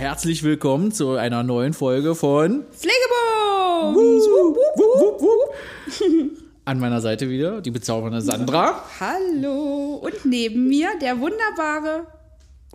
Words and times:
Herzlich 0.00 0.42
willkommen 0.42 0.92
zu 0.92 1.10
einer 1.12 1.42
neuen 1.42 1.74
Folge 1.74 2.14
von 2.14 2.64
wupp. 3.92 5.54
An 6.64 6.78
meiner 6.80 7.02
Seite 7.02 7.28
wieder 7.28 7.60
die 7.60 7.70
bezaubernde 7.70 8.22
Sandra. 8.22 8.82
Hallo! 8.98 9.96
Und 10.02 10.24
neben 10.24 10.68
mir 10.68 10.88
der 11.02 11.18
wunderbare. 11.20 12.06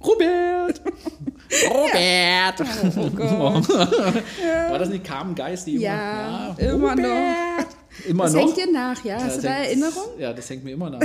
Robert! 0.03 0.81
Robert! 1.71 2.61
Oh 2.95 3.09
Gott. 3.09 3.69
War 4.69 4.77
das 4.79 4.89
nicht 4.89 5.03
Carmen 5.03 5.33
Geist, 5.33 5.65
die 5.65 5.75
immer? 5.77 5.83
Ja, 5.83 6.55
immer 6.59 6.91
Robert. 6.91 6.99
noch. 6.99 8.05
Immer 8.07 8.23
Das 8.25 8.33
noch? 8.33 8.41
hängt 8.41 8.57
dir 8.57 8.71
nach, 8.71 9.03
ja? 9.03 9.15
Hast 9.15 9.25
das 9.27 9.35
du 9.37 9.41
da 9.43 9.49
hängt- 9.53 9.67
Erinnerung? 9.67 10.03
Ja, 10.19 10.31
das 10.33 10.47
hängt 10.49 10.63
mir 10.63 10.73
immer 10.73 10.91
nach. 10.91 10.99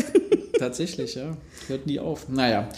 Tatsächlich, 0.58 1.14
ja. 1.14 1.34
Hört 1.68 1.86
nie 1.86 1.98
auf. 1.98 2.28
Naja. 2.28 2.68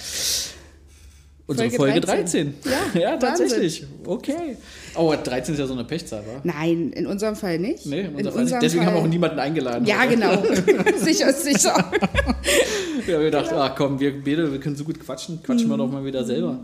Unsere 1.47 1.71
Folge, 1.71 1.93
Folge 1.93 2.01
13. 2.07 2.55
13. 2.63 2.95
Ja, 2.95 3.01
ja 3.13 3.17
tatsächlich. 3.17 3.85
Okay. 4.07 4.57
Oh, 4.95 5.13
13 5.13 5.55
ist 5.55 5.59
ja 5.61 5.67
so 5.67 5.73
eine 5.75 5.85
Pechzahl, 5.85 6.21
wa? 6.21 6.41
Nein, 6.45 6.93
in 6.93 7.07
unserem 7.07 7.35
Fall 7.35 7.59
nicht. 7.59 7.85
Nee, 7.87 8.01
in 8.01 8.07
in 8.07 8.15
unserem 8.17 8.35
Fall 8.35 8.45
nicht. 8.45 8.63
Deswegen 8.63 8.87
haben 8.87 8.95
wir 8.95 9.03
auch 9.03 9.07
niemanden 9.07 9.39
eingeladen. 9.39 9.85
Ja, 9.87 9.99
oder? 10.05 10.09
genau. 10.09 10.43
sicher, 10.99 11.29
ist 11.31 11.43
sicher. 11.45 11.93
Wir 13.05 13.17
haben 13.17 13.25
gedacht, 13.25 13.53
ach 13.53 13.75
komm, 13.77 13.99
wir 13.99 14.23
beide, 14.23 14.53
wir 14.53 14.61
können 14.61 14.77
so 14.77 14.85
gut 14.85 15.01
quatschen, 15.01 15.43
quatschen 15.43 15.69
wir 15.69 15.77
doch 15.77 15.91
mal 15.91 16.05
wieder 16.05 16.25
selber. 16.25 16.61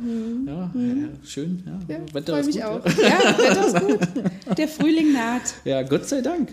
Ja, 0.47 0.53
ja 0.75 1.09
schön. 1.25 1.63
Ja, 1.67 1.73
Mhm. 1.73 1.81
Ja, 1.89 2.15
Wetter 2.15 2.33
freue 2.33 2.41
ist 2.41 2.47
mich 2.47 2.57
gut, 2.57 2.65
auch. 2.65 2.87
Ja. 2.87 3.09
Ja, 3.09 3.39
Wetter 3.39 3.67
ist 3.67 3.81
gut. 3.81 4.59
Der 4.59 4.69
Frühling 4.69 5.13
naht. 5.13 5.55
ja, 5.65 5.83
Gott 5.83 6.09
sei 6.09 6.21
Dank. 6.21 6.51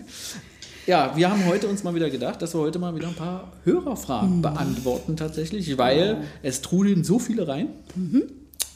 Ja, 0.86 1.12
wir 1.16 1.30
haben 1.30 1.44
heute 1.46 1.66
uns 1.66 1.82
mal 1.82 1.94
wieder 1.94 2.10
gedacht, 2.10 2.40
dass 2.42 2.54
wir 2.54 2.60
heute 2.60 2.78
mal 2.78 2.94
wieder 2.94 3.08
ein 3.08 3.14
paar 3.14 3.52
Hörerfragen 3.64 4.40
beantworten 4.42 5.16
tatsächlich, 5.16 5.76
weil 5.78 6.18
es 6.42 6.62
trudeln 6.62 7.02
so 7.02 7.18
viele 7.18 7.48
rein. 7.48 7.68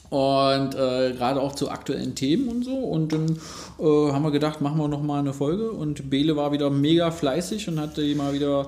Und 0.09 0.75
äh, 0.75 1.13
gerade 1.13 1.39
auch 1.39 1.55
zu 1.55 1.69
aktuellen 1.71 2.15
Themen 2.15 2.49
und 2.49 2.65
so. 2.65 2.75
Und 2.75 3.13
dann 3.13 3.37
äh, 3.79 4.11
haben 4.11 4.23
wir 4.23 4.31
gedacht, 4.31 4.59
machen 4.59 4.77
wir 4.77 4.89
noch 4.89 5.01
mal 5.01 5.19
eine 5.19 5.31
Folge. 5.31 5.71
Und 5.71 6.09
Bele 6.09 6.35
war 6.35 6.51
wieder 6.51 6.69
mega 6.69 7.11
fleißig 7.11 7.69
und 7.69 7.79
hat 7.79 7.97
mal 8.17 8.33
wieder 8.33 8.65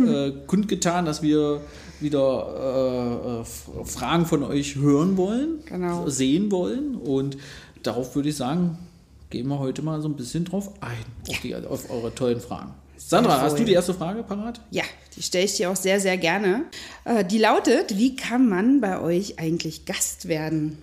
äh, 0.00 0.32
kundgetan, 0.46 1.04
dass 1.04 1.20
wir 1.20 1.60
wieder 2.00 3.42
äh, 3.76 3.80
äh, 3.80 3.84
Fragen 3.84 4.24
von 4.24 4.42
euch 4.42 4.76
hören 4.76 5.18
wollen, 5.18 5.58
Genau. 5.66 6.08
sehen 6.08 6.50
wollen. 6.50 6.94
Und 6.94 7.36
darauf 7.82 8.14
würde 8.16 8.30
ich 8.30 8.36
sagen, 8.36 8.78
gehen 9.28 9.48
wir 9.48 9.58
heute 9.58 9.82
mal 9.82 10.00
so 10.00 10.08
ein 10.08 10.16
bisschen 10.16 10.46
drauf 10.46 10.70
ein, 10.80 10.96
auf, 11.28 11.40
die, 11.42 11.54
auf 11.54 11.90
eure 11.90 12.14
tollen 12.14 12.40
Fragen. 12.40 12.72
Sandra, 13.08 13.40
hast 13.40 13.56
du 13.58 13.64
die 13.64 13.72
erste 13.72 13.94
Frage 13.94 14.24
parat? 14.24 14.60
Ja, 14.72 14.82
die 15.16 15.22
stelle 15.22 15.44
ich 15.44 15.54
dir 15.56 15.70
auch 15.70 15.76
sehr, 15.76 16.00
sehr 16.00 16.16
gerne. 16.16 16.64
Äh, 17.04 17.24
die 17.24 17.38
lautet: 17.38 17.96
Wie 17.96 18.16
kann 18.16 18.48
man 18.48 18.80
bei 18.80 19.00
euch 19.00 19.38
eigentlich 19.38 19.84
Gast 19.84 20.26
werden? 20.26 20.78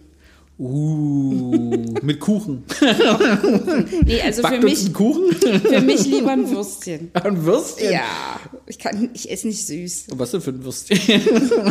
Uh, 0.57 1.84
mit 2.01 2.19
Kuchen. 2.22 2.63
Nee, 4.06 4.22
also 4.22 4.41
für 4.41 4.50
Backt 4.50 4.63
uns 4.63 4.72
mich, 4.72 4.85
einen 4.85 4.94
Kuchen? 4.94 5.31
für 5.61 5.81
mich 5.81 6.06
lieber 6.06 6.31
ein 6.31 6.50
Würstchen. 6.50 7.09
Ein 7.13 7.44
Würstchen? 7.44 7.91
Ja, 7.91 8.40
ich, 8.67 8.78
kann, 8.79 9.09
ich 9.13 9.29
esse 9.29 9.47
nicht 9.47 9.66
süß. 9.66 10.05
Was 10.16 10.31
denn 10.31 10.41
für 10.41 10.51
ein 10.51 10.63
Würstchen? 10.63 11.00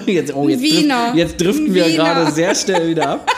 jetzt, 0.06 0.34
oh, 0.34 0.48
jetzt, 0.48 0.60
Wiener. 0.62 1.12
Drift, 1.12 1.16
jetzt 1.16 1.40
driften 1.40 1.66
Ein 1.66 1.74
wir 1.74 1.86
Wiener. 1.86 1.96
gerade 1.96 2.32
sehr 2.32 2.54
schnell 2.54 2.88
wieder 2.90 3.08
ab. 3.08 3.30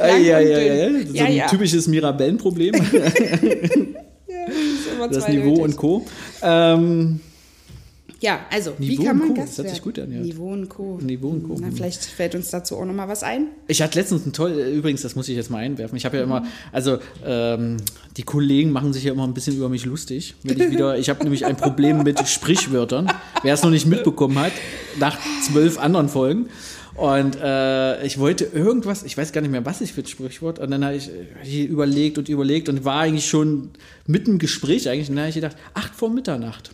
Lang 0.00 0.24
ja, 0.24 0.38
und 0.38 0.48
ja, 0.48 0.58
dünn. 0.58 0.66
ja, 0.66 0.74
ja. 0.74 1.06
So 1.06 1.14
Ja, 1.14 1.24
ein 1.26 1.34
ja. 1.36 1.46
typisches 1.46 1.86
Mirabellenproblem. 1.86 2.74
Ja, 2.74 2.84
ist 4.46 4.92
immer 4.94 5.08
das 5.08 5.24
zweideutig. 5.24 5.44
Niveau 5.44 5.62
und 5.62 5.76
Co. 5.76 6.04
Ähm, 6.42 7.20
Ja, 8.20 8.40
also, 8.50 8.72
wie 8.78 8.90
Niveau 8.90 9.04
kann 9.04 9.12
und 9.12 9.18
man 9.18 9.28
Co. 9.28 9.34
Gast 9.42 9.58
Das 9.58 9.66
hört 9.66 9.74
sich 9.74 9.82
gut 9.82 9.98
an, 9.98 10.10
ja. 10.10 10.20
Niveau 10.20 10.50
und 10.50 10.68
Co. 10.70 10.98
Niveau 11.02 11.28
und 11.28 11.42
Co. 11.46 11.56
Na, 11.60 11.68
vielleicht 11.70 12.02
fällt 12.02 12.34
uns 12.34 12.50
dazu 12.50 12.76
auch 12.76 12.84
noch 12.86 12.94
mal 12.94 13.08
was 13.08 13.22
ein. 13.22 13.48
Ich 13.68 13.82
hatte 13.82 13.98
letztens 13.98 14.24
ein 14.24 14.32
toll, 14.32 14.52
übrigens, 14.52 15.02
das 15.02 15.16
muss 15.16 15.28
ich 15.28 15.36
jetzt 15.36 15.50
mal 15.50 15.58
einwerfen. 15.58 15.96
Ich 15.96 16.06
habe 16.06 16.16
ja 16.16 16.22
immer, 16.22 16.44
also 16.72 16.98
ähm, 17.24 17.76
die 18.16 18.22
Kollegen 18.22 18.70
machen 18.72 18.94
sich 18.94 19.04
ja 19.04 19.12
immer 19.12 19.26
ein 19.26 19.34
bisschen 19.34 19.54
über 19.56 19.68
mich 19.68 19.84
lustig. 19.84 20.34
Wenn 20.42 20.58
ich 20.58 20.70
wieder, 20.70 20.98
ich 20.98 21.10
habe 21.10 21.22
nämlich 21.24 21.44
ein 21.44 21.56
Problem 21.56 22.02
mit 22.04 22.26
Sprichwörtern. 22.26 23.12
Wer 23.42 23.52
es 23.52 23.62
noch 23.62 23.70
nicht 23.70 23.86
mitbekommen 23.86 24.38
hat, 24.38 24.52
nach 24.98 25.18
zwölf 25.42 25.78
anderen 25.78 26.08
Folgen. 26.08 26.48
Und 26.96 27.36
äh, 27.42 28.04
ich 28.06 28.18
wollte 28.18 28.44
irgendwas, 28.44 29.02
ich 29.02 29.16
weiß 29.18 29.32
gar 29.32 29.40
nicht 29.42 29.50
mehr, 29.50 29.64
was 29.66 29.80
ich 29.82 29.92
für 29.92 30.00
ein 30.00 30.06
Sprichwort, 30.06 30.58
und 30.58 30.70
dann 30.70 30.84
habe 30.84 30.96
ich, 30.96 31.08
hab 31.08 31.44
ich 31.46 31.66
überlegt 31.66 32.16
und 32.18 32.28
überlegt 32.28 32.68
und 32.68 32.84
war 32.84 33.00
eigentlich 33.00 33.26
schon 33.28 33.70
mitten 34.06 34.30
im 34.32 34.38
Gespräch 34.38 34.88
eigentlich. 34.88 35.08
Und 35.10 35.16
dann 35.16 35.24
habe 35.24 35.28
ich 35.30 35.34
gedacht, 35.34 35.56
acht 35.74 35.94
vor 35.94 36.08
Mitternacht. 36.10 36.70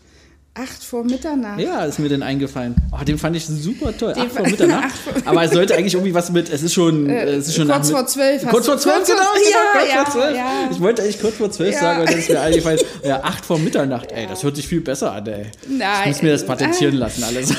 Acht 0.55 0.85
vor 0.85 1.03
Mitternacht. 1.03 1.59
Ja, 1.61 1.87
ist 1.87 1.99
mir 1.99 2.11
denn 2.11 2.23
eingefallen. 2.23 2.75
Oh, 2.93 3.03
den 3.03 3.17
fand 3.17 3.35
ich 3.37 3.47
super 3.47 3.97
toll. 3.97 4.13
Den 4.13 4.25
Acht 4.25 4.33
vor 4.33 4.47
Mitternacht. 4.47 4.85
Acht 4.85 4.97
vor- 4.99 5.23
Aber 5.25 5.43
es 5.45 5.51
sollte 5.51 5.75
eigentlich 5.75 5.95
irgendwie 5.95 6.13
was 6.13 6.31
mit, 6.31 6.51
es 6.53 6.63
ist 6.63 6.75
schon, 6.75 7.09
äh, 7.09 7.25
es 7.25 7.49
ist 7.49 7.57
schon 7.57 7.69
kurz 7.69 7.91
vor 7.91 8.07
zwölf 8.07 8.47
Kurz 8.47 8.67
vor 8.67 8.77
zwölf, 8.77 9.07
genau, 9.07 9.17
genau, 9.19 9.51
ja, 9.51 9.73
kurz 9.81 9.89
ja, 9.95 10.05
vor 10.05 10.13
zwölf. 10.13 10.37
ja. 10.37 10.69
Ich 10.71 10.81
wollte 10.81 11.03
eigentlich 11.03 11.21
kurz 11.23 11.37
vor 11.37 11.51
zwölf 11.51 11.75
Ja. 11.75 11.81
sagen, 11.81 12.03
aber 12.03 12.11
dann 12.11 12.19
ist 12.19 12.29
mir 12.29 12.41
eingefallen, 12.43 12.79
ja, 13.03 13.23
acht 13.25 13.47
vor 13.47 13.59
Mitternacht, 13.59 14.13
ey, 14.13 14.27
das 14.27 14.43
hört 14.45 14.57
sich 14.57 14.69
viel 14.69 14.83
besser 14.83 15.13
an, 15.13 15.27
ey. 15.27 15.47
Nein. 15.71 16.01
Ich 16.03 16.07
muss 16.09 16.23
mir 16.23 16.33
das 16.33 16.45
patentieren 16.45 16.97
lassen, 16.97 17.25
alles. 17.25 17.49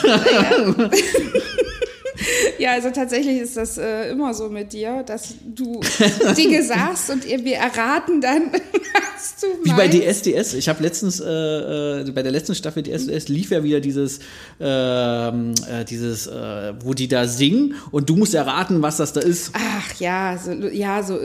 Ja, 2.59 2.71
also 2.71 2.89
tatsächlich 2.91 3.39
ist 3.41 3.57
das 3.57 3.77
äh, 3.77 4.09
immer 4.11 4.33
so 4.33 4.49
mit 4.49 4.73
dir, 4.73 5.03
dass 5.03 5.35
du 5.45 5.81
Dinge 6.37 6.63
sagst 6.63 7.09
und 7.09 7.25
ihr- 7.25 7.43
wir 7.43 7.57
erraten 7.57 8.21
dann, 8.21 8.51
was 8.53 9.35
du 9.41 9.47
Wie 9.63 9.69
bei 9.71 9.87
meinst. 9.87 10.25
DSDS. 10.25 10.53
Ich 10.53 10.69
habe 10.69 10.81
letztens, 10.83 11.19
äh, 11.19 11.25
äh, 12.01 12.11
bei 12.11 12.21
der 12.23 12.31
letzten 12.31 12.55
Staffel 12.55 12.83
DSDS 12.83 13.27
lief 13.29 13.51
ja 13.51 13.63
wieder 13.63 13.79
dieses, 13.79 14.19
ähm, 14.59 15.53
äh, 15.69 15.85
dieses, 15.85 16.27
äh, 16.27 16.73
wo 16.83 16.93
die 16.93 17.07
da 17.07 17.27
singen 17.27 17.75
und 17.91 18.09
du 18.09 18.15
musst 18.15 18.33
erraten, 18.33 18.81
was 18.81 18.97
das 18.97 19.13
da 19.13 19.21
ist. 19.21 19.51
Ach 19.53 19.99
ja, 19.99 20.37
so, 20.43 20.51
ja, 20.51 21.03
so 21.03 21.19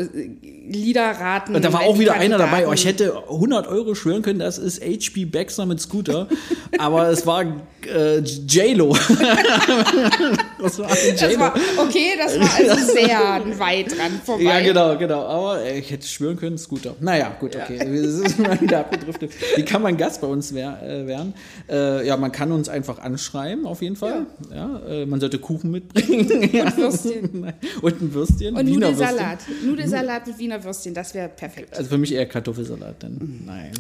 äh, 0.69 0.73
Lieder 0.73 1.11
raten. 1.11 1.55
Und 1.55 1.65
da 1.65 1.73
war 1.73 1.83
auch 1.83 1.99
wieder 1.99 2.15
einer 2.15 2.39
dabei. 2.39 2.67
Oh, 2.67 2.73
ich 2.73 2.85
hätte 2.85 3.23
100 3.29 3.67
Euro 3.67 3.95
schwören 3.95 4.23
können, 4.23 4.39
das 4.39 4.59
ist 4.59 4.83
HP 4.83 5.25
Baxter 5.25 5.67
mit 5.67 5.81
Scooter. 5.81 6.29
Aber 6.79 7.09
es 7.09 7.27
war 7.27 7.45
äh, 7.87 8.19
J-Lo. 8.19 8.93
das 10.63 10.79
war 10.79 10.91
J-Lo. 10.91 11.47
okay, 11.79 12.13
das 12.19 12.39
war 12.39 12.55
also 12.57 12.93
sehr 12.93 13.59
weit 13.59 13.97
dran 13.97 14.21
vorbei. 14.25 14.43
Ja, 14.43 14.61
genau, 14.61 14.97
genau. 14.97 15.23
Aber 15.23 15.63
äh, 15.63 15.79
ich 15.79 15.91
hätte 15.91 16.07
schwören 16.07 16.37
können, 16.37 16.59
Scooter. 16.59 16.95
Naja, 17.01 17.35
gut, 17.39 17.57
okay. 17.57 17.79
Das 17.79 17.89
ist 17.89 18.39
mal 18.39 18.61
wieder 18.61 18.81
abgedriftet. 18.81 19.33
Wie 19.57 19.65
kann 19.65 19.83
man 19.83 19.97
Gast 19.97 20.21
bei 20.21 20.27
uns 20.27 20.53
äh, 20.53 20.55
werden? 20.55 21.35
Äh, 21.69 22.07
ja, 22.07 22.17
man 22.17 22.33
kann 22.33 22.53
uns 22.53 22.69
einfach 22.69 22.99
anschreiben, 22.99 23.67
auf 23.67 23.83
jeden 23.83 23.97
Fall. 23.97 24.27
Ja. 24.55 24.81
äh, 24.89 25.07
man 25.07 25.21
sollte 25.21 25.39
Kuchen 25.39 25.71
mitbringen. 25.71 26.31
Und 26.31 26.77
Würstchen. 26.77 27.55
Und 27.83 28.03
ein 28.03 28.15
Würstchen. 28.15 28.57
Und 28.57 28.67
Wiener 28.67 28.91
Nudelsalat. 28.91 29.49
Würstchen. 29.49 29.71
Nudelsalat 29.71 30.27
mit 30.27 30.39
Wiener 30.39 30.58
Würstchen, 30.65 30.95
das 30.95 31.15
wäre 31.15 31.29
perfekt. 31.29 31.77
Also 31.77 31.91
für 31.91 31.99
mich 31.99 32.13
eher 32.13 32.27
Kartoffelsalat 32.27 33.03
dann. 33.03 33.43
Nein. 33.47 33.73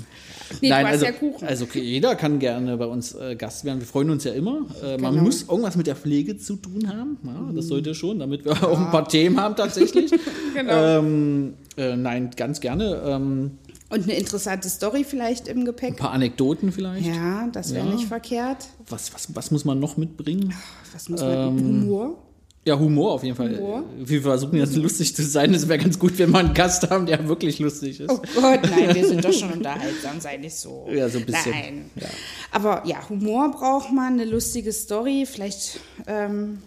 Nee, 0.60 0.68
du 0.68 0.74
Nein, 0.74 0.86
hast 0.86 0.92
also, 0.92 1.04
ja 1.06 1.12
Kuchen. 1.12 1.46
also 1.46 1.66
jeder 1.74 2.14
kann 2.16 2.38
gerne 2.38 2.76
bei 2.78 2.86
uns 2.86 3.14
äh, 3.14 3.36
Gast 3.36 3.64
werden. 3.64 3.80
Wir 3.80 3.86
freuen 3.86 4.10
uns 4.10 4.24
ja 4.24 4.32
immer. 4.32 4.66
Äh, 4.82 4.96
Man 4.98 5.12
Genau. 5.12 5.24
muss 5.24 5.42
irgendwas 5.42 5.76
mit 5.76 5.86
der 5.86 5.96
Pflege 5.96 6.38
zu 6.38 6.56
tun 6.56 6.88
haben. 6.88 7.18
Ja, 7.24 7.52
das 7.54 7.66
sollte 7.66 7.94
schon, 7.94 8.18
damit 8.18 8.44
wir 8.44 8.52
auch 8.52 8.78
ein 8.78 8.90
paar 8.90 9.06
Themen 9.08 9.38
haben 9.40 9.56
tatsächlich. 9.56 10.10
Genau. 10.54 10.98
ähm, 10.98 11.54
äh, 11.76 11.94
nein, 11.96 12.30
ganz 12.36 12.60
gerne. 12.60 13.00
Ähm, 13.04 13.58
Und 13.90 14.04
eine 14.04 14.14
interessante 14.14 14.68
Story 14.68 15.04
vielleicht 15.04 15.46
im 15.46 15.58
ein 15.60 15.64
Gepäck. 15.66 15.96
paar 15.96 16.10
Anekdoten 16.12 16.72
vielleicht. 16.72 17.06
Ja, 17.06 17.48
das 17.52 17.72
wäre 17.74 17.86
Ja. 17.86 17.94
nicht 17.94 18.06
verkehrt. 18.08 18.66
Was, 18.88 19.12
was, 19.14 19.34
was 19.36 19.50
muss 19.50 19.64
man 19.64 19.78
noch 19.78 19.96
mitbringen? 19.96 20.52
Was 20.92 21.08
muss 21.10 21.20
man 21.20 21.30
Ähm, 21.30 21.58
Humor? 21.58 22.18
Ja, 22.68 22.78
Humor 22.78 23.12
auf 23.12 23.24
jeden 23.24 23.34
Fall. 23.34 23.56
Humor. 23.56 23.82
Wir 23.96 24.20
versuchen 24.20 24.58
jetzt 24.58 24.76
lustig 24.76 25.16
zu 25.16 25.22
sein. 25.22 25.54
Es 25.54 25.66
wäre 25.66 25.78
ganz 25.78 25.98
gut, 25.98 26.18
wenn 26.18 26.32
wir 26.32 26.40
einen 26.40 26.52
Gast 26.52 26.90
haben, 26.90 27.06
der 27.06 27.26
wirklich 27.26 27.58
lustig 27.60 27.98
ist. 27.98 28.10
Oh 28.10 28.20
Gott, 28.34 28.60
nein, 28.62 28.94
wir 28.94 29.06
sind 29.06 29.24
doch 29.24 29.32
schon 29.32 29.50
unterhaltsam, 29.50 30.20
sei 30.20 30.36
nicht 30.36 30.54
so. 30.54 30.86
Ja, 30.92 31.08
so 31.08 31.16
ein 31.16 31.24
bisschen. 31.24 31.52
Nein. 31.52 31.90
Ja. 31.94 32.08
Aber 32.52 32.82
ja, 32.84 33.08
Humor 33.08 33.52
braucht 33.52 33.90
man, 33.90 34.12
eine 34.12 34.26
lustige 34.26 34.70
Story, 34.70 35.24
vielleicht 35.24 35.80
ähm, 36.06 36.58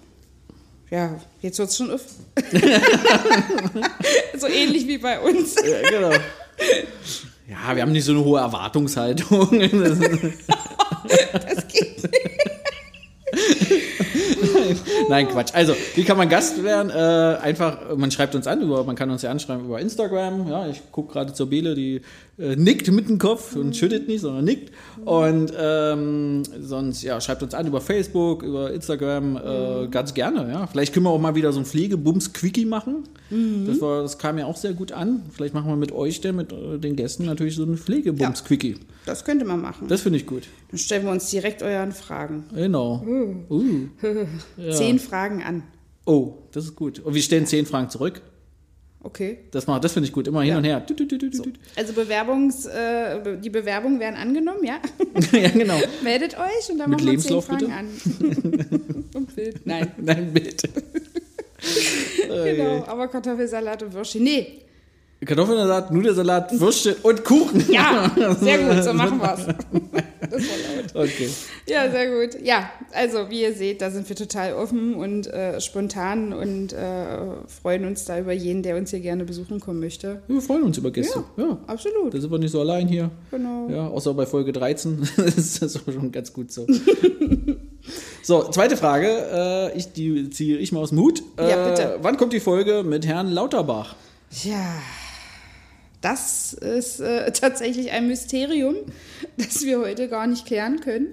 Ja, 0.90 1.20
jetzt 1.44 1.60
hört 1.60 1.70
es 1.70 1.78
schon 1.78 1.92
auf. 1.92 2.02
so 4.40 4.48
ähnlich 4.48 4.88
wie 4.88 4.98
bei 4.98 5.20
uns. 5.20 5.54
Ja, 5.54 5.88
genau. 5.88 6.14
Ja, 7.48 7.76
wir 7.76 7.84
haben 7.84 7.92
nicht 7.92 8.06
so 8.06 8.14
eine 8.14 8.26
hohe 8.26 8.40
Erwartungshaltung. 8.40 9.52
Das 11.32 11.68
geht 11.68 12.04
nicht. 12.04 12.32
Nein, 15.12 15.28
Quatsch. 15.28 15.54
Also, 15.54 15.76
wie 15.96 16.04
kann 16.04 16.18
man 16.18 16.30
Gast 16.30 16.64
werden? 16.64 16.90
Äh, 16.90 17.38
einfach, 17.42 17.96
man 17.96 18.12
schreibt 18.12 18.34
uns 18.34 18.48
an, 18.48 18.62
über, 18.62 18.84
man 18.84 18.96
kann 18.96 19.10
uns 19.10 19.22
ja 19.22 19.32
anschreiben 19.32 19.66
über 19.66 19.80
Instagram. 19.80 20.48
Ja, 20.50 20.68
ich 20.68 20.82
gucke 20.92 21.14
gerade 21.14 21.34
zur 21.34 21.50
Bele, 21.50 21.76
die 21.76 22.02
äh, 22.40 22.56
nickt 22.56 22.92
mit 22.92 23.10
dem 23.10 23.20
Kopf 23.20 23.56
und 23.56 23.76
schüttet 23.76 24.08
nicht, 24.08 24.22
sondern 24.22 24.46
nickt. 24.46 24.72
Und 25.06 25.54
ähm, 25.58 26.44
sonst, 26.60 27.04
ja, 27.04 27.20
schreibt 27.22 27.44
uns 27.44 27.54
an 27.54 27.68
über 27.68 27.82
Facebook, 27.82 28.44
über 28.44 28.72
Instagram, 28.72 29.38
äh, 29.38 29.88
ganz 29.90 30.14
gerne. 30.14 30.50
Ja, 30.50 30.68
vielleicht 30.68 30.94
können 30.94 31.06
wir 31.06 31.12
auch 31.12 31.20
mal 31.20 31.36
wieder 31.36 31.52
so 31.52 31.60
ein 31.60 31.66
Pflegebums-Quickie 31.66 32.66
machen. 32.66 33.04
Das, 33.66 33.80
war, 33.80 34.02
das 34.02 34.18
kam 34.18 34.38
ja 34.38 34.46
auch 34.46 34.58
sehr 34.58 34.74
gut 34.74 34.92
an. 34.92 35.24
Vielleicht 35.32 35.54
machen 35.54 35.70
wir 35.70 35.78
mit 35.78 35.94
euch, 35.94 36.20
der 36.20 36.34
mit 36.34 36.52
äh, 36.52 36.78
den 36.80 36.98
Gästen 36.98 37.26
natürlich 37.26 37.56
so 37.56 37.64
ein 37.64 37.78
Pflegebums-Quickie. 37.78 38.76
Das 39.06 39.24
könnte 39.24 39.46
man 39.46 39.62
machen. 39.62 39.88
Das 39.88 40.02
finde 40.02 40.18
ich 40.18 40.26
gut. 40.26 40.44
Dann 40.70 40.78
stellen 40.78 41.06
wir 41.06 41.12
uns 41.12 41.30
direkt 41.30 41.64
euren 41.64 41.92
Fragen. 41.92 42.44
Genau. 42.54 43.04
Uh. 43.50 43.88
Zehn 44.72 45.00
Fragen 45.02 45.44
an. 45.44 45.64
Oh, 46.06 46.34
das 46.52 46.66
ist 46.66 46.76
gut. 46.76 47.00
Und 47.00 47.14
wir 47.14 47.22
stellen 47.22 47.46
zehn 47.46 47.66
Fragen 47.66 47.90
zurück. 47.90 48.22
Okay. 49.04 49.40
Das, 49.52 49.66
macht- 49.66 49.84
das 49.84 49.94
finde 49.94 50.08
ich 50.08 50.14
gut. 50.14 50.28
Immer 50.28 50.42
hin 50.44 50.56
und 50.58 50.64
her. 50.64 50.86
Tut, 50.86 50.98
tut, 50.98 51.10
tut, 51.10 51.22
tut. 51.36 51.54
Also 51.76 51.94
Bewerbungs, 51.94 52.66
äh, 52.68 53.38
die 53.40 53.50
Bewerbungen 53.50 54.00
werden 54.00 54.16
angenommen, 54.16 54.64
ja? 54.64 54.80
ja, 55.40 55.50
genau. 55.50 55.80
Meldet 56.04 56.38
euch 56.38 56.70
und 56.72 56.78
dann 56.78 56.90
Mit 56.92 57.00
machen 57.00 57.06
wir 57.06 57.12
Lebenslauf, 57.14 57.48
zehn 57.48 57.60
Fragen 57.60 57.72
an. 57.72 57.88
und 59.16 59.36
Bild. 59.36 59.66
Nein, 59.66 59.92
Nein, 59.98 60.32
bitte. 60.34 60.70
genau. 62.28 62.84
Aber 62.86 63.08
Kartoffelsalat 63.08 63.84
und 63.84 63.94
Würstchen. 63.94 64.24
Nee, 64.24 64.60
Kartoffelsalat, 65.26 65.92
Nudelsalat, 65.92 66.60
Würstchen 66.60 66.96
und 67.04 67.24
Kuchen. 67.24 67.64
ja, 67.72 68.12
sehr 68.40 68.58
gut, 68.58 68.84
so 68.84 68.94
machen 68.94 69.20
wir's. 69.22 69.46
Das 70.32 70.44
war 70.44 70.94
laut. 70.94 71.10
Okay. 71.10 71.30
Ja, 71.68 71.92
sehr 71.92 72.08
gut. 72.10 72.42
Ja, 72.42 72.72
also 72.94 73.30
wie 73.30 73.42
ihr 73.42 73.54
seht, 73.54 73.82
da 73.82 73.92
sind 73.92 74.08
wir 74.08 74.16
total 74.16 74.54
offen 74.54 74.94
und 74.96 75.28
äh, 75.28 75.60
spontan 75.60 76.32
und 76.32 76.72
äh, 76.72 77.18
freuen 77.48 77.84
uns 77.86 78.06
da 78.06 78.18
über 78.18 78.32
jeden, 78.32 78.64
der 78.64 78.78
uns 78.78 78.92
hier 78.92 79.02
gerne 79.02 79.26
besuchen 79.26 79.60
kommen 79.60 79.82
möchte. 79.82 80.22
Wir 80.28 80.40
freuen 80.42 80.64
uns 80.64 80.78
über 80.78 80.90
Gäste. 80.92 81.26
Ja. 81.36 81.58
Absolut. 81.68 82.14
Da 82.14 82.22
sind 82.22 82.32
wir 82.32 82.40
nicht 82.40 82.52
so 82.52 82.62
allein 82.62 82.88
hier. 82.88 83.10
Genau. 83.30 83.68
Ja, 83.70 83.88
außer 83.88 84.14
bei 84.14 84.26
Folge 84.26 84.54
13. 84.54 85.06
das 85.18 85.36
ist 85.58 85.78
auch 85.78 85.92
schon 85.92 86.12
ganz 86.14 86.32
gut 86.32 86.50
so. 86.52 86.66
so, 88.24 88.44
zweite 88.52 88.78
Frage. 88.78 89.08
Äh, 89.74 89.78
ich, 89.78 89.92
die 89.92 90.30
ziehe 90.30 90.58
ich 90.60 90.72
mal 90.72 90.80
aus 90.80 90.90
dem 90.90 91.00
Hut. 91.00 91.22
Äh, 91.38 91.50
Ja, 91.50 91.68
bitte. 91.68 91.98
Wann 92.02 92.16
kommt 92.16 92.32
die 92.32 92.40
Folge 92.40 92.84
mit 92.84 93.06
Herrn 93.06 93.30
Lauterbach? 93.32 93.96
Ja, 94.44 94.76
das 96.02 96.54
ist 96.54 97.00
äh, 97.00 97.32
tatsächlich 97.34 97.92
ein 97.92 98.08
Mysterium, 98.08 98.76
das 99.38 99.64
wir 99.64 99.80
heute 99.80 100.08
gar 100.10 100.28
nicht 100.28 100.46
klären 100.46 100.82
können. 100.82 101.08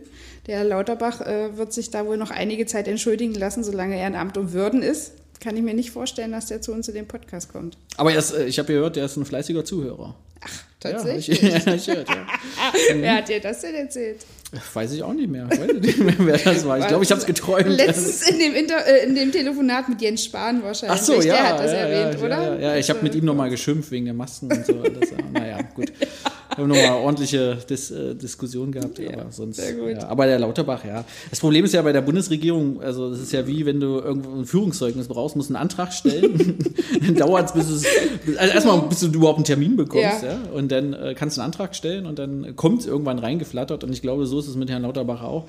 Der 0.47 0.59
Herr 0.59 0.65
Lauterbach 0.65 1.21
äh, 1.21 1.57
wird 1.57 1.73
sich 1.73 1.91
da 1.91 2.07
wohl 2.07 2.17
noch 2.17 2.31
einige 2.31 2.67
Zeit 2.67 2.89
entschuldigen 2.89 3.35
lassen, 3.35 3.63
solange 3.63 3.99
er 3.99 4.07
in 4.07 4.15
Amt 4.15 4.39
und 4.39 4.53
Würden 4.53 4.83
ist. 4.83 5.13
Kann 5.41 5.57
ich 5.57 5.63
mir 5.63 5.75
nicht 5.75 5.91
vorstellen, 5.91 6.33
dass 6.33 6.47
der 6.47 6.63
zu 6.63 6.73
uns 6.73 6.89
in 6.89 6.95
den 6.95 7.07
Podcast 7.07 7.53
kommt. 7.53 7.77
Aber 7.97 8.13
er 8.13 8.19
ist, 8.19 8.33
äh, 8.33 8.47
ich 8.47 8.59
habe 8.59 8.73
gehört, 8.73 8.97
der 8.97 9.05
ist 9.05 9.17
ein 9.17 9.25
fleißiger 9.25 9.65
Zuhörer. 9.65 10.15
Tatsächlich? 10.81 11.43
Ja, 11.43 11.57
ich, 11.57 11.65
ja, 11.65 11.75
ich 11.75 11.87
gehört, 11.87 12.09
ja. 12.09 12.27
Wer 12.95 13.17
hat 13.17 13.29
dir 13.29 13.41
das 13.41 13.61
denn 13.61 13.75
erzählt? 13.75 14.25
Weiß 14.73 14.93
ich 14.93 15.03
auch 15.03 15.13
nicht 15.13 15.29
mehr. 15.29 15.49
Weiß 15.51 15.69
ich 15.75 15.81
nicht 15.83 15.99
mehr, 15.99 16.15
wer 16.19 16.39
das 16.39 16.65
war. 16.67 16.79
Ich 16.79 16.87
glaube, 16.87 17.05
ich 17.05 17.11
habe 17.11 17.21
es 17.21 17.27
geträumt. 17.27 17.69
Letztens 17.69 18.29
in 18.29 18.39
dem, 18.39 18.55
Inter 18.55 18.87
äh, 18.87 19.05
in 19.05 19.15
dem 19.15 19.31
Telefonat 19.31 19.91
mit 19.91 20.01
Jens 20.01 20.25
Spahn 20.25 20.63
wahrscheinlich. 20.63 20.99
Ach 20.99 21.05
so, 21.05 21.15
ja. 21.15 21.21
Der 21.21 21.49
hat 21.49 21.59
das 21.61 21.73
ja, 21.73 21.79
erwähnt, 21.79 22.21
ja, 22.21 22.27
oder? 22.27 22.55
Ja, 22.55 22.69
ja. 22.71 22.77
ich 22.77 22.89
habe 22.89 23.01
mit 23.03 23.15
ihm 23.15 23.27
nochmal 23.27 23.51
geschimpft 23.51 23.91
wegen 23.91 24.07
der 24.07 24.15
Masken 24.15 24.51
und 24.51 24.65
so. 24.65 24.83
Das, 24.99 25.11
ja, 25.11 25.17
naja, 25.33 25.59
gut. 25.75 25.93
Wir 26.59 26.65
haben 26.65 26.71
nochmal 26.71 27.05
ordentliche 27.05 27.57
Dis, 27.69 27.91
äh, 27.93 28.17
Diskussion 28.17 28.73
gehabt, 28.73 28.99
aber 28.99 29.31
sonst. 29.31 29.57
sehr 29.57 29.75
gut. 29.75 29.91
Ja. 29.91 30.09
Aber 30.09 30.27
der 30.27 30.41
Lauterbach, 30.41 30.85
ja. 30.85 31.05
Das 31.31 31.39
Problem 31.39 31.65
ist 31.65 31.73
ja 31.73 31.83
bei 31.83 31.93
der 31.93 32.01
Bundesregierung, 32.01 32.83
also 32.83 33.11
das 33.11 33.21
ist 33.21 33.33
ja 33.33 33.47
wie, 33.47 33.65
wenn 33.65 33.79
du 33.79 33.99
irgendwo 33.99 34.35
ein 34.35 34.45
Führungszeugnis 34.45 35.07
brauchst, 35.07 35.37
musst 35.37 35.51
einen 35.51 35.57
Antrag 35.57 35.93
stellen. 35.93 36.59
dann 37.01 37.15
dauert 37.15 37.47
es, 37.47 37.53
bis 37.53 37.69
es. 37.71 37.87
Also 38.39 38.55
erstmal, 38.55 38.81
bis 38.89 39.01
du 39.01 39.07
überhaupt 39.07 39.39
einen 39.39 39.45
Termin 39.45 39.77
bekommst, 39.77 40.23
ja. 40.23 40.33
Ja. 40.33 40.39
Und 40.53 40.73
dann 40.73 40.95
äh, 40.95 41.15
kannst 41.15 41.37
du 41.37 41.43
einen 41.43 41.47
Antrag 41.47 41.77
stellen 41.77 42.07
und 42.07 42.19
dann 42.19 42.57
kommt 42.57 42.81
es 42.81 42.87
irgendwann 42.87 43.21
reingeflattert. 43.21 43.85
Und 43.85 43.93
ich 43.93 44.03
glaube, 44.03 44.27
so 44.27 44.38
ist 44.39 44.49
es 44.49 44.57
mit 44.57 44.71
Herrn 44.71 44.83
Lauterbach 44.83 45.23
auch. 45.23 45.49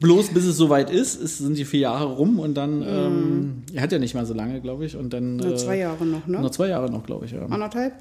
Bloß 0.00 0.28
bis 0.28 0.44
es 0.44 0.56
soweit 0.56 0.90
ist, 0.90 1.20
ist 1.20 1.38
sind 1.38 1.56
die 1.56 1.64
vier 1.64 1.80
Jahre 1.80 2.04
rum 2.04 2.38
und 2.38 2.54
dann, 2.54 2.82
ähm, 2.82 3.62
er 3.72 3.82
hat 3.82 3.92
ja 3.92 3.98
nicht 3.98 4.14
mal 4.14 4.26
so 4.26 4.34
lange, 4.34 4.60
glaube 4.60 4.84
ich. 4.84 4.94
Und 4.94 5.12
dann. 5.12 5.36
Nur 5.36 5.52
äh, 5.52 5.56
zwei 5.56 5.78
Jahre 5.78 6.04
noch, 6.04 6.26
ne? 6.26 6.40
Noch 6.40 6.50
zwei 6.50 6.68
Jahre 6.68 6.90
noch, 6.90 7.06
glaube 7.06 7.24
ich, 7.24 7.32
ja. 7.32 7.46
Anderthalb? 7.46 7.94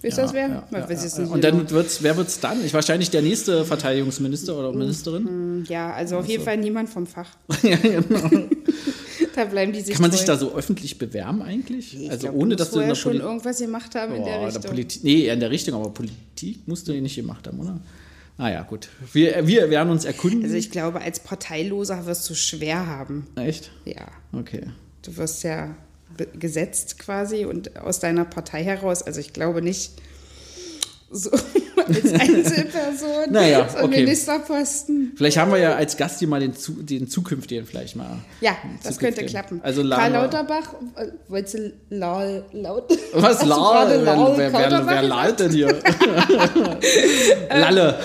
Wisst 0.00 0.18
Ja, 0.18 0.24
das 0.24 0.32
wer? 0.32 0.48
ja, 0.48 0.66
ja, 0.70 0.86
es 0.88 1.18
Und 1.18 1.42
dann 1.42 1.70
wird's, 1.70 2.02
wer 2.02 2.16
wird's 2.16 2.38
dann? 2.40 2.64
Ich 2.64 2.74
wahrscheinlich 2.74 3.10
der 3.10 3.22
nächste 3.22 3.64
Verteidigungsminister 3.64 4.56
oder 4.56 4.72
Ministerin. 4.72 5.64
Ja, 5.68 5.92
also 5.92 6.18
auf 6.18 6.26
jeden 6.26 6.44
Fall 6.44 6.56
niemand 6.56 6.88
vom 6.88 7.06
Fach. 7.06 7.30
ja, 7.62 7.76
genau. 7.76 8.30
Da 9.34 9.44
bleiben 9.44 9.72
die 9.72 9.80
sich 9.80 9.94
Kann 9.94 10.02
man 10.02 10.10
sich 10.10 10.22
treu. 10.22 10.32
da 10.32 10.36
so 10.36 10.54
öffentlich 10.54 10.98
bewerben 10.98 11.42
eigentlich? 11.42 11.96
Ich 12.00 12.10
also 12.10 12.26
glaub, 12.26 12.40
ohne 12.40 12.50
du 12.50 12.56
dass 12.56 12.72
du 12.72 12.80
in 12.80 12.88
der 12.88 12.94
schon 12.96 13.20
irgendwas 13.20 13.58
gemacht 13.58 13.94
haben 13.94 14.14
in 14.14 14.24
der 14.24 14.44
Richtung. 14.46 14.62
Politik. 14.62 15.04
Nee, 15.04 15.22
eher 15.24 15.34
in 15.34 15.40
der 15.40 15.50
Richtung, 15.50 15.74
aber 15.74 15.90
Politik 15.90 16.66
musst 16.66 16.88
du 16.88 16.92
nicht 17.00 17.14
gemacht 17.14 17.46
haben, 17.46 17.60
oder? 17.60 17.78
Naja, 18.38 18.62
gut. 18.62 18.88
Wir, 19.12 19.46
wir 19.48 19.68
werden 19.68 19.90
uns 19.90 20.04
erkunden. 20.04 20.44
also 20.44 20.54
ich 20.54 20.70
glaube, 20.70 21.00
als 21.00 21.20
Parteiloser 21.20 22.06
wirst 22.06 22.30
du 22.30 22.34
schwer 22.34 22.86
haben. 22.86 23.26
Echt? 23.34 23.72
Ja. 23.84 24.06
Okay. 24.32 24.70
Du 25.02 25.16
wirst 25.16 25.42
ja 25.42 25.74
gesetzt 26.38 26.98
quasi 26.98 27.44
und 27.44 27.76
aus 27.76 27.98
deiner 27.98 28.24
Partei 28.24 28.64
heraus. 28.64 29.02
Also 29.02 29.20
ich 29.20 29.32
glaube 29.32 29.60
nicht 29.60 29.92
so 31.10 31.30
als 31.86 32.12
Einzelperson 32.12 33.30
Naja, 33.30 33.68
so 33.68 33.78
okay. 33.84 34.00
Ministerposten. 34.00 35.12
Vielleicht 35.16 35.38
haben 35.38 35.50
wir 35.52 35.58
ja 35.58 35.74
als 35.74 35.96
Gast 35.96 36.18
hier 36.18 36.28
mal 36.28 36.40
den, 36.40 36.52
den 36.80 37.08
zukünftigen 37.08 37.66
vielleicht 37.66 37.96
mal. 37.96 38.18
Ja, 38.40 38.56
das 38.82 38.98
könnte 38.98 39.24
klappen. 39.26 39.60
Also 39.62 39.80
Karl 39.82 39.88
laden 39.88 40.12
wir- 40.12 40.20
Lauterbach, 40.20 40.74
äh, 40.96 41.06
wolltest 41.28 41.54
du 41.54 41.72
Laul, 41.90 42.44
laut? 42.52 42.90
Was? 43.12 43.44
Laul 43.44 43.88
Wer, 43.88 44.52
wer, 44.52 44.52
wer, 44.52 44.86
wer 44.86 45.02
lallt 45.02 45.40
denn 45.40 45.50
hier? 45.52 45.78
Lalle. 47.50 47.98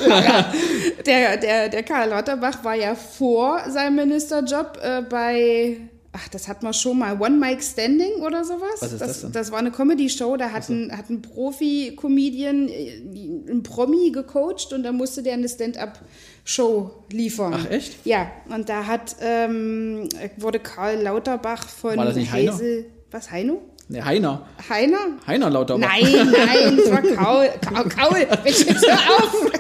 Der, 1.06 1.38
der, 1.38 1.70
der 1.70 1.84
Karl 1.84 2.10
Lauterbach 2.10 2.64
war 2.64 2.76
ja 2.76 2.96
vor 2.96 3.60
seinem 3.70 3.96
Ministerjob 3.96 4.80
äh, 4.82 5.02
bei, 5.02 5.78
ach, 6.14 6.28
das 6.30 6.48
hat 6.48 6.64
man 6.64 6.74
schon 6.74 7.00
mal, 7.00 7.20
One 7.20 7.38
Mic 7.38 7.62
Standing 7.62 8.22
oder 8.22 8.46
sowas. 8.46 8.82
Was 8.82 8.94
ist 8.94 9.02
das 9.02 9.22
denn? 9.22 9.32
Das 9.32 9.52
war 9.52 9.60
eine 9.60 9.72
Comedy-Show, 9.72 10.38
da 10.38 10.52
hat 10.52 10.70
ein, 10.70 10.96
hat 10.96 11.10
ein 11.10 11.22
Profi-Comedian 11.22 12.70
äh, 12.70 13.02
einen 13.50 13.64
Promi 13.64 14.12
gecoacht 14.12 14.72
und 14.74 14.84
da 14.84 14.92
musste 14.92 15.24
der 15.24 15.34
eine 15.34 15.50
Stand-up-Show 15.50 16.92
liefern. 17.12 17.54
Ach, 17.56 17.70
echt? 17.70 18.06
Ja, 18.06 18.32
und 18.48 18.70
da 18.70 18.86
hat, 18.86 19.16
ähm, 19.22 20.08
wurde 20.38 20.60
Karl 20.60 21.02
Lauterbach 21.02 21.68
von 21.68 21.98
War 21.98 22.06
das 22.06 22.16
nicht? 22.16 22.32
Hazel, 22.32 22.86
was, 23.12 23.32
Heino? 23.32 23.62
Ne, 23.90 24.04
Heiner. 24.04 24.42
Heiner? 24.70 24.98
Heiner 25.28 25.50
Lauterbach. 25.50 25.88
Nein, 25.88 26.32
nein, 26.32 26.80
es 26.80 26.90
war 26.92 27.02
Kaul. 27.02 27.50
Kaul, 27.62 27.90
Kaul 27.90 28.28
Mensch, 28.44 28.60
jetzt 28.66 28.88
hör 28.88 29.18
auf. 29.18 29.52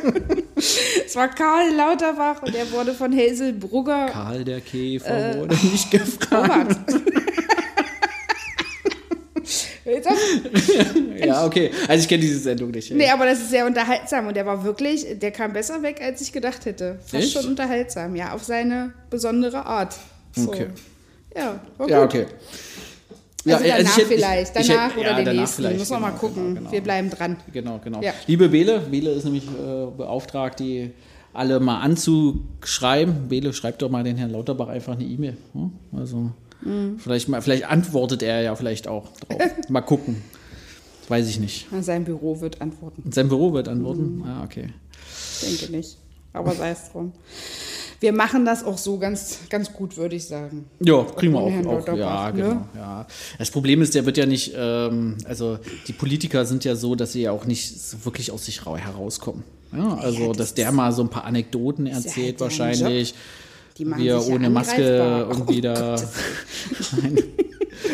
Es 1.05 1.15
war 1.15 1.27
Karl 1.27 1.73
Lauterbach 1.75 2.41
und 2.41 2.55
er 2.55 2.71
wurde 2.71 2.93
von 2.93 3.11
Hazel 3.15 3.51
Brugger. 3.53 4.07
Karl 4.07 4.43
der 4.45 4.61
Käfer 4.61 5.31
Äh, 5.35 5.39
wurde 5.39 5.55
nicht 5.55 5.91
gefragt. 5.91 6.77
Ja, 11.25 11.45
okay. 11.45 11.71
Also 11.87 12.03
ich 12.03 12.07
kenne 12.07 12.21
diese 12.21 12.39
Sendung 12.39 12.71
nicht. 12.71 12.91
nee, 12.91 13.09
aber 13.09 13.25
das 13.25 13.39
ist 13.39 13.49
sehr 13.49 13.65
unterhaltsam 13.65 14.27
und 14.27 14.35
der 14.35 14.45
war 14.45 14.63
wirklich, 14.63 15.05
der 15.19 15.31
kam 15.31 15.51
besser 15.53 15.81
weg, 15.81 15.99
als 16.01 16.21
ich 16.21 16.31
gedacht 16.31 16.65
hätte. 16.65 16.99
Fast 17.05 17.23
Echt? 17.23 17.33
schon 17.33 17.45
unterhaltsam, 17.47 18.15
ja, 18.15 18.33
auf 18.33 18.43
seine 18.43 18.93
besondere 19.09 19.65
Art. 19.65 19.95
So. 20.35 20.47
Okay. 20.49 20.67
Ja, 21.35 21.59
war 21.77 21.89
Ja, 21.89 22.05
gut. 22.05 22.27
Okay. 23.45 23.53
Also 23.53 23.65
Ja, 23.65 23.77
danach 23.77 23.91
ich 23.91 23.97
hätte- 23.97 24.07
vielleicht, 24.07 24.57
ich 24.59 24.67
danach 24.67 24.89
hätte- 24.91 24.99
oder 24.99 25.09
ja, 25.11 25.15
den 25.17 25.25
danach 25.25 25.39
nächsten. 25.41 25.55
vielleicht, 25.61 25.79
Muss 25.79 25.89
man 25.89 25.99
genau, 26.01 26.11
mal 26.11 26.17
gucken. 26.19 26.43
genau, 26.47 26.59
genau. 26.59 26.71
Wir 26.71 26.81
bleiben 26.81 27.09
dran. 27.09 27.37
Genau, 27.51 27.79
genau. 27.83 28.01
Ja. 28.01 28.13
Liebe 28.27 28.49
Bele, 28.49 28.79
Bele 28.79 29.11
ist 29.11 29.23
nämlich 29.25 29.45
äh, 29.47 29.85
beauftragt, 29.97 30.59
die 30.59 30.91
alle 31.33 31.59
mal 31.59 31.79
anzuschreiben. 31.81 33.27
Bele, 33.27 33.53
schreibt 33.53 33.81
doch 33.81 33.89
mal 33.89 34.03
den 34.03 34.17
Herrn 34.17 34.31
Lauterbach 34.31 34.67
einfach 34.67 34.93
eine 34.93 35.03
E-Mail. 35.03 35.37
Hm? 35.53 35.71
Also 35.97 36.31
Mhm. 36.61 36.99
vielleicht, 36.99 37.27
mal, 37.29 37.41
vielleicht 37.41 37.65
antwortet 37.65 38.23
er 38.23 38.41
ja 38.41 38.55
vielleicht 38.55 38.87
auch 38.87 39.09
drauf. 39.27 39.41
mal 39.69 39.81
gucken. 39.81 40.21
Das 41.01 41.09
weiß 41.09 41.27
ich 41.27 41.39
nicht. 41.39 41.67
Sein 41.81 42.05
Büro 42.05 42.39
wird 42.39 42.61
antworten. 42.61 43.11
Sein 43.11 43.27
Büro 43.27 43.51
wird 43.51 43.67
antworten? 43.67 44.17
Mhm. 44.19 44.23
Ah, 44.23 44.43
okay. 44.45 44.67
Ich 45.41 45.59
denke 45.59 45.75
nicht. 45.75 45.97
Aber 46.31 46.51
sei 46.53 46.71
es 46.71 46.91
drum. 46.91 47.11
Wir 48.03 48.11
machen 48.11 48.43
das 48.43 48.65
auch 48.65 48.77
so 48.77 48.97
ganz, 48.97 49.39
ganz 49.49 49.71
gut, 49.71 49.95
würde 49.95 50.17
ich 50.17 50.25
sagen. 50.25 50.65
Ja, 50.81 51.05
kriegen 51.05 51.31
wir 51.31 51.39
auch. 51.39 51.45
auch 51.45 51.51
ja, 51.51 51.61
Lauterbach, 51.61 52.33
ne? 52.33 52.41
genau. 52.41 52.67
Ja. 52.75 53.07
Das 53.37 53.49
Problem 53.49 53.81
ist, 53.81 53.95
der 53.95 54.05
wird 54.05 54.17
ja 54.17 54.25
nicht, 54.25 54.51
ähm, 54.57 55.15
also 55.23 55.57
die 55.87 55.93
Politiker 55.93 56.45
sind 56.45 56.65
ja 56.65 56.75
so, 56.75 56.95
dass 56.95 57.13
sie 57.13 57.21
ja 57.21 57.31
auch 57.31 57.45
nicht 57.45 57.79
so 57.81 58.03
wirklich 58.03 58.29
aus 58.31 58.43
sich 58.43 58.65
rau- 58.65 58.75
herauskommen. 58.75 59.43
Ja, 59.71 59.93
also, 59.95 60.27
das 60.33 60.37
dass 60.37 60.53
der 60.53 60.73
mal 60.73 60.91
so 60.91 61.01
ein 61.03 61.09
paar 61.09 61.23
Anekdoten 61.23 61.85
ja 61.87 61.93
erzählt, 61.93 62.41
halt 62.41 62.41
wahrscheinlich. 62.41 63.15
Ja 63.99 64.19
ohne 64.19 64.49
Maske 64.49 65.01
angreifbar. 65.01 65.29
irgendwie 65.31 65.59
Oh 65.59 65.61
da. 65.61 65.95
Gott. 65.95 66.07
Nein. 67.03 67.23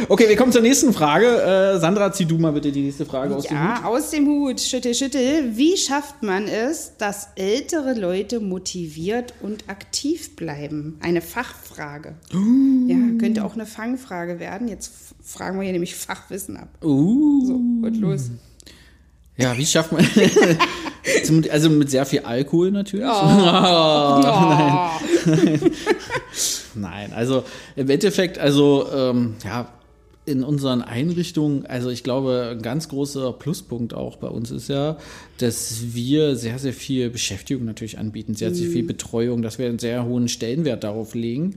Okay, 0.07 0.29
wir 0.29 0.35
kommen 0.35 0.51
zur 0.51 0.61
nächsten 0.61 0.93
Frage. 0.93 1.25
Äh, 1.25 1.79
Sandra, 1.79 2.11
zieh 2.11 2.25
du 2.25 2.37
mal 2.37 2.51
bitte 2.51 2.71
die 2.71 2.81
nächste 2.81 3.05
Frage 3.05 3.35
aus 3.35 3.45
dem 3.45 3.57
Hut. 3.57 3.67
Ja, 3.67 3.83
aus 3.85 4.09
dem 4.11 4.27
Hut. 4.27 4.61
Schüttel, 4.61 4.93
schüttel. 4.93 5.57
Wie 5.57 5.75
schafft 5.77 6.23
man 6.23 6.47
es, 6.47 6.93
dass 6.97 7.29
ältere 7.35 7.93
Leute 7.93 8.39
motiviert 8.39 9.33
und 9.41 9.67
aktiv 9.69 10.35
bleiben? 10.35 10.97
Eine 11.01 11.21
Fachfrage. 11.21 12.15
Ja, 12.31 12.97
könnte 13.19 13.43
auch 13.43 13.53
eine 13.53 13.65
Fangfrage 13.65 14.39
werden. 14.39 14.67
Jetzt 14.67 14.91
fragen 15.23 15.57
wir 15.57 15.63
hier 15.63 15.73
nämlich 15.73 15.95
Fachwissen 15.95 16.57
ab. 16.57 16.69
Uh. 16.83 17.45
So, 17.45 17.53
und 17.53 17.97
los. 17.99 18.31
Ja, 19.37 19.57
wie 19.57 19.65
schafft 19.65 19.91
man. 19.91 20.05
Also 21.51 21.69
mit 21.69 21.89
sehr 21.89 22.05
viel 22.05 22.19
Alkohol 22.19 22.71
natürlich. 22.71 23.07
Oh. 23.07 23.09
Nein, 26.75 27.13
also 27.13 27.43
im 27.75 27.89
Endeffekt, 27.89 28.37
also 28.37 28.87
ähm, 28.93 29.35
ja, 29.43 29.67
in 30.29 30.43
unseren 30.43 30.81
Einrichtungen, 30.81 31.65
also 31.65 31.89
ich 31.89 32.03
glaube, 32.03 32.49
ein 32.51 32.61
ganz 32.61 32.87
großer 32.87 33.33
Pluspunkt 33.33 33.93
auch 33.93 34.17
bei 34.17 34.27
uns 34.27 34.51
ist 34.51 34.69
ja, 34.69 34.97
dass 35.39 35.93
wir 35.93 36.35
sehr, 36.35 36.59
sehr 36.59 36.73
viel 36.73 37.09
Beschäftigung 37.09 37.65
natürlich 37.65 37.97
anbieten, 37.97 38.35
sehr, 38.35 38.53
sehr 38.53 38.69
viel 38.69 38.83
Betreuung, 38.83 39.41
dass 39.41 39.57
wir 39.57 39.67
einen 39.67 39.79
sehr 39.79 40.05
hohen 40.05 40.27
Stellenwert 40.27 40.83
darauf 40.83 41.15
legen, 41.15 41.55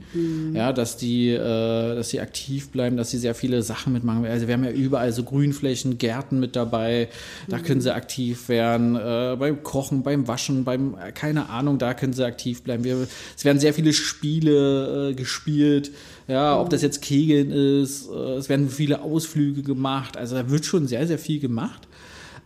ja, 0.55 0.73
dass 0.73 0.97
die, 0.97 1.31
äh, 1.31 1.39
dass 1.39 2.11
sie 2.11 2.21
aktiv 2.21 2.71
bleiben, 2.71 2.97
dass 2.97 3.11
sie 3.11 3.19
sehr 3.19 3.35
viele 3.35 3.63
Sachen 3.63 3.93
mitmachen. 3.93 4.25
Also 4.25 4.47
wir 4.47 4.55
haben 4.55 4.65
ja 4.65 4.71
überall 4.71 5.13
so 5.13 5.25
Grünflächen, 5.25 5.99
Gärten 5.99 6.41
mit 6.41 6.57
dabei, 6.57 7.09
da 7.49 7.59
können 7.59 7.81
sie 7.81 7.95
aktiv 7.95 8.49
werden, 8.49 8.97
äh, 8.97 9.37
beim 9.39 9.63
Kochen, 9.63 10.03
beim 10.03 10.29
Waschen, 10.29 10.65
beim, 10.65 10.95
äh, 10.95 11.13
keine 11.13 11.49
Ahnung, 11.51 11.79
da 11.79 11.93
können 11.95 12.13
sie 12.13 12.25
aktiv 12.25 12.63
bleiben. 12.63 12.85
Wir, 12.85 13.07
es 13.37 13.45
werden 13.45 13.59
sehr 13.59 13.75
viele 13.75 13.93
Spiele 13.93 15.11
äh, 15.11 15.15
gespielt, 15.15 15.91
ja, 16.33 16.59
ob 16.59 16.71
das 16.71 16.83
jetzt 16.83 17.03
Kegeln 17.03 17.51
ist, 17.51 18.09
äh, 18.09 18.35
es 18.35 18.49
werden 18.49 18.69
viele 18.69 19.03
Ausflüge 19.03 19.63
gemacht, 19.63 20.17
also 20.17 20.35
da 20.35 20.51
wird 20.51 20.65
schon 20.65 20.87
sehr, 20.87 21.07
sehr 21.07 21.19
viel 21.19 21.41
gemacht. 21.41 21.87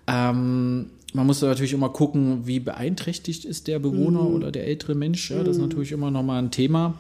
Ähm, 0.07 0.87
man 1.13 1.27
muss 1.27 1.41
natürlich 1.41 1.73
immer 1.73 1.89
gucken, 1.89 2.47
wie 2.47 2.61
beeinträchtigt 2.61 3.45
ist 3.45 3.69
der 3.69 3.79
Bewohner 3.79 4.29
oder 4.29 4.53
der 4.53 4.67
ältere 4.67 4.95
Mensch. 4.95 5.31
Ja, 5.31 5.43
das 5.43 5.57
ist 5.57 5.63
natürlich 5.63 5.93
immer 5.93 6.11
nochmal 6.11 6.43
ein 6.43 6.51
Thema. 6.51 6.99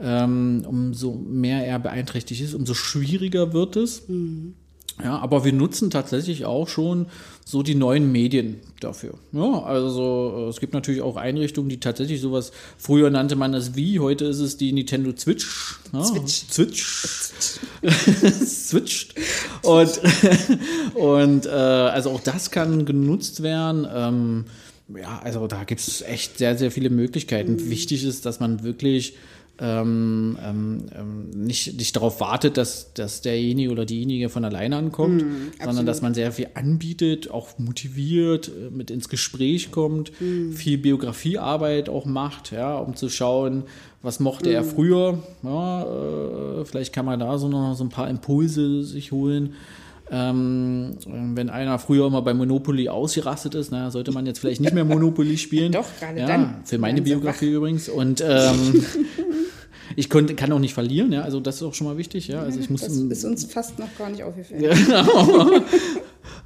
Ähm, 0.00 0.64
umso 0.66 1.14
mehr 1.14 1.66
er 1.66 1.78
beeinträchtigt 1.78 2.42
ist, 2.42 2.54
umso 2.54 2.74
schwieriger 2.74 3.52
wird 3.52 3.76
es. 3.76 4.02
Ja, 5.02 5.18
aber 5.18 5.44
wir 5.44 5.52
nutzen 5.52 5.90
tatsächlich 5.90 6.44
auch 6.44 6.68
schon 6.68 7.06
so 7.44 7.64
die 7.64 7.74
neuen 7.74 8.12
Medien 8.12 8.60
dafür. 8.78 9.14
Ja, 9.32 9.62
also 9.64 10.46
äh, 10.46 10.48
es 10.48 10.60
gibt 10.60 10.72
natürlich 10.72 11.02
auch 11.02 11.16
Einrichtungen, 11.16 11.68
die 11.68 11.80
tatsächlich 11.80 12.20
sowas, 12.20 12.52
früher 12.78 13.10
nannte 13.10 13.34
man 13.34 13.52
das 13.52 13.74
wie, 13.74 13.98
heute 13.98 14.24
ist 14.26 14.38
es 14.38 14.56
die 14.56 14.72
Nintendo 14.72 15.12
Switch. 15.16 15.80
Ja, 15.92 16.04
Switch. 16.04 16.44
Switch. 16.48 17.58
Switcht. 18.46 19.14
Und, 19.62 20.00
und 20.94 21.46
äh, 21.46 21.48
also 21.48 22.10
auch 22.10 22.20
das 22.20 22.50
kann 22.50 22.84
genutzt 22.84 23.42
werden. 23.42 23.86
Ähm, 23.90 24.44
ja, 24.94 25.20
also 25.24 25.46
da 25.46 25.64
gibt 25.64 25.80
es 25.80 26.02
echt 26.02 26.36
sehr, 26.38 26.58
sehr 26.58 26.70
viele 26.70 26.90
Möglichkeiten. 26.90 27.70
Wichtig 27.70 28.04
ist, 28.04 28.26
dass 28.26 28.40
man 28.40 28.62
wirklich 28.62 29.16
ähm, 29.60 30.36
ähm, 30.42 30.86
ähm, 30.96 31.30
nicht, 31.30 31.76
nicht 31.76 31.94
darauf 31.94 32.20
wartet, 32.20 32.56
dass, 32.56 32.92
dass 32.92 33.20
derjenige 33.20 33.70
oder 33.70 33.84
diejenige 33.84 34.28
von 34.28 34.44
alleine 34.44 34.76
ankommt, 34.76 35.24
sondern 35.62 35.86
dass 35.86 36.02
man 36.02 36.12
sehr 36.12 36.32
viel 36.32 36.48
anbietet, 36.54 37.30
auch 37.30 37.58
motiviert, 37.58 38.48
äh, 38.48 38.70
mit 38.70 38.90
ins 38.90 39.08
Gespräch 39.08 39.70
kommt, 39.70 40.10
viel 40.52 40.78
Biografiearbeit 40.78 41.88
auch 41.88 42.04
macht, 42.04 42.50
ja, 42.50 42.76
um 42.76 42.96
zu 42.96 43.08
schauen, 43.08 43.62
was 44.02 44.18
mochte 44.18 44.50
er 44.50 44.64
früher. 44.64 45.22
Ja, 45.42 45.82
äh, 45.82 46.64
vielleicht 46.64 46.92
kann 46.92 47.06
man 47.06 47.20
da 47.20 47.38
so 47.38 47.48
noch 47.48 47.74
so 47.74 47.84
ein 47.84 47.90
paar 47.90 48.10
Impulse 48.10 48.82
sich 48.82 49.12
holen. 49.12 49.54
Ähm, 50.10 50.96
wenn 51.06 51.48
einer 51.48 51.78
früher 51.78 52.06
immer 52.06 52.20
bei 52.22 52.34
Monopoly 52.34 52.88
ausgerastet 52.88 53.54
ist, 53.54 53.72
na, 53.72 53.90
sollte 53.90 54.12
man 54.12 54.26
jetzt 54.26 54.38
vielleicht 54.38 54.60
nicht 54.60 54.74
mehr 54.74 54.84
Monopoly 54.84 55.38
spielen. 55.38 55.72
Doch, 55.72 55.86
gerade 55.98 56.20
ja, 56.20 56.26
dann. 56.26 56.56
Für 56.64 56.78
meine 56.78 57.00
Biografie 57.00 57.52
übrigens. 57.52 57.88
Und 57.88 58.22
ähm, 58.26 58.84
ich 59.96 60.10
konnte, 60.10 60.34
kann 60.34 60.52
auch 60.52 60.58
nicht 60.58 60.74
verlieren, 60.74 61.12
ja. 61.12 61.22
Also 61.22 61.40
das 61.40 61.56
ist 61.56 61.62
auch 61.62 61.74
schon 61.74 61.86
mal 61.86 61.96
wichtig, 61.96 62.28
ja. 62.28 62.40
Also 62.40 62.60
ich 62.60 62.68
muss 62.68 62.82
Das 62.82 62.92
ist 62.92 63.24
uns 63.24 63.44
fast 63.46 63.78
noch 63.78 63.96
gar 63.96 64.10
nicht 64.10 64.22
aufgefallen. 64.22 64.62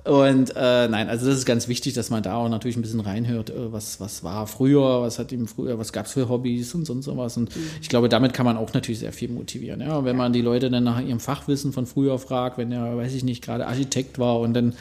Und 0.05 0.53
äh, 0.57 0.89
nein, 0.89 1.09
also 1.09 1.27
das 1.27 1.37
ist 1.37 1.45
ganz 1.45 1.69
wichtig, 1.69 1.93
dass 1.93 2.09
man 2.09 2.23
da 2.23 2.35
auch 2.37 2.49
natürlich 2.49 2.77
ein 2.77 2.83
bisschen 2.83 3.01
reinhört, 3.01 3.51
äh, 3.51 3.73
was, 3.73 4.01
was 4.01 4.25
war 4.25 4.47
früher, 4.47 5.03
was 5.03 5.19
hat 5.19 5.33
ihm 5.33 5.47
früher, 5.47 5.79
was 5.79 5.93
gab 5.93 6.07
es 6.07 6.13
für 6.13 6.29
Hobbys 6.29 6.75
und 6.75 6.87
sonst 6.87 7.09
was. 7.15 7.37
Und 7.37 7.51
ich 7.83 7.89
glaube, 7.89 8.09
damit 8.09 8.33
kann 8.33 8.47
man 8.47 8.57
auch 8.57 8.73
natürlich 8.73 9.01
sehr 9.01 9.13
viel 9.13 9.29
motivieren. 9.29 9.81
Ja, 9.81 9.99
Und 9.99 10.05
wenn 10.07 10.17
man 10.17 10.33
die 10.33 10.41
Leute 10.41 10.71
dann 10.71 10.85
nach 10.85 11.01
ihrem 11.01 11.21
Fachwissen 11.21 11.73
von 11.73 11.87
früher 11.87 12.19
fragt, 12.19 12.59
wenn 12.59 12.73
er, 12.73 12.97
weiß 12.97 13.13
ich 13.15 13.25
nicht, 13.25 13.45
gerade 13.45 13.67
Architekt 13.67 14.19
war 14.19 14.41
und 14.41 14.55
dann 14.55 14.75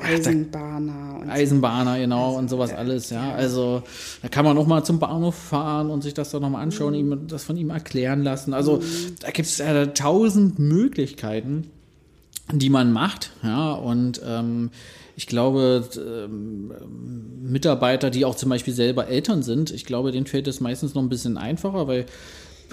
Eisenbahner 0.00 1.20
und 1.20 1.30
Eisenbahner, 1.30 1.98
genau, 1.98 2.36
und 2.36 2.48
sowas 2.48 2.72
alles, 2.72 3.10
ja. 3.10 3.32
Also 3.32 3.82
da 4.22 4.28
kann 4.28 4.44
man 4.44 4.56
noch 4.56 4.66
mal 4.66 4.82
zum 4.82 4.98
Bahnhof 4.98 5.34
fahren 5.34 5.90
und 5.90 6.02
sich 6.02 6.14
das 6.14 6.30
dann 6.30 6.42
nochmal 6.42 6.62
anschauen, 6.62 6.94
ihm 6.94 7.26
das 7.28 7.44
von 7.44 7.56
ihm 7.56 7.70
erklären 7.70 8.22
lassen. 8.22 8.54
Also 8.54 8.82
da 9.20 9.30
gibt 9.30 9.46
es 9.46 9.58
ja 9.58 9.86
tausend 9.86 10.58
Möglichkeiten, 10.58 11.70
die 12.52 12.70
man 12.70 12.92
macht, 12.92 13.32
ja, 13.42 13.72
und 13.72 14.20
ähm, 14.26 14.70
ich 15.16 15.26
glaube, 15.26 15.88
ähm, 15.96 16.72
Mitarbeiter, 17.40 18.10
die 18.10 18.24
auch 18.24 18.34
zum 18.34 18.50
Beispiel 18.50 18.74
selber 18.74 19.06
Eltern 19.08 19.42
sind, 19.42 19.70
ich 19.70 19.84
glaube, 19.84 20.12
denen 20.12 20.26
fällt 20.26 20.48
es 20.48 20.60
meistens 20.60 20.94
noch 20.94 21.02
ein 21.02 21.08
bisschen 21.08 21.38
einfacher, 21.38 21.86
weil 21.86 22.06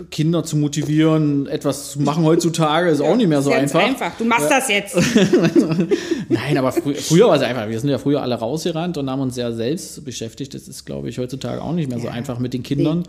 Kinder 0.09 0.43
zu 0.43 0.57
motivieren, 0.57 1.47
etwas 1.47 1.91
zu 1.91 2.01
machen 2.01 2.23
heutzutage, 2.23 2.89
ist 2.89 3.01
auch 3.01 3.15
nicht 3.15 3.27
mehr 3.27 3.41
so 3.41 3.51
einfach. 3.51 3.81
einfach. 3.81 4.17
Du 4.17 4.25
machst 4.25 4.49
das 4.49 4.69
jetzt. 4.69 4.95
Nein, 6.29 6.57
aber 6.57 6.71
frü 6.71 6.93
früher 6.95 7.27
war 7.27 7.35
es 7.35 7.41
einfach. 7.41 7.67
Wir 7.69 7.79
sind 7.79 7.89
ja 7.89 7.97
früher 7.97 8.21
alle 8.21 8.35
rausgerannt 8.35 8.97
und 8.97 9.09
haben 9.09 9.21
uns 9.21 9.35
sehr 9.35 9.53
selbst 9.53 10.03
beschäftigt. 10.03 10.53
Das 10.53 10.67
ist, 10.67 10.85
glaube 10.85 11.09
ich, 11.09 11.19
heutzutage 11.19 11.61
auch 11.61 11.73
nicht 11.73 11.89
mehr 11.89 11.99
so 11.99 12.07
einfach 12.07 12.39
mit 12.39 12.53
den 12.53 12.63
Kindern. 12.63 13.03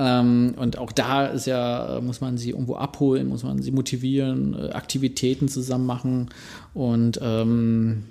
Ähm, 0.00 0.54
und 0.56 0.78
auch 0.78 0.92
da 0.92 1.26
ist 1.26 1.46
ja, 1.46 1.98
äh, 1.98 2.00
muss 2.00 2.22
man 2.22 2.38
sie 2.38 2.50
irgendwo 2.50 2.76
abholen, 2.76 3.28
muss 3.28 3.42
man 3.42 3.60
sie 3.60 3.70
motivieren, 3.70 4.56
äh, 4.58 4.70
Aktivitäten 4.70 5.46
zusammen 5.46 5.84
machen. 5.84 6.30
Und 6.72 7.20
ähm, 7.22 8.04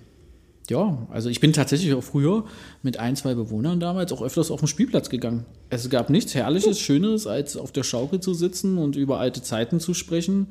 ja, 0.69 1.00
also 1.10 1.29
ich 1.29 1.39
bin 1.39 1.51
tatsächlich 1.51 1.96
auch 1.96 2.03
früher 2.03 2.46
mit 2.84 3.00
ein, 3.00 3.15
zwei 3.15 3.34
Bewohnern 3.34 3.79
damals 3.79 4.12
auch 4.12 4.22
öfters 4.22 4.51
auf 4.51 4.60
den 4.60 4.67
Spielplatz 4.67 5.10
gegangen. 5.10 5.46
Es 5.72 5.89
gab 5.89 6.12
nichts 6.12 6.36
Herrliches, 6.36 6.79
Schönes, 6.79 7.25
als 7.25 7.58
auf 7.58 7.72
der 7.72 7.81
Schaukel 7.81 8.19
zu 8.19 8.36
sitzen 8.36 8.77
und 8.77 8.96
über 8.96 9.19
alte 9.19 9.41
Zeiten 9.41 9.79
zu 9.79 9.96
sprechen. 9.96 10.50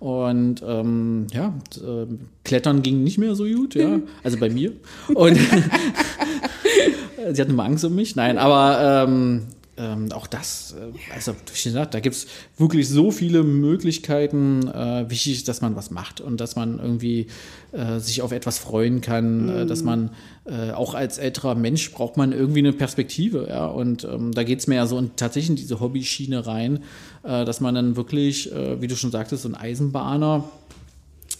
Und 0.00 0.60
ähm, 0.66 1.28
ja, 1.32 1.54
ähm, 1.86 2.22
Klettern 2.42 2.82
ging 2.82 3.04
nicht 3.04 3.18
mehr 3.18 3.36
so 3.36 3.44
gut, 3.44 3.76
ja. 3.76 4.00
Also 4.24 4.38
bei 4.38 4.50
mir. 4.50 4.72
Und 5.14 5.36
sie 7.32 7.40
hatten 7.40 7.52
immer 7.52 7.64
Angst 7.64 7.84
um 7.84 7.94
mich. 7.94 8.16
Nein, 8.16 8.38
aber 8.38 9.04
ähm, 9.06 9.42
ähm, 9.80 10.12
auch 10.12 10.26
das, 10.26 10.74
äh, 10.78 11.14
also 11.14 11.32
wie 11.32 11.62
gesagt, 11.62 11.94
da 11.94 12.00
gibt 12.00 12.14
es 12.14 12.26
wirklich 12.58 12.88
so 12.88 13.10
viele 13.10 13.42
Möglichkeiten. 13.42 14.68
Äh, 14.68 15.08
wichtig 15.08 15.38
ist, 15.38 15.48
dass 15.48 15.62
man 15.62 15.74
was 15.74 15.90
macht 15.90 16.20
und 16.20 16.38
dass 16.38 16.54
man 16.54 16.78
irgendwie 16.78 17.28
äh, 17.72 17.98
sich 17.98 18.20
auf 18.20 18.32
etwas 18.32 18.58
freuen 18.58 19.00
kann, 19.00 19.48
äh, 19.48 19.66
dass 19.66 19.82
man 19.82 20.10
äh, 20.44 20.72
auch 20.72 20.94
als 20.94 21.16
älterer 21.16 21.54
Mensch 21.54 21.92
braucht 21.92 22.18
man 22.18 22.32
irgendwie 22.32 22.58
eine 22.58 22.74
Perspektive. 22.74 23.46
Ja? 23.48 23.66
Und 23.66 24.04
ähm, 24.04 24.32
da 24.32 24.44
geht 24.44 24.58
es 24.58 24.66
mir 24.66 24.76
ja 24.76 24.86
so 24.86 24.98
in, 24.98 25.16
tatsächlich 25.16 25.50
in 25.50 25.56
diese 25.56 25.80
Hobbyschiene 25.80 26.46
rein, 26.46 26.84
äh, 27.22 27.44
dass 27.46 27.60
man 27.60 27.74
dann 27.74 27.96
wirklich, 27.96 28.50
wie 28.50 28.86
du 28.86 28.96
schon 28.96 29.10
sagtest, 29.10 29.42
so 29.42 29.48
ein 29.48 29.54
Eisenbahner 29.54 30.44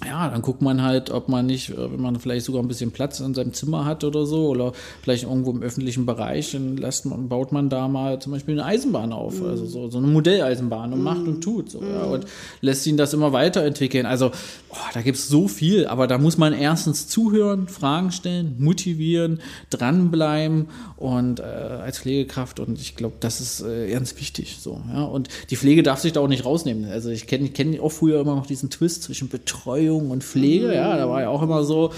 ja, 0.07 0.29
dann 0.29 0.41
guckt 0.41 0.63
man 0.63 0.83
halt, 0.83 1.11
ob 1.11 1.29
man 1.29 1.47
nicht, 1.47 1.71
äh, 1.71 1.93
wenn 1.93 2.01
man 2.01 2.19
vielleicht 2.19 2.47
sogar 2.47 2.63
ein 2.63 2.69
bisschen 2.69 2.91
Platz 2.91 3.21
in 3.21 3.35
seinem 3.35 3.53
Zimmer 3.53 3.85
hat 3.85 4.03
oder 4.03 4.25
so, 4.25 4.49
oder 4.49 4.73
vielleicht 5.03 5.25
irgendwo 5.25 5.51
im 5.51 5.63
öffentlichen 5.63 6.07
Bereich, 6.07 6.53
dann 6.53 6.77
lässt 6.77 7.05
man, 7.07 7.29
baut 7.29 7.53
man 7.53 7.69
da 7.69 7.87
mal 7.87 8.21
zum 8.21 8.33
Beispiel 8.33 8.55
eine 8.55 8.65
Eisenbahn 8.65 9.13
auf, 9.13 9.43
also 9.43 9.67
so, 9.67 9.91
so 9.91 9.99
eine 9.99 10.07
Modelleisenbahn 10.07 10.93
und 10.93 11.03
macht 11.03 11.27
und 11.27 11.43
tut 11.43 11.71
so, 11.71 11.83
ja, 11.83 12.05
und 12.05 12.25
lässt 12.63 12.87
ihn 12.87 12.97
das 12.97 13.13
immer 13.13 13.33
weiterentwickeln. 13.33 14.07
Also, 14.07 14.31
oh, 14.71 14.77
da 14.95 15.03
gibt's 15.03 15.29
so 15.29 15.49
viel, 15.49 15.87
aber 15.87 16.07
da 16.07 16.17
muss 16.17 16.39
man 16.39 16.55
erstens 16.55 17.07
zuhören, 17.09 17.69
Fragen 17.69 18.11
stellen, 18.11 18.57
motivieren, 18.59 19.41
dranbleiben 19.69 20.69
und 20.97 21.41
äh, 21.41 21.43
als 21.43 21.99
Pflegekraft 21.99 22.59
und 22.59 22.81
ich 22.81 22.97
glaube, 22.97 23.17
das 23.21 23.41
ist 23.41 23.61
äh, 23.61 23.91
ganz 23.91 24.17
wichtig 24.19 24.59
so, 24.61 24.81
ja, 24.93 25.05
und 25.05 25.29
die 25.51 25.57
Pflege 25.57 25.83
darf 25.83 26.01
sich 26.01 26.13
da 26.13 26.21
auch 26.21 26.29
nicht 26.29 26.47
rausnehmen. 26.47 26.91
Also 26.91 27.11
ich 27.11 27.27
kenne 27.27 27.51
kenn 27.51 27.79
auch 27.81 27.93
früher 27.93 28.21
immer 28.21 28.35
noch 28.35 28.47
diesen 28.47 28.71
Twist 28.71 29.03
zwischen 29.03 29.29
Betreuung 29.29 29.90
und 29.99 30.23
Pflege, 30.23 30.75
ja, 30.75 30.97
da 30.97 31.09
war 31.09 31.23
ja 31.23 31.29
auch 31.29 31.43
immer 31.43 31.65
so, 31.65 31.93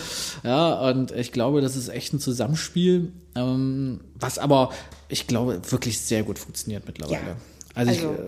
ja, 0.45 0.89
und 0.91 1.11
ich 1.13 1.33
glaube, 1.33 1.61
das 1.61 1.77
ist 1.77 1.89
echt 1.89 2.13
ein 2.13 2.21
Zusammenspiel, 2.21 3.13
ähm, 3.35 4.01
was 4.15 4.39
aber, 4.39 4.71
ich 5.09 5.27
glaube, 5.27 5.61
wirklich 5.71 6.01
sehr 6.01 6.23
gut 6.23 6.39
funktioniert 6.39 6.85
mittlerweile. 6.87 7.17
Ja. 7.17 7.37
Also, 7.75 7.93
ich, 7.93 7.99
Also- 7.99 8.13
äh, 8.13 8.27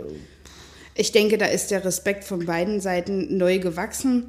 Ich 0.96 1.10
denke, 1.10 1.38
da 1.38 1.46
ist 1.46 1.72
der 1.72 1.84
Respekt 1.84 2.22
von 2.22 2.46
beiden 2.46 2.80
Seiten 2.80 3.36
neu 3.36 3.58
gewachsen. 3.58 4.26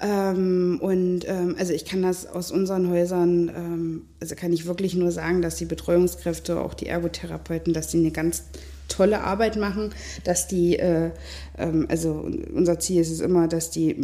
Ähm, 0.00 0.78
und 0.80 1.20
ähm, 1.28 1.54
also 1.58 1.72
ich 1.72 1.84
kann 1.84 2.02
das 2.02 2.26
aus 2.26 2.50
unseren 2.52 2.88
Häusern, 2.90 3.48
ähm, 3.54 4.02
also 4.20 4.34
kann 4.36 4.52
ich 4.52 4.66
wirklich 4.66 4.94
nur 4.94 5.10
sagen, 5.12 5.42
dass 5.42 5.56
die 5.56 5.64
Betreuungskräfte, 5.64 6.60
auch 6.60 6.74
die 6.74 6.86
Ergotherapeuten, 6.86 7.72
dass 7.72 7.88
die 7.88 7.98
eine 7.98 8.10
ganz 8.12 8.44
tolle 8.88 9.22
Arbeit 9.22 9.56
machen, 9.56 9.90
dass 10.24 10.48
die, 10.48 10.76
äh, 10.78 11.10
also 11.88 12.28
unser 12.54 12.78
Ziel 12.78 13.00
ist 13.00 13.10
es 13.10 13.20
immer, 13.20 13.48
dass 13.48 13.70
die 13.70 13.90
äh, 13.90 13.96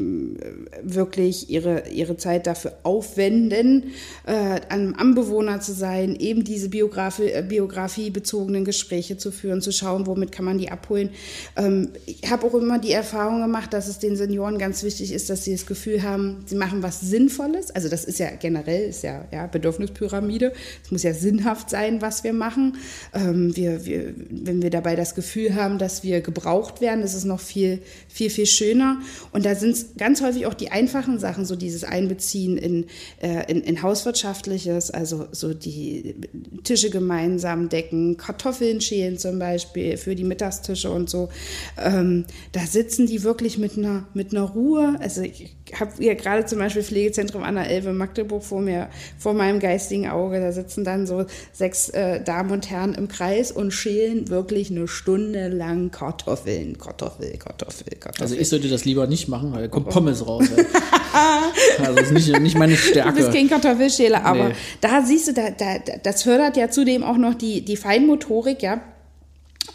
wirklich 0.83 1.51
ihre, 1.51 1.89
ihre 1.89 2.17
Zeit 2.17 2.47
dafür 2.47 2.75
aufwenden, 2.83 3.93
äh, 4.27 4.61
am, 4.69 4.95
am 4.95 5.15
Bewohner 5.15 5.61
zu 5.61 5.73
sein, 5.73 6.17
eben 6.17 6.45
diese 6.45 6.69
Biografie, 6.69 7.31
äh, 7.31 7.45
biografiebezogenen 7.47 8.65
Gespräche 8.65 9.17
zu 9.17 9.31
führen, 9.31 9.61
zu 9.61 9.73
schauen, 9.73 10.07
womit 10.07 10.33
kann 10.33 10.45
man 10.45 10.59
die 10.59 10.71
abholen. 10.71 11.11
Ähm, 11.57 11.91
ich 12.07 12.31
habe 12.31 12.47
auch 12.47 12.55
immer 12.55 12.79
die 12.79 12.93
Erfahrung 12.93 13.41
gemacht, 13.41 13.73
dass 13.73 13.89
es 13.89 13.99
den 13.99 14.17
Senioren 14.17 14.59
ganz 14.59 14.83
wichtig 14.83 15.13
ist, 15.13 15.31
dass 15.31 15.45
sie 15.45 15.53
das 15.53 15.67
Gefühl 15.67 16.03
haben, 16.03 16.45
sie 16.47 16.57
machen 16.57 16.83
was 16.83 17.01
Sinnvolles. 17.01 17.71
Also 17.71 17.89
das 17.89 18.05
ist 18.05 18.19
ja 18.19 18.31
generell, 18.31 18.89
ist 18.89 19.03
ja, 19.03 19.25
ja 19.33 19.47
Bedürfnispyramide. 19.47 20.53
Es 20.85 20.91
muss 20.91 21.03
ja 21.03 21.15
sinnhaft 21.15 21.71
sein, 21.71 22.03
was 22.03 22.25
wir 22.25 22.33
machen. 22.33 22.77
Ähm, 23.13 23.55
wir, 23.57 23.85
wir, 23.87 24.15
wenn 24.31 24.63
wir 24.63 24.71
dabei 24.71 24.97
das 24.97 25.15
Gefühl 25.15 25.55
haben, 25.55 25.79
dass 25.79 26.03
wir 26.03 26.21
gebraucht 26.21 26.81
werden, 26.81 27.03
ist 27.03 27.25
noch 27.25 27.41
viel, 27.45 27.81
viel, 28.09 28.31
viel 28.31 28.47
schöner. 28.47 29.01
Und 29.33 29.45
da 29.45 29.55
sind 29.55 29.71
es 29.71 29.97
ganz 29.97 30.23
häufig 30.23 30.47
auch 30.47 30.55
die 30.55 30.71
einfachen 30.71 31.19
Sachen, 31.19 31.45
so 31.45 31.57
dieses 31.57 31.85
Einbeziehen 31.85 32.57
in, 32.57 32.87
äh, 33.21 33.51
in, 33.51 33.61
in 33.63 33.83
Hauswirtschaftliches, 33.83 34.91
also 34.91 35.27
so 35.33 35.55
die 35.55 36.15
Tische 36.65 36.91
gemeinsam 36.91 37.69
decken, 37.69 38.17
Kartoffeln 38.17 38.81
schälen 38.81 39.19
zum 39.19 39.39
Beispiel 39.39 39.97
für 39.97 40.15
die 40.15 40.25
Mittagstische 40.25 40.91
und 40.91 41.11
so. 41.11 41.29
Ähm, 41.79 42.25
da 42.53 42.61
sitzen 42.61 43.07
die 43.07 43.23
wirklich 43.23 43.59
mit 43.59 43.77
einer, 43.77 44.07
mit 44.15 44.33
einer 44.33 44.43
Ruhe. 44.43 44.97
Also 45.01 45.23
ich 45.23 45.55
habe 45.79 46.03
ja 46.03 46.15
gerade 46.15 46.47
zum 46.47 46.59
Beispiel 46.59 46.83
Pflegezentrum 46.83 47.43
an 47.43 47.57
der 47.57 47.69
Elbe 47.69 47.93
Magdeburg 47.93 48.43
vor 48.43 48.61
mir, 48.61 48.89
vor 49.19 49.35
meinem 49.35 49.61
geistigen 49.61 50.09
Auge. 50.09 50.41
Da 50.41 50.53
sitzen 50.53 50.85
dann 50.85 51.07
so 51.07 51.27
sechs 51.53 51.89
äh, 51.91 52.23
Damen 52.23 52.51
und 52.51 52.71
Herren 52.71 52.95
im 52.95 53.09
Kreis 53.09 53.53
und 53.53 53.73
schälen 53.73 54.29
wirklich 54.29 54.71
eine 54.71 54.89
Stunde 54.89 55.49
lang 55.49 55.91
Kartoffeln. 55.91 56.79
Kartoffel, 57.39 57.85
Kartoffel, 57.85 57.99
Kartoffel. 57.99 58.23
Also 58.23 58.37
ich 58.37 58.49
sollte 58.49 58.69
das 58.69 58.85
lieber 58.85 59.07
nicht 59.07 59.29
machen, 59.29 59.53
weil 59.53 59.63
da 59.63 59.69
kommt 59.69 59.89
Pommes 59.89 60.27
raus. 60.27 60.47
also 61.79 61.95
das 61.95 62.11
ist 62.11 62.13
nicht, 62.13 62.41
nicht 62.41 62.59
meine 62.59 62.77
Stärke. 62.77 63.11
Du 63.11 63.17
bist 63.17 63.33
kein 63.33 63.49
Kartoffelschäler, 63.49 64.25
aber 64.25 64.49
nee. 64.49 64.55
da 64.81 65.03
siehst 65.03 65.29
du, 65.29 65.33
da, 65.33 65.51
da, 65.51 65.79
das 66.03 66.23
fördert 66.23 66.57
ja 66.57 66.71
zudem 66.71 67.03
auch 67.03 67.17
noch 67.17 67.35
die, 67.35 67.65
die 67.65 67.77
Feinmotorik, 67.77 68.63
ja. 68.63 68.81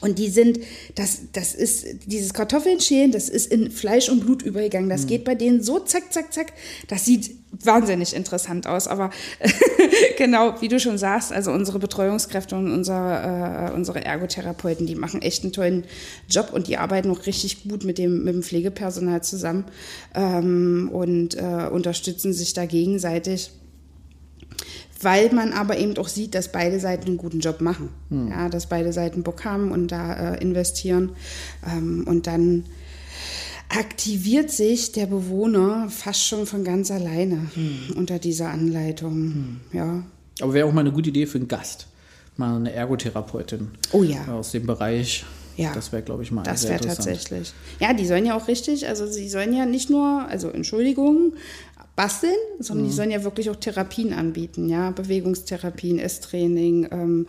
Und 0.01 0.17
die 0.17 0.29
sind, 0.29 0.59
das, 0.95 1.21
das 1.33 1.53
ist, 1.53 1.85
dieses 2.05 2.33
Kartoffeln 2.33 2.79
schälen, 2.79 3.11
das 3.11 3.29
ist 3.29 3.51
in 3.51 3.71
Fleisch 3.71 4.09
und 4.09 4.21
Blut 4.21 4.41
übergegangen. 4.41 4.89
Das 4.89 5.03
mhm. 5.03 5.07
geht 5.07 5.23
bei 5.25 5.35
denen 5.35 5.61
so 5.61 5.79
zack, 5.79 6.13
zack, 6.13 6.33
zack. 6.33 6.53
Das 6.87 7.05
sieht 7.05 7.31
wahnsinnig 7.51 8.15
interessant 8.15 8.67
aus. 8.67 8.87
Aber 8.87 9.09
genau, 10.17 10.61
wie 10.61 10.67
du 10.67 10.79
schon 10.79 10.97
sagst, 10.97 11.33
also 11.33 11.51
unsere 11.51 11.79
Betreuungskräfte 11.79 12.55
und 12.55 12.71
unser, 12.71 13.69
äh, 13.69 13.73
unsere 13.73 14.05
Ergotherapeuten, 14.05 14.85
die 14.85 14.95
machen 14.95 15.21
echt 15.21 15.43
einen 15.43 15.53
tollen 15.53 15.83
Job 16.29 16.51
und 16.53 16.67
die 16.67 16.77
arbeiten 16.77 17.11
auch 17.11 17.25
richtig 17.25 17.67
gut 17.67 17.83
mit 17.83 17.97
dem, 17.97 18.23
mit 18.23 18.33
dem 18.33 18.43
Pflegepersonal 18.43 19.23
zusammen 19.23 19.65
ähm, 20.15 20.89
und 20.93 21.35
äh, 21.35 21.69
unterstützen 21.71 22.33
sich 22.33 22.53
da 22.53 22.65
gegenseitig 22.65 23.51
weil 25.01 25.31
man 25.33 25.53
aber 25.53 25.77
eben 25.77 25.97
auch 25.97 26.07
sieht, 26.07 26.35
dass 26.35 26.51
beide 26.51 26.79
Seiten 26.79 27.07
einen 27.07 27.17
guten 27.17 27.39
Job 27.39 27.61
machen. 27.61 27.89
Hm. 28.09 28.29
Ja, 28.29 28.49
dass 28.49 28.67
beide 28.67 28.93
Seiten 28.93 29.23
Bock 29.23 29.45
haben 29.45 29.71
und 29.71 29.89
da 29.91 30.33
äh, 30.33 30.41
investieren. 30.41 31.11
Ähm, 31.65 32.03
und 32.07 32.27
dann 32.27 32.65
aktiviert 33.69 34.51
sich 34.51 34.91
der 34.91 35.05
Bewohner 35.05 35.87
fast 35.89 36.25
schon 36.25 36.45
von 36.45 36.63
ganz 36.63 36.91
alleine 36.91 37.49
hm. 37.53 37.95
unter 37.95 38.19
dieser 38.19 38.49
Anleitung. 38.49 39.13
Hm. 39.13 39.59
Ja. 39.73 40.03
Aber 40.41 40.53
wäre 40.53 40.67
auch 40.67 40.73
mal 40.73 40.81
eine 40.81 40.91
gute 40.91 41.09
Idee 41.09 41.25
für 41.25 41.37
einen 41.37 41.47
Gast. 41.47 41.87
Mal 42.37 42.55
eine 42.55 42.71
Ergotherapeutin 42.71 43.71
oh, 43.91 44.03
ja. 44.03 44.25
aus 44.27 44.51
dem 44.51 44.65
Bereich. 44.65 45.25
Ja, 45.59 45.73
das 45.73 45.91
wäre, 45.91 46.01
glaube 46.01 46.23
ich, 46.23 46.31
mal 46.31 46.43
Das 46.43 46.69
wäre 46.69 46.79
tatsächlich. 46.79 47.51
Ja, 47.81 47.93
die 47.93 48.05
sollen 48.05 48.25
ja 48.25 48.37
auch 48.37 48.47
richtig, 48.47 48.87
also 48.87 49.05
sie 49.07 49.27
sollen 49.27 49.53
ja 49.53 49.65
nicht 49.65 49.89
nur, 49.89 50.25
also 50.29 50.47
Entschuldigung, 50.47 51.33
basteln, 51.99 52.31
sondern 52.59 52.85
mhm. 52.85 52.89
die 52.91 52.95
sollen 52.95 53.11
ja 53.11 53.25
wirklich 53.25 53.49
auch 53.49 53.57
Therapien 53.57 54.13
anbieten, 54.13 54.69
ja, 54.69 54.91
Bewegungstherapien, 54.91 55.99
Esstraining, 55.99 56.87
ähm, 56.91 57.27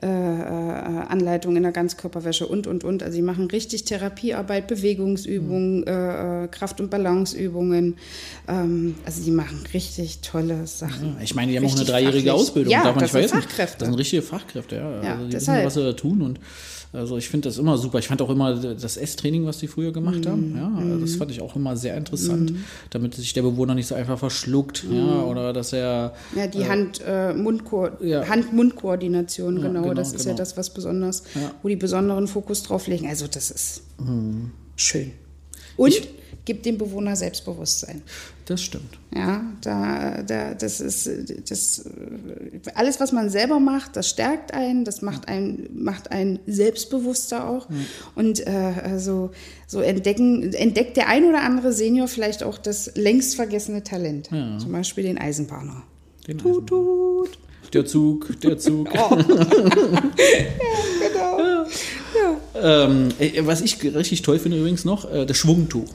äh, 0.00 0.06
äh, 0.06 0.08
Anleitungen 1.08 1.56
in 1.56 1.64
der 1.64 1.72
Ganzkörperwäsche 1.72 2.46
und, 2.46 2.68
und, 2.68 2.84
und. 2.84 3.02
Also 3.02 3.16
sie 3.16 3.22
machen 3.22 3.46
richtig 3.46 3.82
Therapiearbeit, 3.82 4.68
Bewegungsübungen, 4.68 5.80
mhm. 5.80 6.44
äh, 6.44 6.46
Kraft- 6.52 6.80
und 6.80 6.88
Balanceübungen. 6.88 7.96
Ähm, 8.46 8.94
also 9.04 9.24
die 9.24 9.32
machen 9.32 9.58
richtig 9.74 10.20
tolle 10.20 10.68
Sachen. 10.68 11.16
Ja, 11.16 11.24
ich 11.24 11.34
meine, 11.34 11.50
die 11.50 11.58
haben 11.58 11.66
auch 11.66 11.74
eine 11.74 11.84
dreijährige 11.84 12.28
fachlich. 12.28 12.30
Ausbildung, 12.30 12.72
ja, 12.72 12.84
darf 12.84 12.94
man 12.94 13.02
das 13.02 13.14
nicht 13.14 13.28
sind 13.28 13.42
Fachkräfte. 13.42 13.78
Das 13.78 13.88
sind 13.88 13.98
richtige 13.98 14.22
Fachkräfte, 14.22 14.76
ja. 14.76 15.02
ja 15.02 15.12
also 15.14 15.24
die 15.24 15.30
deshalb. 15.32 15.56
wissen, 15.58 15.66
was 15.66 15.74
sie 15.74 15.82
da 15.82 15.92
tun 15.94 16.22
und 16.22 16.38
also 16.92 17.16
ich 17.16 17.28
finde 17.28 17.48
das 17.48 17.58
immer 17.58 17.78
super. 17.78 17.98
Ich 17.98 18.08
fand 18.08 18.20
auch 18.20 18.28
immer 18.28 18.54
das 18.54 18.96
Esstraining, 18.96 19.46
was 19.46 19.58
die 19.58 19.66
früher 19.66 19.92
gemacht 19.92 20.26
haben, 20.26 20.54
ja, 20.56 20.70
also 20.76 20.98
das 20.98 21.16
fand 21.16 21.30
ich 21.30 21.40
auch 21.40 21.56
immer 21.56 21.76
sehr 21.76 21.96
interessant, 21.96 22.52
mm. 22.52 22.64
damit 22.90 23.14
sich 23.14 23.32
der 23.32 23.42
Bewohner 23.42 23.74
nicht 23.74 23.86
so 23.86 23.94
einfach 23.94 24.18
verschluckt, 24.18 24.84
mm. 24.84 24.94
ja, 24.94 25.22
oder 25.22 25.52
dass 25.52 25.72
er 25.72 26.12
ja 26.36 26.46
die 26.46 26.60
äh, 26.60 26.68
Hand 26.68 27.00
äh, 27.06 27.32
Mund 27.32 27.62
ja. 28.00 28.28
Hand 28.28 28.52
Mund 28.52 28.76
Koordination 28.76 29.56
genau, 29.56 29.82
genau, 29.82 29.94
das 29.94 30.12
ist 30.12 30.24
genau. 30.24 30.30
ja 30.30 30.36
das 30.36 30.56
was 30.56 30.70
besonders, 30.70 31.22
wo 31.62 31.68
die 31.68 31.76
besonderen 31.76 32.28
Fokus 32.28 32.62
drauf 32.62 32.86
legen. 32.86 33.06
Also 33.06 33.26
das 33.26 33.50
ist 33.50 33.82
mm. 33.98 34.50
schön. 34.76 35.12
Und 35.76 35.88
ich, 35.88 36.08
gibt 36.44 36.66
dem 36.66 36.78
Bewohner 36.78 37.16
Selbstbewusstsein. 37.16 38.02
Das 38.46 38.62
stimmt. 38.62 38.98
Ja, 39.14 39.44
da, 39.60 40.22
da, 40.22 40.54
das 40.54 40.80
ist 40.80 41.08
das, 41.48 41.84
alles, 42.74 42.98
was 42.98 43.12
man 43.12 43.30
selber 43.30 43.60
macht, 43.60 43.96
das 43.96 44.08
stärkt 44.08 44.52
einen, 44.52 44.84
das 44.84 45.02
macht 45.02 45.28
einen, 45.28 45.68
macht 45.74 46.10
einen 46.10 46.40
selbstbewusster 46.46 47.48
auch. 47.48 47.68
Mhm. 47.68 47.86
Und 48.14 48.46
äh, 48.46 48.50
also, 48.82 49.30
so 49.66 49.80
entdecken, 49.80 50.52
entdeckt 50.54 50.96
der 50.96 51.08
ein 51.08 51.24
oder 51.24 51.42
andere 51.42 51.72
Senior 51.72 52.08
vielleicht 52.08 52.42
auch 52.42 52.58
das 52.58 52.92
längst 52.96 53.36
vergessene 53.36 53.84
Talent. 53.84 54.30
Ja. 54.32 54.58
Zum 54.58 54.72
Beispiel 54.72 55.04
den 55.04 55.18
Eisenbahner. 55.18 55.82
Den 56.26 56.38
tut, 56.38 56.66
tut. 56.66 57.38
Der 57.72 57.86
Zug, 57.86 58.38
der 58.40 58.58
Zug. 58.58 58.88
Oh. 58.92 59.16
ja, 59.16 59.46
genau. 61.08 61.66
Ja. 62.14 62.86
Ähm, 62.86 63.08
was 63.40 63.62
ich 63.62 63.82
richtig 63.82 64.22
toll 64.22 64.38
finde 64.38 64.58
übrigens 64.58 64.84
noch, 64.84 65.10
äh, 65.10 65.24
das 65.24 65.36
Schwungtuch. 65.36 65.88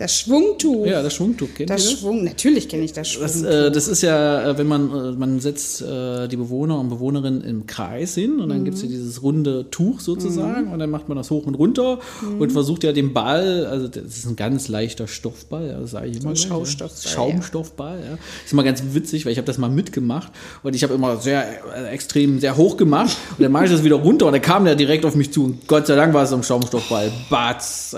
Das 0.00 0.16
Schwungtuch. 0.16 0.86
Ja, 0.86 1.02
das 1.02 1.12
Schwungtuch, 1.12 1.48
kennt 1.54 1.68
das 1.68 1.84
das? 1.84 2.00
Schwung, 2.00 2.24
natürlich 2.24 2.70
kenne 2.70 2.84
ich 2.84 2.94
das 2.94 3.06
Schwungtuch. 3.06 3.42
Das, 3.42 3.66
äh, 3.66 3.70
das, 3.70 3.86
ist 3.86 4.00
ja, 4.00 4.48
äh, 4.48 4.56
wenn 4.56 4.66
man, 4.66 4.88
äh, 4.88 5.12
man 5.12 5.40
setzt 5.40 5.82
äh, 5.82 6.26
die 6.26 6.38
Bewohner 6.38 6.80
und 6.80 6.88
Bewohnerinnen 6.88 7.44
im 7.44 7.66
Kreis 7.66 8.14
hin 8.14 8.40
und 8.40 8.48
dann 8.48 8.60
mhm. 8.60 8.64
gibt 8.64 8.78
es 8.78 8.82
dieses 8.82 9.22
runde 9.22 9.70
Tuch 9.70 10.00
sozusagen 10.00 10.68
mhm. 10.68 10.72
und 10.72 10.78
dann 10.78 10.88
macht 10.88 11.10
man 11.10 11.18
das 11.18 11.30
hoch 11.30 11.44
und 11.44 11.54
runter 11.54 11.98
mhm. 12.22 12.40
und 12.40 12.50
versucht 12.50 12.82
ja 12.84 12.92
den 12.92 13.12
Ball, 13.12 13.66
also 13.66 13.88
das 13.88 14.04
ist 14.04 14.26
ein 14.26 14.36
ganz 14.36 14.68
leichter 14.68 15.06
Stoffball, 15.06 15.66
ja, 15.68 15.78
das 15.78 15.90
sage 15.90 16.06
ich 16.06 16.22
immer. 16.22 16.34
So 16.34 16.48
Schaumstoffball. 16.48 17.12
Schaumstoffball, 17.12 17.98
ja. 17.98 18.18
Ist 18.42 18.54
immer 18.54 18.64
ganz 18.64 18.82
witzig, 18.94 19.26
weil 19.26 19.32
ich 19.32 19.38
habe 19.38 19.46
das 19.46 19.58
mal 19.58 19.68
mitgemacht 19.68 20.32
und 20.62 20.74
ich 20.74 20.82
habe 20.82 20.94
immer 20.94 21.18
sehr 21.18 21.44
äh, 21.76 21.90
extrem 21.90 22.40
sehr 22.40 22.56
hoch 22.56 22.78
gemacht 22.78 23.18
und 23.36 23.42
dann 23.42 23.52
mache 23.52 23.66
ich 23.66 23.70
das 23.70 23.84
wieder 23.84 23.96
runter 23.96 24.24
und 24.24 24.32
dann 24.32 24.40
kam 24.40 24.64
der 24.64 24.76
direkt 24.76 25.04
auf 25.04 25.14
mich 25.14 25.30
zu 25.30 25.44
und 25.44 25.68
Gott 25.68 25.88
sei 25.88 25.94
Dank 25.94 26.14
war 26.14 26.22
es 26.22 26.30
so 26.30 26.36
ein 26.36 26.42
Schaumstoffball. 26.42 27.12
Batz, 27.28 27.94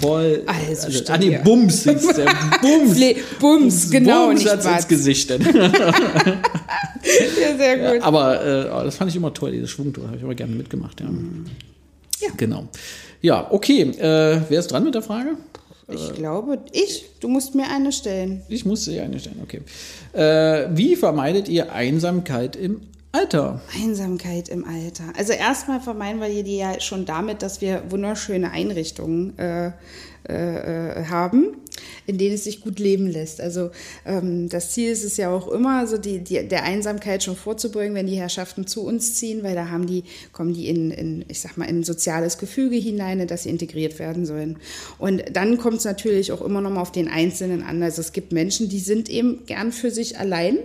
voll. 0.00 0.44
Also, 0.70 0.86
also 0.86 1.04
ah, 1.08 1.18
nee, 1.18 1.39
Bums 1.44 1.86
ist 1.86 2.16
der 2.16 2.26
Bums. 2.62 2.98
Bums, 3.38 3.90
genau. 3.90 4.28
Bums 4.28 4.44
nicht 4.44 4.64
ins 4.64 4.88
Gesicht. 4.88 5.30
Dann. 5.40 5.42
ja, 5.42 5.52
sehr 7.56 7.76
gut. 7.76 8.00
Ja, 8.00 8.02
aber 8.02 8.44
äh, 8.44 8.84
das 8.84 8.96
fand 8.96 9.10
ich 9.10 9.16
immer 9.16 9.32
toll, 9.32 9.52
dieses 9.52 9.70
Schwungtour. 9.70 10.06
Habe 10.06 10.16
ich 10.16 10.22
immer 10.22 10.34
gerne 10.34 10.54
mitgemacht. 10.54 11.00
Ja. 11.00 11.06
ja. 12.20 12.28
Genau. 12.36 12.68
Ja, 13.22 13.50
okay. 13.50 13.82
Äh, 13.82 14.40
wer 14.48 14.60
ist 14.60 14.70
dran 14.70 14.84
mit 14.84 14.94
der 14.94 15.02
Frage? 15.02 15.36
Ich 15.92 16.14
glaube, 16.14 16.58
ich. 16.72 17.04
Du 17.20 17.28
musst 17.28 17.54
mir 17.54 17.68
eine 17.68 17.92
stellen. 17.92 18.42
Ich 18.48 18.64
muss 18.64 18.84
dir 18.84 19.02
eine 19.02 19.18
stellen, 19.18 19.40
okay. 19.42 19.62
Äh, 20.12 20.68
wie 20.74 20.96
vermeidet 20.96 21.48
ihr 21.48 21.72
Einsamkeit 21.72 22.56
im 22.56 22.82
Alter? 23.12 23.60
Einsamkeit 23.74 24.48
im 24.48 24.64
Alter. 24.64 25.04
Also 25.16 25.32
erstmal 25.32 25.80
vermeiden 25.80 26.20
wir 26.20 26.44
die 26.44 26.58
ja 26.58 26.80
schon 26.80 27.06
damit, 27.06 27.42
dass 27.42 27.60
wir 27.60 27.82
wunderschöne 27.90 28.52
Einrichtungen 28.52 29.36
äh, 29.36 29.72
äh, 30.24 31.06
haben, 31.06 31.56
in 32.06 32.18
denen 32.18 32.36
es 32.36 32.44
sich 32.44 32.60
gut 32.60 32.78
leben 32.78 33.08
lässt. 33.08 33.40
Also 33.40 33.70
ähm, 34.06 34.48
das 34.48 34.70
Ziel 34.70 34.92
ist 34.92 35.02
es 35.02 35.16
ja 35.16 35.28
auch 35.28 35.48
immer, 35.48 35.88
so 35.88 35.98
die, 35.98 36.20
die, 36.20 36.46
der 36.46 36.62
Einsamkeit 36.62 37.24
schon 37.24 37.34
vorzubeugen, 37.34 37.96
wenn 37.96 38.06
die 38.06 38.14
Herrschaften 38.14 38.68
zu 38.68 38.84
uns 38.84 39.14
ziehen, 39.14 39.42
weil 39.42 39.56
da 39.56 39.70
haben 39.70 39.88
die, 39.88 40.04
kommen 40.32 40.54
die 40.54 40.68
in, 40.68 40.92
in, 40.92 41.24
ich 41.26 41.40
sag 41.40 41.56
mal, 41.56 41.64
in 41.64 41.82
soziales 41.82 42.38
Gefüge 42.38 42.76
hinein, 42.76 43.26
dass 43.26 43.42
sie 43.42 43.50
integriert 43.50 43.98
werden 43.98 44.24
sollen. 44.24 44.58
Und 44.98 45.24
dann 45.32 45.58
kommt 45.58 45.78
es 45.78 45.84
natürlich 45.84 46.30
auch 46.30 46.42
immer 46.42 46.60
noch 46.60 46.70
mal 46.70 46.82
auf 46.82 46.92
den 46.92 47.08
Einzelnen 47.08 47.64
an. 47.64 47.82
Also 47.82 48.02
es 48.02 48.12
gibt 48.12 48.30
Menschen, 48.30 48.68
die 48.68 48.78
sind 48.78 49.08
eben 49.08 49.46
gern 49.46 49.72
für 49.72 49.90
sich 49.90 50.16
allein 50.16 50.58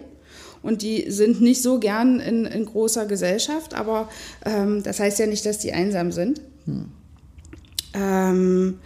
und 0.66 0.82
die 0.82 1.10
sind 1.10 1.42
nicht 1.42 1.62
so 1.62 1.80
gern 1.80 2.20
in, 2.20 2.46
in 2.46 2.66
großer 2.66 3.06
Gesellschaft, 3.06 3.74
aber 3.74 4.10
ähm, 4.46 4.84
das 4.84 5.00
heißt 5.00 5.20
ja 5.20 5.28
nicht, 5.28 5.46
dass 5.46 5.60
die 5.60 5.72
einsam 5.72 6.12
sind. 6.12 6.42
Hm. 6.66 6.86
Ähm, 7.94 8.80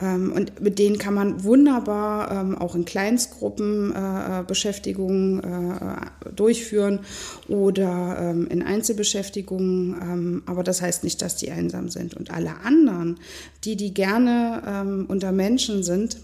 Ähm, 0.00 0.32
und 0.32 0.60
mit 0.60 0.78
denen 0.78 0.98
kann 0.98 1.14
man 1.14 1.42
wunderbar 1.44 2.30
ähm, 2.30 2.56
auch 2.56 2.74
in 2.74 2.84
Kleinstgruppen 2.84 3.92
äh, 3.94 4.40
äh 4.40 4.44
Beschäftigungen 4.44 5.42
äh, 5.42 6.30
durchführen 6.34 7.00
oder 7.48 8.16
ähm, 8.20 8.46
in 8.48 8.62
Einzelbeschäftigungen. 8.62 9.96
Ähm, 10.00 10.42
aber 10.46 10.62
das 10.62 10.80
heißt 10.82 11.04
nicht, 11.04 11.20
dass 11.20 11.36
die 11.36 11.50
einsam 11.50 11.88
sind. 11.88 12.14
Und 12.14 12.30
alle 12.30 12.60
anderen, 12.64 13.18
die, 13.64 13.76
die 13.76 13.92
gerne 13.92 14.62
ähm, 14.66 15.06
unter 15.08 15.32
Menschen 15.32 15.82
sind, 15.82 16.18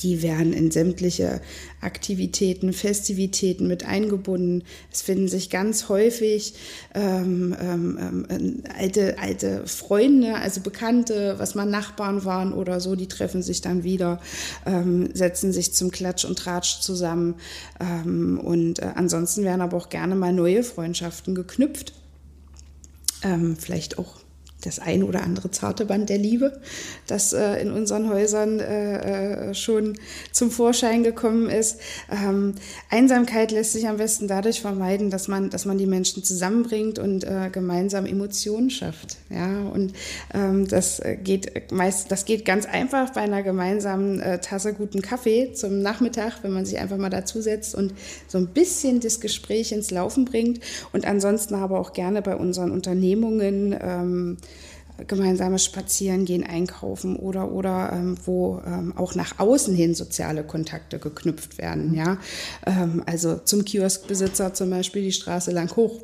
die 0.00 0.22
werden 0.22 0.52
in 0.52 0.70
sämtliche 0.70 1.40
Aktivitäten, 1.80 2.72
Festivitäten 2.72 3.66
mit 3.66 3.84
eingebunden. 3.84 4.64
Es 4.90 5.02
finden 5.02 5.28
sich 5.28 5.50
ganz 5.50 5.88
häufig 5.88 6.54
ähm, 6.94 7.54
ähm, 7.60 8.26
ähm, 8.30 8.62
alte, 8.76 9.18
alte 9.18 9.66
Freunde, 9.66 10.36
also 10.36 10.60
Bekannte, 10.60 11.34
was 11.38 11.54
mal 11.54 11.66
Nachbarn 11.66 12.24
waren 12.24 12.52
oder 12.52 12.80
so, 12.80 12.96
die 12.96 13.08
treffen 13.08 13.42
sich 13.42 13.60
dann 13.60 13.84
wieder, 13.84 14.20
ähm, 14.66 15.10
setzen 15.14 15.52
sich 15.52 15.72
zum 15.74 15.90
Klatsch 15.90 16.24
und 16.24 16.38
Tratsch 16.38 16.80
zusammen. 16.80 17.34
Ähm, 17.80 18.38
und 18.38 18.78
äh, 18.78 18.92
ansonsten 18.94 19.44
werden 19.44 19.60
aber 19.60 19.76
auch 19.76 19.88
gerne 19.88 20.14
mal 20.14 20.32
neue 20.32 20.62
Freundschaften 20.62 21.34
geknüpft. 21.34 21.92
Ähm, 23.22 23.56
vielleicht 23.56 23.98
auch 23.98 24.21
das 24.64 24.78
ein 24.78 25.02
oder 25.02 25.22
andere 25.22 25.50
zarte 25.50 25.86
Band 25.86 26.08
der 26.08 26.18
Liebe, 26.18 26.60
das 27.06 27.32
äh, 27.32 27.60
in 27.60 27.70
unseren 27.70 28.08
Häusern 28.08 28.60
äh, 28.60 29.50
äh, 29.50 29.54
schon 29.54 29.98
zum 30.32 30.50
Vorschein 30.50 31.04
gekommen 31.04 31.48
ist. 31.48 31.78
Ähm, 32.10 32.54
Einsamkeit 32.90 33.52
lässt 33.52 33.72
sich 33.72 33.88
am 33.88 33.96
besten 33.96 34.28
dadurch 34.28 34.60
vermeiden, 34.60 35.10
dass 35.10 35.28
man, 35.28 35.50
dass 35.50 35.64
man 35.64 35.78
die 35.78 35.86
Menschen 35.86 36.24
zusammenbringt 36.24 36.98
und 36.98 37.24
äh, 37.24 37.50
gemeinsam 37.50 38.06
Emotionen 38.06 38.70
schafft. 38.70 39.16
Ja, 39.30 39.62
und 39.72 39.92
ähm, 40.34 40.68
das 40.68 41.02
geht 41.22 41.72
meist, 41.72 42.10
das 42.10 42.24
geht 42.24 42.44
ganz 42.44 42.66
einfach 42.66 43.10
bei 43.10 43.22
einer 43.22 43.42
gemeinsamen 43.42 44.20
äh, 44.20 44.40
Tasse 44.40 44.72
guten 44.72 45.02
Kaffee 45.02 45.52
zum 45.52 45.80
Nachmittag, 45.80 46.42
wenn 46.42 46.52
man 46.52 46.64
sich 46.64 46.78
einfach 46.78 46.96
mal 46.96 47.10
dazusetzt 47.10 47.74
und 47.74 47.94
so 48.28 48.38
ein 48.38 48.48
bisschen 48.48 49.00
das 49.00 49.20
Gespräch 49.20 49.72
ins 49.72 49.90
Laufen 49.90 50.24
bringt. 50.24 50.60
Und 50.92 51.06
ansonsten 51.06 51.54
aber 51.54 51.78
auch 51.80 51.92
gerne 51.92 52.22
bei 52.22 52.36
unseren 52.36 52.70
Unternehmungen 52.70 53.76
ähm, 53.80 54.36
gemeinsames 55.06 55.64
Spazierengehen, 55.64 56.44
Einkaufen 56.44 57.16
oder, 57.16 57.50
oder 57.50 57.92
ähm, 57.92 58.16
wo 58.24 58.60
ähm, 58.66 58.96
auch 58.96 59.14
nach 59.14 59.38
außen 59.38 59.74
hin 59.74 59.94
soziale 59.94 60.44
Kontakte 60.44 60.98
geknüpft 60.98 61.58
werden. 61.58 61.94
Ja? 61.94 62.18
Ähm, 62.66 63.02
also 63.06 63.36
zum 63.36 63.64
Kioskbesitzer 63.64 64.54
zum 64.54 64.70
Beispiel 64.70 65.02
die 65.02 65.12
Straße 65.12 65.50
lang 65.50 65.74
hoch. 65.76 66.00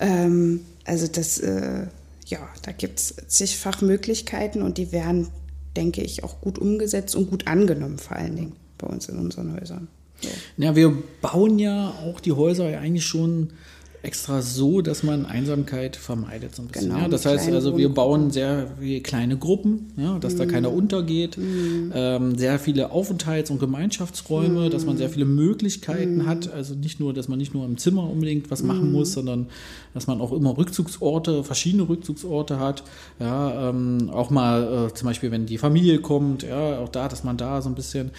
Ähm, 0.00 0.60
also 0.84 1.06
das, 1.06 1.38
äh, 1.38 1.86
ja, 2.26 2.48
da 2.62 2.72
gibt 2.72 2.98
es 2.98 3.14
zigfach 3.28 3.82
Möglichkeiten 3.82 4.62
und 4.62 4.78
die 4.78 4.92
werden, 4.92 5.28
denke 5.76 6.02
ich, 6.02 6.24
auch 6.24 6.40
gut 6.40 6.58
umgesetzt 6.58 7.14
und 7.14 7.30
gut 7.30 7.46
angenommen, 7.46 7.98
vor 7.98 8.16
allen 8.16 8.36
Dingen 8.36 8.52
bei 8.78 8.86
uns 8.86 9.08
in 9.08 9.18
unseren 9.18 9.58
Häusern. 9.60 9.88
So. 10.20 10.28
Ja, 10.56 10.76
wir 10.76 10.96
bauen 11.20 11.58
ja 11.58 11.90
auch 12.04 12.20
die 12.20 12.32
Häuser 12.32 12.66
eigentlich 12.78 13.04
schon 13.06 13.52
extra 14.02 14.42
so, 14.42 14.80
dass 14.80 15.04
man 15.04 15.26
Einsamkeit 15.26 15.94
vermeidet 15.94 16.56
so 16.56 16.62
ein 16.62 16.68
bisschen. 16.68 16.88
Genau, 16.88 17.02
ja, 17.02 17.08
das 17.08 17.24
heißt 17.24 17.48
also, 17.50 17.78
wir 17.78 17.88
bauen 17.88 18.30
sehr 18.32 18.68
kleine 19.04 19.36
Gruppen, 19.36 19.92
ja, 19.96 20.18
dass 20.18 20.34
mm. 20.34 20.38
da 20.38 20.46
keiner 20.46 20.72
untergeht, 20.72 21.38
mm. 21.38 21.92
ähm, 21.94 22.36
sehr 22.36 22.58
viele 22.58 22.90
Aufenthalts- 22.90 23.50
und 23.50 23.60
Gemeinschaftsräume, 23.60 24.68
mm. 24.68 24.70
dass 24.70 24.84
man 24.84 24.96
sehr 24.96 25.08
viele 25.08 25.24
Möglichkeiten 25.24 26.18
mm. 26.18 26.26
hat. 26.26 26.52
Also 26.52 26.74
nicht 26.74 26.98
nur, 26.98 27.14
dass 27.14 27.28
man 27.28 27.38
nicht 27.38 27.54
nur 27.54 27.64
im 27.64 27.78
Zimmer 27.78 28.10
unbedingt 28.10 28.50
was 28.50 28.64
machen 28.64 28.90
muss, 28.90 29.12
sondern 29.12 29.46
dass 29.94 30.08
man 30.08 30.20
auch 30.20 30.32
immer 30.32 30.58
Rückzugsorte, 30.58 31.44
verschiedene 31.44 31.88
Rückzugsorte 31.88 32.58
hat. 32.58 32.82
Ja, 33.20 33.70
ähm, 33.70 34.10
auch 34.12 34.30
mal 34.30 34.88
äh, 34.90 34.94
zum 34.94 35.06
Beispiel, 35.06 35.30
wenn 35.30 35.46
die 35.46 35.58
Familie 35.58 36.00
kommt, 36.00 36.42
ja, 36.42 36.80
auch 36.80 36.88
da, 36.88 37.08
dass 37.08 37.22
man 37.22 37.36
da 37.36 37.62
so 37.62 37.68
ein 37.68 37.76
bisschen 37.76 38.10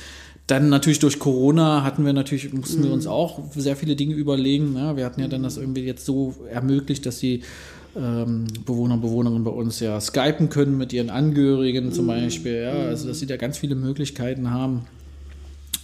dann 0.48 0.70
natürlich 0.70 1.00
durch 1.00 1.20
Corona 1.20 1.84
hatten 1.84 2.06
wir 2.06 2.14
natürlich, 2.14 2.52
mussten 2.54 2.82
mhm. 2.82 2.86
wir 2.86 2.92
uns 2.92 3.08
auch 3.08 3.40
sehr 3.56 3.76
viele 3.76 3.96
Dinge 3.96 4.16
überlegen. 4.16 4.76
Ja, 4.76 4.98
wir 4.98 5.06
hatten 5.06 5.22
ja 5.22 5.28
dann 5.28 5.44
das 5.44 5.58
irgendwie 5.58 5.84
jetzt 5.84 6.06
so 6.06 6.36
ermöglicht, 6.52 7.06
dass 7.06 7.20
die 7.20 7.44
ähm, 7.96 8.48
Bewohner 8.66 8.96
und 8.96 9.02
Bewohnerinnen 9.02 9.44
bei 9.44 9.52
uns 9.52 9.80
ja 9.80 10.00
skypen 10.02 10.50
können 10.50 10.78
mit 10.78 10.92
ihren 10.92 11.10
Angehörigen 11.10 11.92
zum 11.92 12.06
mhm. 12.06 12.10
Beispiel. 12.10 12.64
Ja, 12.64 12.88
also 12.88 13.08
dass 13.08 13.20
sie 13.20 13.28
da 13.28 13.38
ganz 13.38 13.58
viele 13.58 13.76
Möglichkeiten 13.76 14.50
haben 14.50 14.86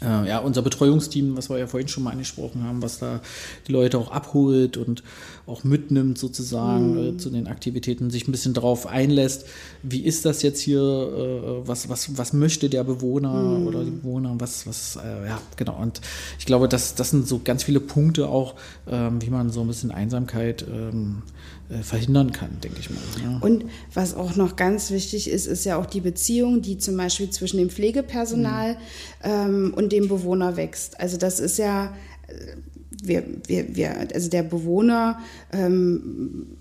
äh, 0.01 0.27
ja, 0.27 0.39
unser 0.39 0.61
Betreuungsteam, 0.61 1.35
was 1.35 1.49
wir 1.49 1.57
ja 1.57 1.67
vorhin 1.67 1.87
schon 1.87 2.03
mal 2.03 2.11
angesprochen 2.11 2.63
haben, 2.63 2.81
was 2.81 2.99
da 2.99 3.19
die 3.67 3.71
Leute 3.71 3.97
auch 3.97 4.11
abholt 4.11 4.77
und 4.77 5.03
auch 5.45 5.63
mitnimmt 5.63 6.17
sozusagen 6.17 6.91
mhm. 6.93 7.15
äh, 7.15 7.17
zu 7.17 7.29
den 7.29 7.47
Aktivitäten, 7.47 8.09
sich 8.09 8.27
ein 8.27 8.31
bisschen 8.31 8.53
darauf 8.53 8.87
einlässt, 8.87 9.45
wie 9.83 10.01
ist 10.01 10.25
das 10.25 10.41
jetzt 10.41 10.61
hier, 10.61 10.79
äh, 10.81 11.67
was, 11.67 11.89
was, 11.89 12.17
was 12.17 12.33
möchte 12.33 12.69
der 12.69 12.83
Bewohner 12.83 13.33
mhm. 13.33 13.67
oder 13.67 13.83
die 13.83 13.91
Bewohner, 13.91 14.35
was, 14.37 14.65
was, 14.67 14.97
äh, 14.97 15.27
ja, 15.27 15.41
genau. 15.57 15.79
Und 15.81 16.01
ich 16.37 16.45
glaube, 16.45 16.69
das, 16.69 16.95
das 16.95 17.09
sind 17.09 17.27
so 17.27 17.41
ganz 17.43 17.63
viele 17.63 17.79
Punkte 17.79 18.29
auch, 18.29 18.55
ähm, 18.87 19.21
wie 19.21 19.29
man 19.29 19.49
so 19.49 19.61
ein 19.61 19.67
bisschen 19.67 19.91
Einsamkeit 19.91 20.65
ähm, 20.69 21.23
äh, 21.23 21.58
verhindern 21.81 22.31
kann, 22.31 22.59
denke 22.63 22.79
ich 22.79 22.89
mal. 22.89 22.99
Ja. 23.23 23.37
Und 23.41 23.65
was 23.93 24.15
auch 24.15 24.35
noch 24.35 24.55
ganz 24.55 24.89
wichtig 24.89 25.29
ist, 25.29 25.45
ist 25.45 25.65
ja 25.65 25.77
auch 25.77 25.85
die 25.85 26.01
Beziehung, 26.01 26.61
die 26.61 26.77
zum 26.79 26.97
Beispiel 26.97 27.29
zwischen 27.29 27.57
dem 27.57 27.69
Pflegepersonal 27.69 28.73
mhm. 28.73 28.77
ähm, 29.23 29.73
und 29.75 29.91
dem 29.91 30.07
Bewohner 30.07 30.57
wächst. 30.57 30.99
Also 30.99 31.17
das 31.17 31.39
ist 31.39 31.59
ja, 31.59 31.93
äh, 32.27 32.55
wir, 33.03 33.23
wir, 33.45 33.75
wir, 33.75 34.07
also 34.13 34.29
der 34.29 34.43
Bewohner 34.43 35.19
ähm, 35.53 36.57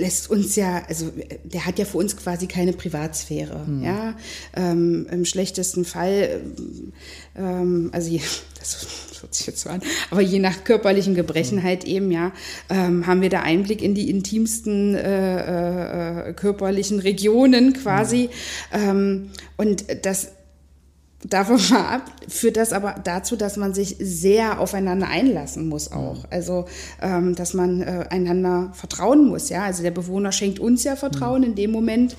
lässt 0.00 0.30
uns 0.30 0.56
ja, 0.56 0.82
also 0.88 1.12
der 1.44 1.66
hat 1.66 1.78
ja 1.78 1.84
für 1.84 1.98
uns 1.98 2.16
quasi 2.16 2.46
keine 2.46 2.72
Privatsphäre. 2.72 3.64
Mhm. 3.66 3.84
Ja? 3.84 4.14
Ähm, 4.54 5.06
Im 5.10 5.24
schlechtesten 5.24 5.84
Fall, 5.84 6.40
ähm, 7.36 7.90
also 7.92 8.10
je, 8.10 8.20
das 8.58 8.86
hört 9.20 9.34
sich 9.34 9.46
jetzt 9.46 9.60
so 9.62 9.70
an, 9.70 9.80
aber 10.10 10.20
je 10.20 10.38
nach 10.38 10.64
körperlichen 10.64 11.14
Gebrechen 11.14 11.58
mhm. 11.58 11.62
halt 11.62 11.84
eben, 11.84 12.10
ja, 12.10 12.32
ähm, 12.68 13.06
haben 13.06 13.22
wir 13.22 13.30
da 13.30 13.40
Einblick 13.40 13.82
in 13.82 13.94
die 13.94 14.10
intimsten 14.10 14.94
äh, 14.94 16.28
äh, 16.28 16.32
körperlichen 16.34 17.00
Regionen 17.00 17.72
quasi. 17.72 18.30
Mhm. 18.72 19.30
und 19.56 19.84
das 20.02 20.28
davon 21.24 21.58
mal 21.70 21.86
ab, 21.86 22.10
führt 22.28 22.56
das 22.56 22.72
aber 22.72 22.96
dazu, 23.02 23.36
dass 23.36 23.56
man 23.56 23.74
sich 23.74 23.96
sehr 23.98 24.60
aufeinander 24.60 25.08
einlassen 25.08 25.68
muss 25.68 25.90
auch. 25.90 26.18
Mhm. 26.18 26.28
Also, 26.30 26.66
ähm, 27.00 27.34
dass 27.34 27.54
man 27.54 27.80
äh, 27.80 28.06
einander 28.10 28.70
vertrauen 28.74 29.26
muss, 29.26 29.48
ja. 29.48 29.64
Also 29.64 29.82
der 29.82 29.90
Bewohner 29.90 30.32
schenkt 30.32 30.58
uns 30.58 30.84
ja 30.84 30.96
Vertrauen 30.96 31.40
mhm. 31.40 31.48
in 31.48 31.54
dem 31.54 31.70
Moment, 31.70 32.16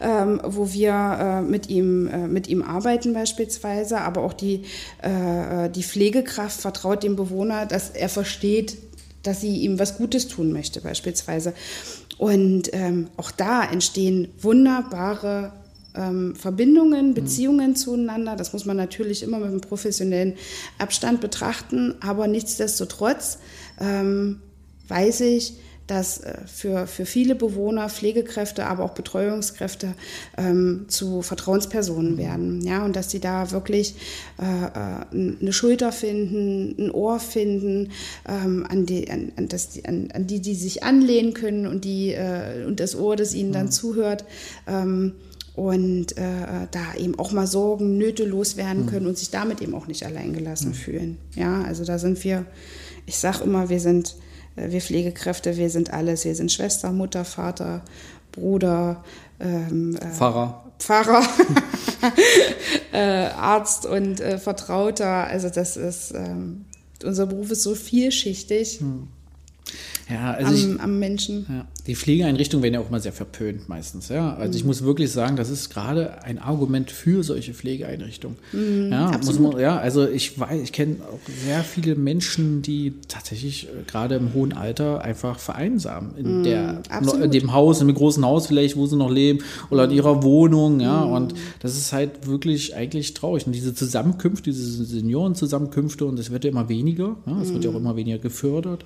ähm, 0.00 0.40
wo 0.44 0.72
wir 0.72 0.92
äh, 0.92 1.42
mit 1.42 1.68
ihm, 1.68 2.08
äh, 2.08 2.26
mit 2.26 2.48
ihm 2.48 2.62
arbeiten 2.62 3.14
beispielsweise, 3.14 4.00
aber 4.00 4.22
auch 4.22 4.32
die, 4.32 4.64
äh, 5.02 5.70
die 5.70 5.82
Pflegekraft 5.82 6.60
vertraut 6.60 7.02
dem 7.02 7.16
Bewohner, 7.16 7.66
dass 7.66 7.90
er 7.90 8.08
versteht, 8.08 8.76
dass 9.22 9.40
sie 9.40 9.58
ihm 9.58 9.78
was 9.78 9.96
Gutes 9.98 10.28
tun 10.28 10.52
möchte 10.52 10.80
beispielsweise. 10.80 11.52
Und 12.18 12.70
ähm, 12.72 13.08
auch 13.16 13.30
da 13.30 13.62
entstehen 13.62 14.28
wunderbare 14.40 15.52
ähm, 15.98 16.34
Verbindungen, 16.34 17.10
mhm. 17.10 17.14
Beziehungen 17.14 17.70
mhm. 17.70 17.76
zueinander. 17.76 18.36
Das 18.36 18.52
muss 18.52 18.64
man 18.64 18.76
natürlich 18.76 19.22
immer 19.22 19.38
mit 19.38 19.48
einem 19.48 19.60
professionellen 19.60 20.34
Abstand 20.78 21.20
betrachten. 21.20 21.96
Aber 22.00 22.28
nichtsdestotrotz 22.28 23.38
ähm, 23.80 24.40
weiß 24.88 25.20
ich, 25.22 25.54
dass 25.88 26.18
äh, 26.18 26.34
für, 26.46 26.86
für 26.86 27.06
viele 27.06 27.34
Bewohner 27.34 27.88
Pflegekräfte, 27.88 28.66
aber 28.66 28.84
auch 28.84 28.92
Betreuungskräfte 28.92 29.94
ähm, 30.36 30.84
zu 30.88 31.22
Vertrauenspersonen 31.22 32.12
mhm. 32.12 32.18
werden. 32.18 32.60
Ja, 32.62 32.84
und 32.84 32.94
dass 32.94 33.10
sie 33.10 33.20
da 33.20 33.50
wirklich 33.50 33.94
äh, 34.40 34.44
äh, 34.44 35.38
eine 35.40 35.52
Schulter 35.52 35.90
finden, 35.90 36.76
ein 36.78 36.90
Ohr 36.90 37.18
finden, 37.18 37.90
ähm, 38.28 38.66
an, 38.68 38.86
die, 38.86 39.10
an, 39.10 39.32
an, 39.36 39.48
das, 39.48 39.82
an, 39.84 40.10
an 40.12 40.26
die, 40.26 40.40
die 40.40 40.54
sich 40.54 40.84
anlehnen 40.84 41.34
können 41.34 41.66
und, 41.66 41.84
die, 41.84 42.12
äh, 42.12 42.64
und 42.66 42.78
das 42.80 42.94
Ohr, 42.94 43.16
das 43.16 43.34
ihnen 43.34 43.52
dann 43.52 43.66
mhm. 43.66 43.72
zuhört. 43.72 44.24
Ähm, 44.66 45.14
und 45.58 46.16
äh, 46.16 46.68
da 46.70 46.94
eben 46.96 47.18
auch 47.18 47.32
mal 47.32 47.48
Sorgen, 47.48 47.98
Nöte 47.98 48.24
loswerden 48.24 48.86
können 48.86 49.02
mhm. 49.02 49.08
und 49.08 49.18
sich 49.18 49.30
damit 49.30 49.60
eben 49.60 49.74
auch 49.74 49.88
nicht 49.88 50.06
alleingelassen 50.06 50.68
mhm. 50.68 50.74
fühlen. 50.74 51.18
Ja, 51.34 51.62
also 51.62 51.84
da 51.84 51.98
sind 51.98 52.22
wir, 52.22 52.46
ich 53.06 53.18
sage 53.18 53.42
immer, 53.42 53.68
wir 53.68 53.80
sind, 53.80 54.14
äh, 54.54 54.70
wir 54.70 54.80
Pflegekräfte, 54.80 55.56
wir 55.56 55.68
sind 55.68 55.92
alles. 55.92 56.24
Wir 56.24 56.36
sind 56.36 56.52
Schwester, 56.52 56.92
Mutter, 56.92 57.24
Vater, 57.24 57.82
Bruder, 58.30 59.02
ähm, 59.40 59.96
äh, 59.96 60.06
Pfarrer. 60.06 60.64
Pfarrer, 60.78 61.22
äh, 62.92 63.26
Arzt 63.30 63.84
und 63.84 64.20
äh, 64.20 64.38
Vertrauter. 64.38 65.26
Also 65.26 65.48
das 65.48 65.76
ist, 65.76 66.12
ähm, 66.14 66.66
unser 67.02 67.26
Beruf 67.26 67.50
ist 67.50 67.64
so 67.64 67.74
vielschichtig. 67.74 68.80
Mhm. 68.80 69.08
Ja, 70.10 70.32
also 70.32 70.48
am, 70.66 70.74
ich- 70.76 70.80
am 70.80 70.98
Menschen. 70.98 71.44
Ja, 71.48 71.66
die 71.86 71.94
Pflegeeinrichtungen 71.94 72.62
werden 72.62 72.74
ja 72.74 72.80
auch 72.80 72.88
immer 72.88 73.00
sehr 73.00 73.12
verpönt 73.12 73.68
meistens. 73.68 74.08
Ja, 74.08 74.34
also 74.34 74.50
Mhm. 74.52 74.56
ich 74.56 74.64
muss 74.64 74.82
wirklich 74.84 75.10
sagen, 75.12 75.36
das 75.36 75.50
ist 75.50 75.68
gerade 75.68 76.22
ein 76.24 76.38
Argument 76.38 76.90
für 76.90 77.22
solche 77.22 77.52
Pflegeeinrichtungen. 77.52 78.36
Mhm, 78.52 78.88
ja, 78.90 79.10
muss 79.24 79.38
man, 79.38 79.58
ja, 79.60 79.76
also 79.78 80.08
ich 80.08 80.38
weiß, 80.40 80.62
ich 80.62 80.72
kenne 80.72 80.96
auch 81.02 81.18
sehr 81.44 81.62
viele 81.62 81.94
Menschen, 81.94 82.62
die 82.62 82.94
tatsächlich 83.06 83.66
äh, 83.68 83.82
gerade 83.86 84.14
im 84.16 84.32
hohen 84.32 84.54
Alter 84.54 85.02
einfach 85.02 85.38
vereinsamen 85.38 86.16
in 86.16 86.42
der 86.42 86.72
Mhm, 86.72 86.78
absolut. 86.88 87.24
in 87.26 87.30
dem 87.30 87.52
Haus, 87.52 87.80
in 87.82 87.86
dem 87.88 87.96
großen 87.96 88.24
Haus 88.24 88.46
vielleicht, 88.46 88.76
wo 88.76 88.86
sie 88.86 88.96
noch 88.96 89.10
leben 89.10 89.40
oder 89.68 89.84
in 89.84 89.90
ihrer 89.90 90.22
Wohnung. 90.22 90.80
Ja, 90.80 91.04
Mhm. 91.04 91.12
und 91.12 91.34
das 91.60 91.76
ist 91.76 91.92
halt 91.92 92.26
wirklich 92.26 92.74
eigentlich 92.74 93.12
traurig. 93.12 93.46
Und 93.46 93.52
diese 93.52 93.74
Zusammenkünfte, 93.74 94.50
diese 94.50 94.84
Seniorenzusammenkünfte, 94.84 96.04
und 96.06 96.18
das 96.18 96.30
wird 96.30 96.44
ja 96.44 96.50
immer 96.50 96.68
weniger. 96.68 97.16
Ja, 97.26 97.40
es 97.42 97.52
wird 97.52 97.64
ja 97.64 97.70
auch 97.70 97.76
immer 97.76 97.96
weniger 97.96 98.18
gefördert. 98.18 98.84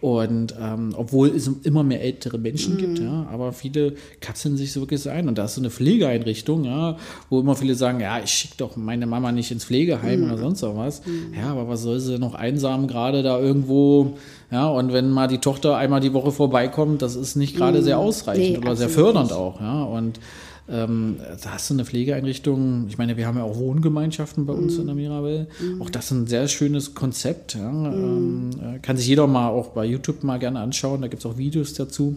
Und 0.00 0.54
ähm, 0.60 0.94
obwohl 0.96 1.28
es 1.28 1.50
immer 1.64 1.82
mehr 1.82 2.00
ältere 2.02 2.38
Menschen 2.38 2.76
gibt, 2.76 3.00
ja, 3.00 3.26
aber 3.32 3.52
viele 3.52 3.94
kapseln 4.20 4.56
sich 4.56 4.72
so 4.72 4.80
wirklich 4.80 5.08
ein. 5.10 5.26
Und 5.26 5.38
da 5.38 5.46
ist 5.46 5.56
so 5.56 5.60
eine 5.60 5.70
Pflegeeinrichtung, 5.70 6.64
ja, 6.64 6.96
wo 7.30 7.40
immer 7.40 7.56
viele 7.56 7.74
sagen, 7.74 7.98
ja, 7.98 8.20
ich 8.22 8.30
schicke 8.30 8.54
doch 8.58 8.76
meine 8.76 9.06
Mama 9.06 9.32
nicht 9.32 9.50
ins 9.50 9.64
Pflegeheim 9.64 10.22
oder 10.24 10.38
sonst 10.38 10.62
noch 10.62 10.76
was. 10.76 11.02
Ja, 11.36 11.50
aber 11.50 11.68
was 11.68 11.82
soll 11.82 11.98
sie 11.98 12.16
noch 12.18 12.34
einsam 12.34 12.86
gerade 12.86 13.24
da 13.24 13.40
irgendwo, 13.40 14.14
ja, 14.52 14.68
und 14.68 14.92
wenn 14.92 15.10
mal 15.10 15.26
die 15.26 15.38
Tochter 15.38 15.76
einmal 15.76 16.00
die 16.00 16.12
Woche 16.12 16.30
vorbeikommt, 16.30 17.02
das 17.02 17.16
ist 17.16 17.34
nicht 17.34 17.56
gerade 17.56 17.82
sehr 17.82 17.98
ausreichend 17.98 18.50
Nee, 18.50 18.58
oder 18.58 18.76
sehr 18.76 18.88
fördernd 18.88 19.30
nicht. 19.30 19.36
auch, 19.36 19.60
ja. 19.60 19.82
Und 19.82 20.20
ähm, 20.70 21.16
da 21.42 21.52
hast 21.52 21.70
du 21.70 21.74
eine 21.74 21.84
Pflegeeinrichtung. 21.84 22.86
Ich 22.88 22.98
meine, 22.98 23.16
wir 23.16 23.26
haben 23.26 23.38
ja 23.38 23.44
auch 23.44 23.56
Wohngemeinschaften 23.56 24.46
bei 24.46 24.52
uns 24.52 24.76
in 24.76 24.86
der 24.86 24.94
Mirabelle. 24.94 25.46
Auch 25.80 25.90
das 25.90 26.06
ist 26.06 26.10
ein 26.10 26.26
sehr 26.26 26.48
schönes 26.48 26.94
Konzept. 26.94 27.54
Ja. 27.54 27.70
Ähm, 27.70 28.50
äh, 28.60 28.78
kann 28.80 28.96
sich 28.96 29.06
jeder 29.06 29.26
mal 29.26 29.48
auch 29.48 29.68
bei 29.68 29.84
YouTube 29.84 30.24
mal 30.24 30.38
gerne 30.38 30.60
anschauen. 30.60 31.00
Da 31.00 31.08
gibt 31.08 31.20
es 31.20 31.26
auch 31.26 31.38
Videos 31.38 31.74
dazu. 31.74 32.16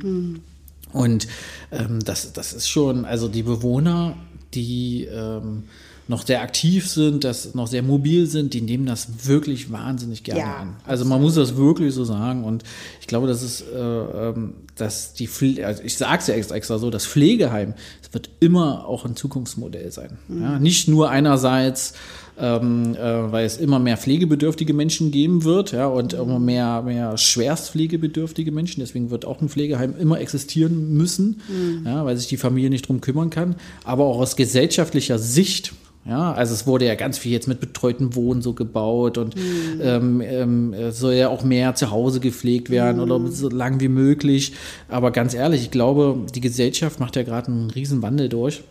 Und 0.94 1.28
ähm, 1.72 2.00
das, 2.04 2.34
das 2.34 2.54
ist 2.54 2.68
schon, 2.68 3.06
also 3.06 3.28
die 3.28 3.44
Bewohner, 3.44 4.16
die 4.54 5.06
ähm, 5.06 5.64
noch 6.08 6.26
sehr 6.26 6.42
aktiv 6.42 6.90
sind, 6.90 7.24
das 7.24 7.54
noch 7.56 7.68
sehr 7.68 7.84
mobil 7.84 8.28
sind, 8.28 8.54
die 8.54 8.62
nehmen 8.62 8.86
das 8.86 9.28
wirklich 9.28 9.72
wahnsinnig 9.72 10.24
gerne 10.24 10.42
Ja, 10.42 10.56
an. 10.58 10.76
Also 10.86 11.06
man 11.06 11.22
muss 11.22 11.36
das 11.36 11.56
wirklich 11.56 11.94
so 11.94 12.04
sagen. 12.04 12.44
Und 12.44 12.64
ich 13.00 13.08
glaube, 13.08 13.28
das 13.28 13.44
ist, 13.44 13.62
äh, 13.62 13.78
ähm, 13.78 14.54
dass 14.76 15.14
die 15.14 15.28
Pfle 15.28 15.66
also 15.66 15.84
ich 15.84 15.98
sage 15.98 16.20
es 16.20 16.28
ja 16.28 16.36
extra, 16.36 16.80
so, 16.80 16.90
das 16.90 17.06
Pflegeheim, 17.06 17.74
es 18.02 18.14
wird 18.14 18.30
immer 18.40 18.88
auch 18.88 19.06
ein 19.06 19.16
Zukunftsmodell 19.16 19.92
sein. 19.92 20.18
Ja, 20.28 20.60
nicht 20.60 20.88
nur 20.88 21.10
einerseits 21.10 21.94
ähm, 22.40 22.96
äh, 22.96 23.32
weil 23.32 23.46
es 23.46 23.58
immer 23.58 23.80
mehr 23.80 23.98
pflegebedürftige 23.98 24.74
Menschen 24.74 25.12
geben 25.12 25.44
wird, 25.44 25.74
ja, 25.74 25.88
und 25.88 26.14
immer 26.14 26.40
mehr, 26.40 26.82
mehr 26.82 27.18
schwerstpflegebedürftige 27.18 28.52
Menschen. 28.52 28.80
Deswegen 28.80 29.12
wird 29.12 29.26
auch 29.26 29.42
ein 29.42 29.50
Pflegeheim 29.50 29.94
immer 30.00 30.20
existieren 30.20 30.94
müssen, 30.94 31.42
ja, 31.86 32.04
weil 32.04 32.18
sich 32.18 32.28
die 32.28 32.38
Familie 32.38 32.70
nicht 32.70 32.88
drum 32.88 33.02
kümmern 33.02 33.30
kann. 33.30 33.56
Aber 33.84 34.06
auch 34.06 34.20
aus 34.20 34.36
gesellschaftlicher 34.36 35.20
Sicht. 35.20 35.74
Ja, 36.04 36.34
also 36.34 36.56
es 36.56 36.66
wurde 36.66 36.86
ja 36.86 36.96
ganz 36.96 37.20
viel 37.20 37.32
jetzt 37.32 37.48
mit 37.48 37.60
betreuten 37.60 38.16
Wohnen 38.16 38.42
so 38.42 38.54
gebaut 38.54 39.20
und 39.20 39.36
ähm, 39.82 40.20
ähm, 40.22 40.74
es 40.74 40.98
soll 40.98 41.14
ja 41.14 41.30
auch 41.30 41.44
mehr 41.44 41.76
zu 41.76 41.92
Hause 41.92 42.20
gepflegt 42.20 42.72
werden 42.72 43.00
oder 43.00 43.20
so 43.30 43.50
lang 43.50 43.80
wie 43.82 43.88
möglich. 43.88 44.54
Aber 44.90 45.12
ganz 45.12 45.36
ehrlich, 45.36 45.62
ich 45.62 45.72
glaube, 45.72 46.18
die 46.34 46.42
Gesellschaft 46.42 47.00
macht 47.00 47.16
ja 47.16 47.24
gerade 47.24 47.52
einen 47.52 47.70
riesen 47.70 48.02
Wandel 48.02 48.30
durch. 48.30 48.64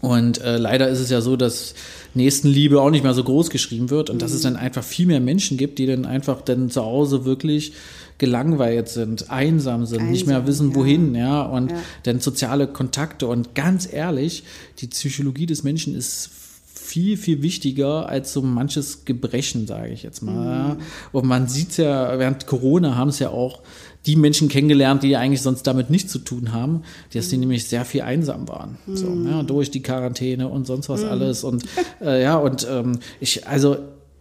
Und 0.00 0.40
äh, 0.40 0.58
leider 0.58 0.88
ist 0.88 1.00
es 1.00 1.10
ja 1.10 1.20
so, 1.20 1.36
dass 1.36 1.74
Nächstenliebe 2.14 2.80
auch 2.80 2.90
nicht 2.90 3.02
mehr 3.02 3.14
so 3.14 3.24
groß 3.24 3.50
geschrieben 3.50 3.90
wird 3.90 4.08
und 4.08 4.22
dass 4.22 4.32
es 4.32 4.42
dann 4.42 4.56
einfach 4.56 4.84
viel 4.84 5.06
mehr 5.06 5.20
Menschen 5.20 5.56
gibt, 5.56 5.78
die 5.78 5.86
dann 5.86 6.06
einfach 6.06 6.40
dann 6.40 6.70
zu 6.70 6.84
Hause 6.84 7.24
wirklich 7.24 7.72
gelangweilt 8.18 8.88
sind, 8.88 9.30
einsam 9.30 9.86
sind, 9.86 10.10
nicht 10.10 10.26
mehr 10.26 10.38
Einsam, 10.38 10.48
wissen, 10.48 10.70
ja. 10.70 10.74
wohin, 10.76 11.14
ja, 11.14 11.42
und 11.42 11.70
Ja. 11.70 11.78
dann 12.02 12.20
soziale 12.20 12.66
Kontakte. 12.66 13.26
Und 13.26 13.54
ganz 13.54 13.90
ehrlich, 13.92 14.44
die 14.78 14.88
Psychologie 14.88 15.46
des 15.46 15.62
Menschen 15.62 15.94
ist 15.94 16.30
viel, 16.74 17.16
viel 17.16 17.42
wichtiger 17.42 18.08
als 18.08 18.32
so 18.32 18.40
manches 18.42 19.04
Gebrechen, 19.04 19.66
sage 19.66 19.90
ich 19.90 20.02
jetzt 20.02 20.22
mal. 20.22 20.46
Ja. 20.46 20.76
Und 21.12 21.26
man 21.26 21.46
sieht 21.46 21.76
ja, 21.76 22.18
während 22.18 22.46
Corona 22.46 22.96
haben 22.96 23.08
es 23.10 23.18
ja 23.18 23.28
auch 23.30 23.60
die 24.06 24.16
Menschen 24.16 24.48
kennengelernt, 24.48 25.02
die 25.02 25.14
eigentlich 25.16 25.42
sonst 25.42 25.64
damit 25.64 25.90
nichts 25.90 26.10
zu 26.12 26.18
tun 26.18 26.52
haben, 26.52 26.82
dass 27.12 27.28
die 27.28 27.36
nämlich 27.36 27.68
sehr 27.68 27.84
viel 27.84 28.00
einsam 28.02 28.48
waren. 28.48 28.78
So, 28.86 29.06
ja, 29.26 29.42
durch 29.42 29.70
die 29.70 29.82
Quarantäne 29.82 30.48
und 30.48 30.66
sonst 30.66 30.88
was 30.88 31.04
alles. 31.04 31.44
Und 31.44 31.64
äh, 32.00 32.22
ja, 32.22 32.36
und 32.36 32.66
ähm, 32.70 33.00
ich, 33.20 33.46
also 33.46 33.76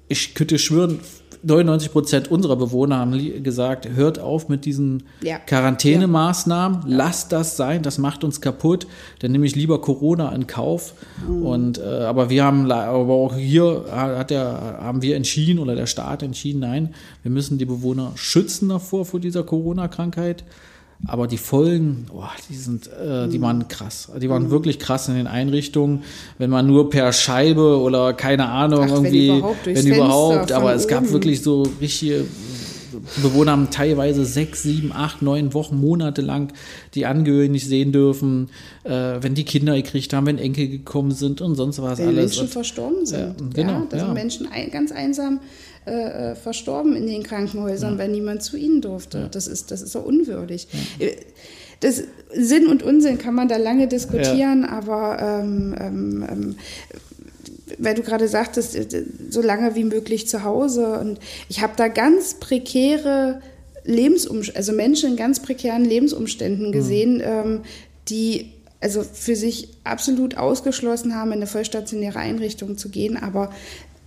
ich 0.09 0.33
könnte 0.35 0.59
schwören, 0.59 0.99
99 1.43 1.91
Prozent 1.91 2.31
unserer 2.31 2.55
Bewohner 2.55 2.97
haben 2.97 3.43
gesagt, 3.43 3.89
hört 3.89 4.19
auf 4.19 4.49
mit 4.49 4.65
diesen 4.65 5.03
Ja. 5.21 5.37
Quarantänemaßnahmen, 5.39 6.81
lasst 6.87 7.31
das 7.31 7.57
sein, 7.57 7.83
das 7.83 7.97
macht 7.97 8.23
uns 8.23 8.41
kaputt, 8.41 8.87
dann 9.19 9.31
nehme 9.31 9.45
ich 9.45 9.55
lieber 9.55 9.81
Corona 9.81 10.33
in 10.33 10.47
Kauf. 10.47 10.93
Und 11.27 11.79
äh, 11.79 11.83
aber 11.83 12.29
wir 12.29 12.43
haben, 12.43 12.69
aber 12.71 13.13
auch 13.13 13.35
hier 13.35 13.85
hat 13.91 14.29
der, 14.29 14.79
haben 14.81 15.01
wir 15.01 15.15
entschieden 15.15 15.59
oder 15.59 15.75
der 15.75 15.87
Staat 15.87 16.23
entschieden, 16.23 16.59
nein, 16.59 16.93
wir 17.23 17.31
müssen 17.31 17.57
die 17.57 17.65
Bewohner 17.65 18.11
schützen 18.15 18.69
davor 18.69 19.05
vor 19.05 19.19
dieser 19.19 19.43
Corona-Krankheit. 19.43 20.43
Aber 21.05 21.27
die 21.27 21.37
Folgen, 21.37 22.05
boah, 22.11 22.31
die 22.49 22.55
sind, 22.55 22.87
äh, 22.87 23.27
die 23.27 23.39
waren 23.41 23.67
krass. 23.67 24.11
Die 24.19 24.29
waren 24.29 24.49
wirklich 24.49 24.79
krass 24.79 25.07
in 25.07 25.15
den 25.15 25.27
Einrichtungen. 25.27 26.03
Wenn 26.37 26.49
man 26.49 26.65
nur 26.65 26.89
per 26.89 27.13
Scheibe 27.13 27.79
oder 27.79 28.13
keine 28.13 28.49
Ahnung 28.49 28.79
Ach, 28.85 28.87
wenn 28.87 29.05
irgendwie, 29.05 29.37
überhaupt 29.37 29.65
durchs 29.65 29.85
wenn 29.85 29.93
überhaupt, 29.93 30.51
aber 30.51 30.73
es 30.73 30.87
gab 30.87 31.03
oben. 31.03 31.13
wirklich 31.13 31.43
so 31.43 31.63
richtige 31.79 32.25
Bewohner 33.21 33.51
haben 33.51 33.69
teilweise 33.69 34.25
sechs, 34.25 34.63
sieben, 34.63 34.91
acht, 34.91 35.21
neun 35.21 35.53
Wochen, 35.53 35.79
Monate 35.79 36.21
lang 36.21 36.53
die 36.95 37.05
Angehörigen 37.05 37.51
nicht 37.51 37.67
sehen 37.67 37.91
dürfen, 37.91 38.49
äh, 38.83 39.17
wenn 39.21 39.35
die 39.35 39.43
Kinder 39.43 39.75
gekriegt 39.75 40.13
haben, 40.13 40.25
wenn 40.25 40.37
Enkel 40.37 40.67
gekommen 40.67 41.11
sind 41.11 41.41
und 41.41 41.55
sonst 41.55 41.81
was 41.81 41.99
Wenn 41.99 42.07
alles. 42.07 42.31
Menschen 42.31 42.43
Und, 42.43 42.49
verstorben 42.49 43.05
sind. 43.05 43.19
Ja, 43.19 43.35
genau, 43.53 43.71
ja, 43.71 43.87
da 43.89 43.97
ja. 43.97 44.05
sind 44.05 44.13
Menschen 44.13 44.47
ein, 44.51 44.71
ganz 44.71 44.91
einsam 44.91 45.39
äh, 45.87 46.31
äh, 46.31 46.35
verstorben 46.35 46.95
in 46.95 47.07
den 47.07 47.23
Krankenhäusern, 47.23 47.97
weil 47.97 48.09
niemand 48.09 48.43
zu 48.43 48.57
ihnen 48.57 48.81
durfte. 48.81 49.29
Das 49.31 49.47
ist, 49.47 49.71
das 49.71 49.81
ist 49.81 49.93
so 49.93 49.99
unwürdig. 49.99 50.67
Äh, 50.99 51.11
Das 51.79 52.03
Sinn 52.33 52.65
und 52.65 52.81
Unsinn 52.81 53.19
kann 53.19 53.35
man 53.35 53.47
da 53.47 53.57
lange 53.57 53.87
diskutieren, 53.87 54.65
aber 54.65 55.19
ähm, 55.21 55.75
ähm, 55.79 56.25
ähm, 56.27 56.55
weil 57.77 57.93
du 57.93 58.01
gerade 58.01 58.27
sagtest, 58.27 58.75
äh, 58.75 59.03
so 59.29 59.41
lange 59.41 59.75
wie 59.75 59.83
möglich 59.83 60.27
zu 60.27 60.43
Hause. 60.43 60.99
Und 60.99 61.19
ich 61.49 61.61
habe 61.61 61.73
da 61.75 61.87
ganz 61.87 62.33
prekäre 62.33 63.41
Lebensumstände, 63.83 64.57
also 64.57 64.71
Menschen 64.73 65.11
in 65.11 65.15
ganz 65.17 65.39
prekären 65.39 65.85
Lebensumständen 65.85 66.71
gesehen, 66.71 67.21
ähm, 67.23 67.61
die 68.09 68.53
also 68.79 69.01
für 69.01 69.35
sich 69.35 69.69
absolut 69.83 70.37
ausgeschlossen 70.37 71.15
haben, 71.15 71.31
in 71.31 71.37
eine 71.37 71.47
vollstationäre 71.47 72.19
Einrichtung 72.19 72.77
zu 72.77 72.89
ggehen, 72.89 73.17
aber 73.17 73.51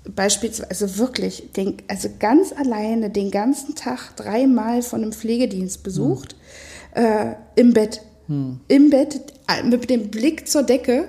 beispielsweise 0.08 0.98
wirklich, 0.98 1.52
den, 1.56 1.76
also 1.88 2.08
ganz 2.18 2.52
alleine 2.52 3.10
den 3.10 3.30
ganzen 3.30 3.74
Tag 3.74 4.16
dreimal 4.16 4.82
von 4.82 5.02
einem 5.02 5.12
Pflegedienst 5.12 5.82
besucht, 5.82 6.36
äh, 6.94 7.34
im 7.56 7.72
Bett. 7.72 8.02
Im 8.68 8.90
Bett, 8.90 9.20
äh, 9.48 9.62
mit 9.64 9.90
dem 9.90 10.10
Blick 10.10 10.48
zur 10.48 10.62
Decke. 10.62 11.08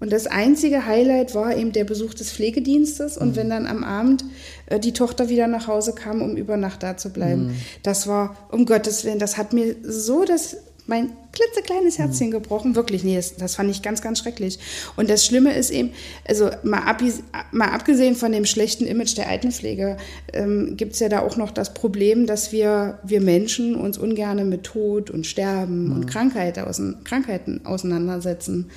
Und 0.00 0.12
das 0.12 0.26
einzige 0.26 0.86
Highlight 0.86 1.34
war 1.34 1.56
eben 1.56 1.72
der 1.72 1.84
Besuch 1.84 2.14
des 2.14 2.30
Pflegedienstes 2.30 3.16
und 3.16 3.36
wenn 3.36 3.48
dann 3.48 3.66
am 3.66 3.84
Abend 3.84 4.24
äh, 4.66 4.78
die 4.78 4.92
Tochter 4.92 5.28
wieder 5.28 5.46
nach 5.46 5.66
Hause 5.66 5.94
kam, 5.94 6.20
um 6.20 6.36
über 6.36 6.56
Nacht 6.56 6.82
da 6.82 6.96
zu 6.96 7.10
bleiben. 7.10 7.56
Das 7.82 8.06
war, 8.06 8.36
um 8.50 8.66
Gottes 8.66 9.04
Willen, 9.04 9.18
das 9.18 9.38
hat 9.38 9.52
mir 9.52 9.76
so 9.82 10.24
das, 10.24 10.56
mein 10.86 11.10
klitzekleines 11.32 11.98
Herzchen 11.98 12.30
gebrochen. 12.30 12.76
Wirklich, 12.76 13.02
nee, 13.02 13.16
das, 13.16 13.36
das 13.36 13.56
fand 13.56 13.70
ich 13.70 13.82
ganz, 13.82 14.02
ganz 14.02 14.20
schrecklich. 14.20 14.58
Und 14.96 15.10
das 15.10 15.24
Schlimme 15.24 15.54
ist 15.54 15.70
eben, 15.70 15.90
also 16.28 16.50
mal, 16.62 16.82
abis- 16.82 17.22
mal 17.50 17.70
abgesehen 17.70 18.14
von 18.14 18.30
dem 18.30 18.44
schlechten 18.44 18.86
Image 18.86 19.16
der 19.16 19.28
Altenpflege, 19.28 19.96
ähm, 20.32 20.76
gibt 20.76 20.92
es 20.92 21.00
ja 21.00 21.08
da 21.08 21.20
auch 21.20 21.36
noch 21.36 21.50
das 21.50 21.74
Problem, 21.74 22.26
dass 22.26 22.52
wir, 22.52 22.98
wir 23.02 23.20
Menschen 23.20 23.74
uns 23.74 23.98
ungern 23.98 24.48
mit 24.48 24.64
Tod 24.64 25.10
und 25.10 25.26
Sterben 25.26 25.90
und 25.90 26.06
Krankheit 26.06 26.58
außen, 26.58 27.02
Krankheiten 27.04 27.64
auseinandersetzen. 27.64 28.70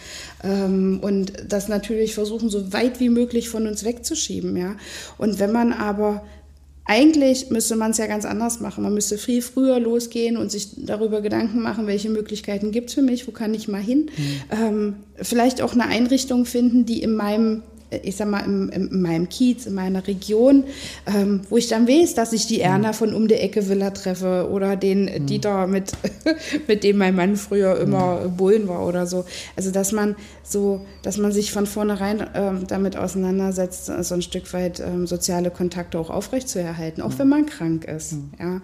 Ähm, 0.43 0.99
und 1.01 1.33
das 1.47 1.67
natürlich 1.67 2.15
versuchen, 2.15 2.49
so 2.49 2.73
weit 2.73 2.99
wie 2.99 3.09
möglich 3.09 3.49
von 3.49 3.67
uns 3.67 3.83
wegzuschieben. 3.83 4.57
Ja? 4.57 4.75
Und 5.17 5.39
wenn 5.39 5.51
man 5.51 5.73
aber 5.73 6.23
eigentlich 6.87 7.49
müsste 7.49 7.75
man 7.75 7.91
es 7.91 7.97
ja 7.97 8.07
ganz 8.07 8.25
anders 8.25 8.61
machen. 8.61 8.83
Man 8.83 8.93
müsste 8.93 9.17
viel 9.17 9.41
früher 9.41 9.79
losgehen 9.79 10.37
und 10.37 10.51
sich 10.51 10.69
darüber 10.77 11.21
Gedanken 11.21 11.61
machen, 11.61 11.85
welche 11.85 12.09
Möglichkeiten 12.09 12.71
gibt 12.71 12.89
es 12.89 12.95
für 12.95 13.01
mich, 13.01 13.27
wo 13.27 13.31
kann 13.31 13.53
ich 13.53 13.67
mal 13.67 13.81
hin. 13.81 14.09
Ähm, 14.49 14.95
vielleicht 15.21 15.61
auch 15.61 15.73
eine 15.73 15.85
Einrichtung 15.85 16.45
finden, 16.45 16.85
die 16.85 17.01
in 17.03 17.13
meinem 17.13 17.63
ich 17.89 18.15
sag 18.17 18.27
mal, 18.27 18.41
im, 18.41 18.69
in 18.69 19.01
meinem 19.01 19.29
Kiez, 19.29 19.65
in 19.65 19.73
meiner 19.73 20.05
Region, 20.07 20.65
ähm, 21.05 21.41
wo 21.49 21.57
ich 21.57 21.67
dann 21.67 21.87
weiß, 21.87 22.15
dass 22.15 22.33
ich 22.33 22.45
die 22.45 22.59
Erna 22.59 22.93
von 22.93 23.13
um 23.13 23.27
der 23.27 23.43
Ecke 23.43 23.69
Villa 23.69 23.91
treffe 23.91 24.49
oder 24.51 24.75
den 24.75 25.05
mhm. 25.05 25.25
Dieter, 25.25 25.67
mit, 25.67 25.93
mit 26.67 26.83
dem 26.83 26.97
mein 26.97 27.15
Mann 27.15 27.35
früher 27.37 27.79
immer 27.79 28.21
mhm. 28.21 28.37
Bullen 28.37 28.67
war 28.67 28.85
oder 28.85 29.07
so. 29.07 29.25
Also, 29.55 29.71
dass 29.71 29.91
man 29.91 30.15
so, 30.43 30.85
dass 31.01 31.17
man 31.17 31.31
sich 31.31 31.51
von 31.51 31.65
vornherein 31.65 32.25
ähm, 32.33 32.67
damit 32.67 32.97
auseinandersetzt, 32.97 33.85
so 33.85 34.15
ein 34.15 34.21
Stück 34.21 34.51
weit 34.53 34.79
ähm, 34.79 35.07
soziale 35.07 35.49
Kontakte 35.49 35.97
auch 35.99 36.09
aufrechtzuerhalten, 36.09 37.01
auch 37.01 37.11
mhm. 37.11 37.19
wenn 37.19 37.29
man 37.29 37.45
krank 37.45 37.85
ist. 37.85 38.13
Mhm. 38.13 38.31
Ja. 38.39 38.61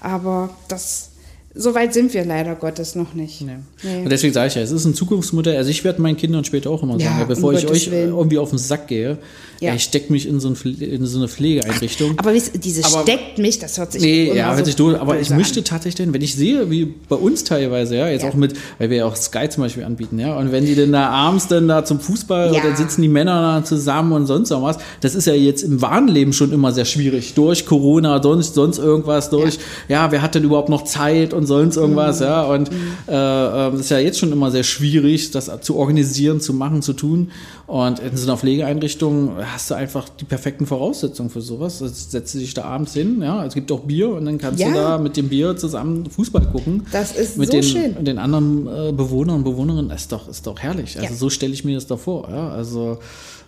Aber 0.00 0.50
das 0.68 1.10
so 1.56 1.74
weit 1.74 1.94
sind 1.94 2.12
wir 2.14 2.24
leider 2.24 2.54
Gottes 2.54 2.94
noch 2.94 3.14
nicht. 3.14 3.40
Nee. 3.40 3.56
Nee. 3.82 4.02
Und 4.04 4.10
deswegen 4.10 4.32
sage 4.32 4.48
ich 4.48 4.54
ja, 4.54 4.62
es 4.62 4.70
ist 4.70 4.84
ein 4.84 4.94
Zukunftsmodell. 4.94 5.56
Also 5.56 5.70
ich 5.70 5.82
werde 5.84 6.02
meinen 6.02 6.16
Kindern 6.16 6.44
später 6.44 6.70
auch 6.70 6.82
immer 6.82 6.98
sagen, 7.00 7.18
ja, 7.18 7.24
bevor 7.24 7.50
um 7.50 7.56
ich 7.56 7.66
Gottes 7.66 7.86
euch 7.86 7.90
Willen. 7.90 8.10
irgendwie 8.10 8.38
auf 8.38 8.50
den 8.50 8.58
Sack 8.58 8.88
gehe, 8.88 9.18
ja. 9.60 9.74
ich 9.74 9.82
stecke 9.82 10.12
mich 10.12 10.28
in 10.28 10.38
so, 10.38 10.48
ein, 10.48 10.56
in 10.80 11.06
so, 11.06 11.18
eine 11.18 11.28
Pflegeeinrichtung. 11.28 12.18
Aber 12.18 12.32
dieses 12.32 12.84
aber, 12.84 13.02
steckt 13.02 13.38
mich, 13.38 13.58
das 13.58 13.78
hört 13.78 13.92
sich 13.92 14.02
Nee, 14.02 14.32
ja, 14.34 14.48
hört 14.48 14.58
so 14.58 14.64
sich 14.66 14.76
durch. 14.76 15.00
Aber 15.00 15.18
ich 15.18 15.30
möchte 15.30 15.64
tatsächlich, 15.64 15.96
denn, 15.96 16.12
wenn 16.12 16.20
ich 16.20 16.34
sehe, 16.34 16.70
wie 16.70 16.84
bei 17.08 17.16
uns 17.16 17.44
teilweise, 17.44 17.96
ja, 17.96 18.08
jetzt 18.08 18.22
ja. 18.22 18.28
auch 18.28 18.34
mit, 18.34 18.54
weil 18.78 18.90
wir 18.90 18.98
ja 18.98 19.06
auch 19.06 19.16
Sky 19.16 19.48
zum 19.48 19.62
Beispiel 19.62 19.84
anbieten, 19.84 20.18
ja, 20.18 20.36
und 20.36 20.52
wenn 20.52 20.66
die 20.66 20.74
denn 20.74 20.92
da 20.92 21.08
abends 21.08 21.48
dann 21.48 21.68
da 21.68 21.84
zum 21.84 22.00
Fußball 22.00 22.52
ja. 22.52 22.60
oder 22.60 22.76
sitzen 22.76 23.02
die 23.02 23.08
Männer 23.08 23.40
da 23.40 23.64
zusammen 23.64 24.12
und 24.12 24.26
sonst 24.26 24.50
noch 24.50 24.62
was, 24.62 24.78
das 25.00 25.14
ist 25.14 25.26
ja 25.26 25.34
jetzt 25.34 25.62
im 25.62 25.80
wahren 25.80 26.08
Leben 26.08 26.32
schon 26.32 26.52
immer 26.52 26.72
sehr 26.72 26.84
schwierig. 26.84 27.34
Durch 27.34 27.66
Corona, 27.66 28.22
sonst, 28.22 28.54
sonst 28.54 28.78
irgendwas, 28.78 29.30
durch, 29.30 29.58
ja, 29.88 30.12
wer 30.12 30.22
hat 30.22 30.34
denn 30.34 30.44
überhaupt 30.44 30.68
noch 30.68 30.84
Zeit 30.84 31.32
und 31.32 31.46
sonst 31.46 31.76
irgendwas, 31.76 32.20
mhm 32.20 32.26
ja, 32.26 32.42
und 32.42 32.70
mhm. 32.70 32.76
äh, 33.06 33.12
das 33.12 33.80
ist 33.80 33.90
ja 33.90 33.98
jetzt 33.98 34.18
schon 34.18 34.32
immer 34.32 34.50
sehr 34.50 34.64
schwierig, 34.64 35.30
das 35.30 35.50
zu 35.60 35.76
organisieren, 35.76 36.40
zu 36.40 36.52
machen, 36.52 36.82
zu 36.82 36.92
tun. 36.92 37.30
Und 37.66 37.98
in 37.98 38.16
so 38.16 38.28
einer 38.28 38.36
Pflegeeinrichtung 38.36 39.32
hast 39.52 39.70
du 39.70 39.74
einfach 39.74 40.08
die 40.08 40.24
perfekten 40.24 40.66
Voraussetzungen 40.66 41.30
für 41.30 41.40
sowas. 41.40 41.80
Jetzt 41.80 42.10
setzt 42.10 42.34
du 42.34 42.38
dich 42.38 42.54
da 42.54 42.64
abends 42.64 42.94
hin, 42.94 43.20
ja, 43.22 43.44
es 43.44 43.54
gibt 43.54 43.70
auch 43.72 43.80
Bier 43.80 44.10
und 44.10 44.24
dann 44.24 44.38
kannst 44.38 44.60
ja. 44.60 44.68
du 44.68 44.74
da 44.74 44.98
mit 44.98 45.16
dem 45.16 45.28
Bier 45.28 45.56
zusammen 45.56 46.08
Fußball 46.08 46.46
gucken. 46.46 46.86
Das 46.92 47.12
ist 47.12 47.38
mit 47.38 47.48
so 47.48 47.52
den, 47.52 47.62
schön. 47.62 48.04
den 48.04 48.18
anderen 48.18 48.66
äh, 48.66 48.92
Bewohnern 48.92 49.36
und 49.36 49.44
Bewohnerinnen. 49.44 49.90
Ist 49.90 50.12
doch, 50.12 50.28
ist 50.28 50.46
doch 50.46 50.58
herrlich. 50.58 50.98
Also 50.98 51.12
ja. 51.12 51.18
so 51.18 51.30
stelle 51.30 51.52
ich 51.52 51.64
mir 51.64 51.74
das 51.74 51.86
da 51.86 51.96
vor, 51.96 52.28
ja, 52.30 52.50
also 52.50 52.98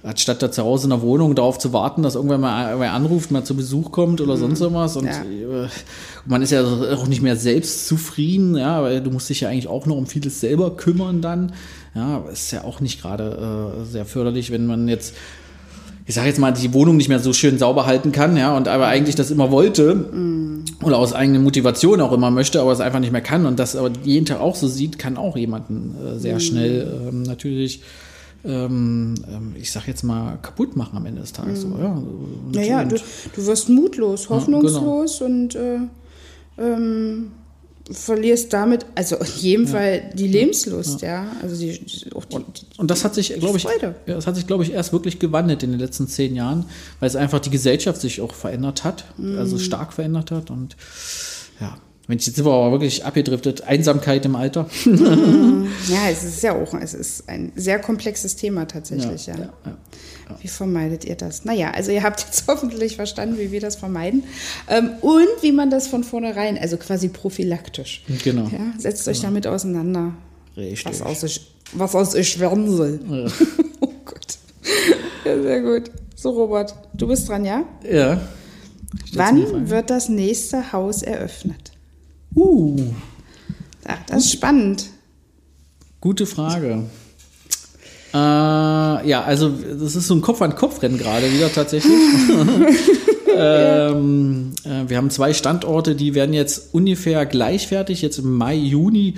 anstatt 0.02 0.42
da 0.42 0.50
zu 0.50 0.62
Hause 0.62 0.84
in 0.84 0.90
der 0.90 1.02
Wohnung 1.02 1.34
darauf 1.34 1.58
zu 1.58 1.72
warten, 1.72 2.02
dass 2.02 2.14
irgendwann 2.14 2.40
mal 2.40 2.78
wer 2.78 2.92
anruft, 2.92 3.30
mal 3.30 3.44
zu 3.44 3.54
Besuch 3.54 3.90
kommt 3.90 4.20
oder 4.20 4.36
mhm. 4.36 4.40
sonst 4.40 4.60
irgendwas. 4.60 4.96
Und 4.96 5.06
ja. 5.06 5.22
Äh, 5.22 5.68
man 6.26 6.42
ist 6.42 6.50
ja 6.50 6.64
auch 6.64 7.06
nicht 7.06 7.22
mehr 7.22 7.36
selbst 7.36 7.86
zufrieden, 7.86 8.56
ja, 8.56 8.82
weil 8.82 9.02
du 9.02 9.10
musst 9.10 9.28
dich 9.28 9.40
ja 9.40 9.48
eigentlich 9.48 9.68
auch 9.68 9.86
noch 9.86 9.96
um 9.96 10.06
vieles 10.06 10.40
selber 10.40 10.76
kümmern 10.76 11.20
dann. 11.20 11.52
Ja, 11.94 12.24
ist 12.30 12.52
ja 12.52 12.64
auch 12.64 12.80
nicht 12.80 13.02
gerade 13.02 13.80
äh, 13.80 13.84
sehr 13.84 14.04
förderlich, 14.04 14.50
wenn 14.52 14.66
man 14.66 14.88
jetzt 14.88 15.14
ich 16.08 16.14
sage 16.14 16.26
jetzt 16.26 16.38
mal, 16.38 16.52
die 16.52 16.72
Wohnung 16.72 16.96
nicht 16.96 17.10
mehr 17.10 17.18
so 17.18 17.34
schön 17.34 17.58
sauber 17.58 17.84
halten 17.84 18.12
kann, 18.12 18.34
ja, 18.38 18.56
und 18.56 18.66
aber 18.66 18.86
eigentlich 18.86 19.14
das 19.14 19.30
immer 19.30 19.50
wollte 19.50 19.94
mm. 19.94 20.64
oder 20.82 20.96
aus 20.96 21.12
eigener 21.12 21.38
Motivation 21.38 22.00
auch 22.00 22.12
immer 22.12 22.30
möchte, 22.30 22.62
aber 22.62 22.72
es 22.72 22.80
einfach 22.80 22.98
nicht 22.98 23.12
mehr 23.12 23.20
kann 23.20 23.44
und 23.44 23.58
das 23.58 23.76
aber 23.76 23.90
jeden 24.04 24.24
Tag 24.24 24.40
auch 24.40 24.56
so 24.56 24.68
sieht, 24.68 24.98
kann 24.98 25.18
auch 25.18 25.36
jemanden 25.36 25.94
äh, 26.02 26.18
sehr 26.18 26.36
mm. 26.36 26.40
schnell 26.40 27.08
ähm, 27.08 27.22
natürlich 27.24 27.82
ähm, 28.42 29.16
ähm, 29.28 29.54
ich 29.56 29.70
sag 29.70 29.86
jetzt 29.86 30.02
mal, 30.02 30.38
kaputt 30.40 30.76
machen 30.76 30.96
am 30.96 31.04
Ende 31.04 31.20
des 31.20 31.32
Tages. 31.32 31.66
Mhm. 31.66 31.72
So, 31.72 31.78
ja, 31.78 32.02
naja, 32.54 32.84
du, 32.84 32.96
du 33.34 33.46
wirst 33.46 33.68
mutlos, 33.68 34.30
hoffnungslos 34.30 35.20
ja, 35.20 35.26
genau. 35.26 35.42
und 35.42 35.54
äh, 35.56 35.78
ähm, 36.56 37.32
verlierst 37.90 38.52
damit, 38.52 38.86
also 38.94 39.16
in 39.16 39.26
jedem 39.36 39.64
ja. 39.66 39.70
Fall 39.70 40.10
die 40.14 40.28
Lebenslust, 40.28 41.02
ja. 41.02 41.24
ja. 41.24 41.32
Also 41.42 41.56
die, 41.56 41.80
auch 42.14 42.24
die, 42.24 42.36
und, 42.36 42.66
und 42.76 42.90
das 42.90 43.04
hat 43.04 43.14
sich, 43.14 43.34
glaube 43.38 43.58
ich, 43.58 43.64
ja, 43.64 43.94
das 44.06 44.26
hat 44.26 44.36
sich, 44.36 44.46
glaube 44.46 44.64
ich, 44.64 44.72
erst 44.72 44.92
wirklich 44.92 45.18
gewandelt 45.18 45.62
in 45.62 45.70
den 45.70 45.80
letzten 45.80 46.06
zehn 46.08 46.34
Jahren, 46.34 46.66
weil 47.00 47.08
es 47.08 47.16
einfach 47.16 47.40
die 47.40 47.50
Gesellschaft 47.50 48.00
sich 48.00 48.20
auch 48.20 48.34
verändert 48.34 48.84
hat, 48.84 49.04
mhm. 49.16 49.38
also 49.38 49.58
stark 49.58 49.92
verändert 49.92 50.30
hat 50.30 50.50
und 50.50 50.76
ja. 51.60 51.76
Mensch, 52.06 52.26
jetzt 52.26 52.36
sind 52.36 52.46
wir 52.46 52.52
aber 52.52 52.72
wirklich 52.72 53.04
abgedriftet. 53.04 53.64
Einsamkeit 53.64 54.24
im 54.24 54.34
Alter. 54.34 54.66
ja, 54.86 56.08
es 56.10 56.24
ist 56.24 56.42
ja 56.42 56.54
auch, 56.54 56.72
es 56.72 56.94
ist 56.94 57.28
ein 57.28 57.52
sehr 57.54 57.78
komplexes 57.80 58.34
Thema 58.34 58.66
tatsächlich, 58.66 59.26
ja. 59.26 59.34
ja. 59.34 59.40
ja, 59.40 59.52
ja 59.66 59.76
wie 60.40 60.48
vermeidet 60.48 61.04
ihr 61.04 61.16
das? 61.16 61.44
Naja, 61.44 61.70
also 61.70 61.90
ihr 61.90 62.02
habt 62.02 62.20
jetzt 62.24 62.44
hoffentlich 62.46 62.96
verstanden, 62.96 63.38
wie 63.38 63.50
wir 63.50 63.60
das 63.60 63.76
vermeiden. 63.76 64.24
Ähm, 64.68 64.90
und 65.00 65.28
wie 65.42 65.52
man 65.52 65.70
das 65.70 65.88
von 65.88 66.04
vornherein, 66.04 66.58
also 66.58 66.76
quasi 66.76 67.08
prophylaktisch. 67.08 68.02
Genau. 68.24 68.44
Ja, 68.44 68.72
setzt 68.78 69.04
genau. 69.04 69.16
euch 69.16 69.22
damit 69.22 69.46
auseinander. 69.46 70.14
Richtig. 70.56 70.86
Was 70.86 71.02
aus 71.02 71.24
euch, 71.24 71.40
was 71.72 71.94
aus 71.94 72.14
euch 72.14 72.38
werden 72.38 72.70
soll. 72.70 73.00
Ja. 73.08 73.26
oh 73.80 73.92
Gott. 74.04 74.38
Ja, 75.24 75.40
sehr 75.40 75.62
gut. 75.62 75.90
So, 76.14 76.30
Robert, 76.30 76.74
du 76.94 77.06
bist 77.06 77.28
dran, 77.28 77.44
ja? 77.44 77.64
Ja. 77.88 78.20
Wann 79.12 79.68
wird 79.68 79.90
das 79.90 80.08
nächste 80.08 80.72
Haus 80.72 81.02
eröffnet? 81.02 81.72
Uh. 82.34 82.76
Ach, 83.84 83.98
das 84.06 84.24
ist 84.24 84.32
spannend. 84.32 84.86
Gute 86.00 86.26
Frage. 86.26 86.84
Äh, 88.12 88.16
ja, 88.16 89.22
also 89.24 89.50
das 89.50 89.96
ist 89.96 90.06
so 90.06 90.14
ein 90.14 90.22
Kopf-an-Kopf-Rennen 90.22 90.98
gerade 90.98 91.32
wieder 91.32 91.52
tatsächlich. 91.52 91.92
ähm, 93.36 94.52
äh, 94.64 94.88
wir 94.88 94.96
haben 94.96 95.10
zwei 95.10 95.32
Standorte, 95.34 95.94
die 95.94 96.14
werden 96.14 96.32
jetzt 96.32 96.72
ungefähr 96.72 97.26
gleichfertig, 97.26 98.02
jetzt 98.02 98.18
im 98.18 98.36
Mai, 98.36 98.54
Juni 98.54 99.14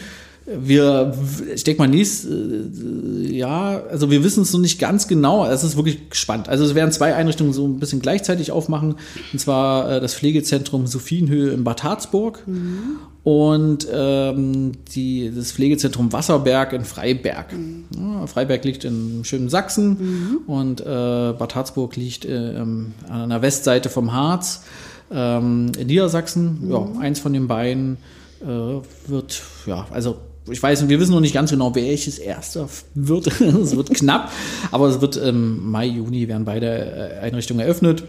wir, 0.58 1.14
ich 1.54 1.64
denke 1.64 1.82
mal, 1.82 1.88
nächstes 1.88 2.30
äh, 2.30 3.36
Jahr, 3.36 3.84
also 3.90 4.10
wir 4.10 4.24
wissen 4.24 4.42
es 4.42 4.52
noch 4.52 4.60
nicht 4.60 4.78
ganz 4.78 5.06
genau, 5.06 5.46
es 5.46 5.62
ist 5.62 5.76
wirklich 5.76 5.98
spannend. 6.12 6.48
Also 6.48 6.64
es 6.64 6.74
werden 6.74 6.90
zwei 6.92 7.14
Einrichtungen 7.14 7.52
so 7.52 7.66
ein 7.66 7.78
bisschen 7.78 8.00
gleichzeitig 8.00 8.50
aufmachen, 8.50 8.96
und 9.32 9.38
zwar 9.38 9.90
äh, 9.90 10.00
das 10.00 10.14
Pflegezentrum 10.14 10.86
Sophienhöhe 10.86 11.50
in 11.50 11.62
Bad 11.62 11.84
Harzburg 11.84 12.42
mhm. 12.46 12.96
und 13.22 13.86
ähm, 13.92 14.72
die, 14.92 15.30
das 15.34 15.52
Pflegezentrum 15.52 16.12
Wasserberg 16.12 16.72
in 16.72 16.84
Freiberg. 16.84 17.52
Mhm. 17.52 17.84
Ja, 17.96 18.26
Freiberg 18.26 18.64
liegt 18.64 18.84
in 18.84 19.20
schönen 19.24 19.48
Sachsen 19.48 19.88
mhm. 19.88 20.38
und 20.46 20.80
äh, 20.80 20.84
Bad 20.84 21.54
Harzburg 21.54 21.96
liegt 21.96 22.24
äh, 22.24 22.56
an 22.56 22.94
der 23.28 23.42
Westseite 23.42 23.88
vom 23.88 24.12
Harz 24.12 24.64
ähm, 25.12 25.70
in 25.78 25.86
Niedersachsen. 25.86 26.68
Ja, 26.68 26.80
mhm. 26.80 26.98
eins 26.98 27.20
von 27.20 27.32
den 27.32 27.46
beiden 27.46 27.98
äh, 28.42 28.46
wird, 28.46 29.42
ja, 29.66 29.86
also 29.90 30.16
ich 30.48 30.62
weiß, 30.62 30.88
wir 30.88 31.00
wissen 31.00 31.12
noch 31.12 31.20
nicht 31.20 31.34
ganz 31.34 31.50
genau, 31.50 31.74
welches 31.74 32.18
erster 32.18 32.68
wird. 32.94 33.26
es 33.40 33.76
wird 33.76 33.92
knapp, 33.94 34.32
aber 34.70 34.88
es 34.88 35.00
wird 35.00 35.16
im 35.16 35.70
Mai, 35.70 35.86
Juni 35.86 36.28
werden 36.28 36.44
beide 36.44 36.66
äh, 36.66 37.18
Einrichtungen 37.20 37.60
eröffnet. 37.60 38.04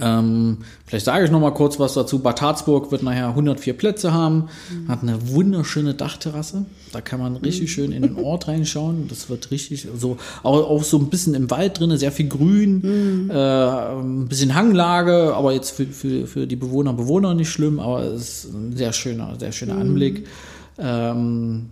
Ähm, 0.00 0.58
vielleicht 0.84 1.04
sage 1.04 1.24
ich 1.24 1.30
noch 1.30 1.40
mal 1.40 1.52
kurz 1.52 1.78
was 1.78 1.94
dazu. 1.94 2.18
Bad 2.18 2.42
Harzburg 2.42 2.90
wird 2.90 3.04
nachher 3.04 3.28
104 3.28 3.74
Plätze 3.74 4.12
haben, 4.12 4.48
mhm. 4.70 4.88
hat 4.88 5.02
eine 5.02 5.28
wunderschöne 5.28 5.94
Dachterrasse. 5.94 6.64
Da 6.92 7.00
kann 7.00 7.20
man 7.20 7.36
richtig 7.36 7.62
mhm. 7.62 7.68
schön 7.68 7.92
in 7.92 8.02
den 8.02 8.16
Ort 8.16 8.48
reinschauen. 8.48 9.06
Das 9.08 9.30
wird 9.30 9.52
richtig 9.52 9.86
so, 9.96 10.16
auch, 10.42 10.68
auch 10.68 10.82
so 10.82 10.98
ein 10.98 11.10
bisschen 11.10 11.34
im 11.34 11.48
Wald 11.50 11.78
drin, 11.78 11.96
sehr 11.96 12.10
viel 12.10 12.28
Grün, 12.28 13.26
mhm. 13.26 13.30
äh, 13.30 13.34
ein 13.34 14.26
bisschen 14.26 14.56
Hanglage, 14.56 15.32
aber 15.34 15.52
jetzt 15.52 15.70
für, 15.70 15.86
für, 15.86 16.26
für 16.26 16.46
die 16.48 16.56
Bewohner 16.56 16.90
und 16.90 16.96
Bewohner 16.96 17.34
nicht 17.34 17.50
schlimm, 17.50 17.78
aber 17.78 18.02
es 18.02 18.44
ist 18.44 18.52
ein 18.52 18.76
sehr 18.76 18.92
schöner, 18.92 19.36
sehr 19.38 19.52
schöner 19.52 19.74
mhm. 19.74 19.80
Anblick 19.80 20.26
ähm, 20.78 21.70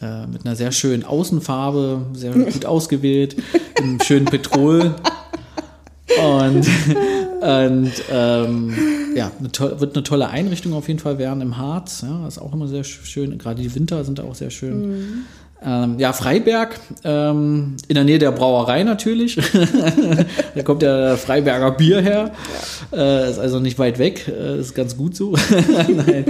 äh, 0.00 0.26
mit 0.26 0.44
einer 0.44 0.56
sehr 0.56 0.72
schönen 0.72 1.04
Außenfarbe, 1.04 2.06
sehr 2.14 2.32
gut 2.52 2.66
ausgewählt, 2.66 3.36
im 3.78 4.00
schönen 4.00 4.26
Petrol. 4.26 4.94
Und, 6.20 6.66
und 7.40 7.92
ähm, 8.10 8.74
ja, 9.14 9.30
eine 9.38 9.80
wird 9.80 9.96
eine 9.96 10.02
tolle 10.02 10.28
Einrichtung 10.28 10.72
auf 10.74 10.88
jeden 10.88 11.00
Fall 11.00 11.18
werden 11.18 11.40
im 11.40 11.56
Harz. 11.56 12.02
Ja, 12.02 12.26
ist 12.26 12.38
auch 12.38 12.52
immer 12.52 12.68
sehr 12.68 12.84
schön. 12.84 13.38
Gerade 13.38 13.62
die 13.62 13.74
Winter 13.74 14.04
sind 14.04 14.20
auch 14.20 14.34
sehr 14.34 14.50
schön. 14.50 14.88
Mhm. 14.88 15.24
Ähm, 15.66 15.98
ja, 15.98 16.12
Freiberg, 16.12 16.78
ähm, 17.04 17.76
in 17.88 17.94
der 17.94 18.04
Nähe 18.04 18.18
der 18.18 18.32
Brauerei 18.32 18.82
natürlich. 18.82 19.36
da 20.54 20.62
kommt 20.62 20.82
der 20.82 21.16
Freiberger 21.16 21.70
Bier 21.70 22.02
her. 22.02 22.32
Ja. 22.92 22.98
Äh, 22.98 23.30
ist 23.30 23.38
also 23.38 23.60
nicht 23.60 23.78
weit 23.78 23.98
weg, 23.98 24.28
äh, 24.28 24.58
ist 24.60 24.74
ganz 24.74 24.96
gut 24.96 25.16
so. 25.16 25.34
nein. 25.88 26.24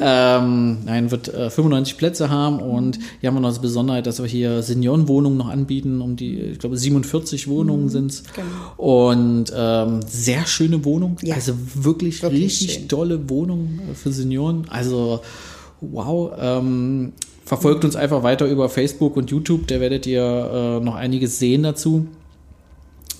Ähm, 0.00 0.78
nein, 0.84 1.10
wird 1.10 1.32
äh, 1.34 1.50
95 1.50 1.98
Plätze 1.98 2.30
haben 2.30 2.60
und 2.60 2.98
hier 3.20 3.28
haben 3.28 3.34
wir 3.34 3.40
noch 3.40 3.48
das 3.48 3.60
Besonderheit, 3.60 4.06
dass 4.06 4.20
wir 4.20 4.28
hier 4.28 4.62
Seniorenwohnungen 4.62 5.36
noch 5.36 5.48
anbieten. 5.48 6.00
Um 6.00 6.14
die, 6.14 6.38
ich 6.38 6.58
glaube, 6.60 6.76
47 6.76 7.48
Wohnungen 7.48 7.84
mhm, 7.84 7.88
sind 7.88 8.10
es. 8.12 8.22
Genau. 8.34 8.46
Und 8.76 9.52
ähm, 9.56 10.00
sehr 10.06 10.46
schöne 10.46 10.84
Wohnung. 10.84 11.16
Ja. 11.22 11.34
Also 11.34 11.54
wirklich, 11.74 12.22
wirklich 12.22 12.44
richtig 12.44 12.74
schön. 12.74 12.88
tolle 12.88 13.28
Wohnung 13.28 13.80
für 13.94 14.12
Senioren. 14.12 14.66
Also 14.70 15.20
wow. 15.80 16.32
Ähm, 16.38 17.12
Verfolgt 17.46 17.84
uns 17.84 17.94
einfach 17.94 18.24
weiter 18.24 18.46
über 18.46 18.68
Facebook 18.68 19.16
und 19.16 19.30
YouTube, 19.30 19.68
da 19.68 19.80
werdet 19.80 20.04
ihr 20.04 20.20
äh, 20.22 20.84
noch 20.84 20.96
einiges 20.96 21.38
sehen 21.38 21.62
dazu. 21.62 22.08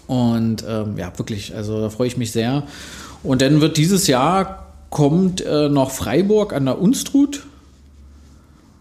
Und 0.08 0.64
ähm, 0.68 0.98
ja, 0.98 1.12
wirklich, 1.16 1.54
also 1.54 1.80
da 1.80 1.90
freue 1.90 2.08
ich 2.08 2.16
mich 2.16 2.32
sehr. 2.32 2.64
Und 3.22 3.40
dann 3.40 3.60
wird 3.60 3.76
dieses 3.76 4.08
Jahr 4.08 4.66
kommt 4.90 5.44
äh, 5.44 5.68
noch 5.68 5.92
Freiburg 5.92 6.52
an 6.52 6.64
der 6.64 6.80
Unstrut. 6.80 7.46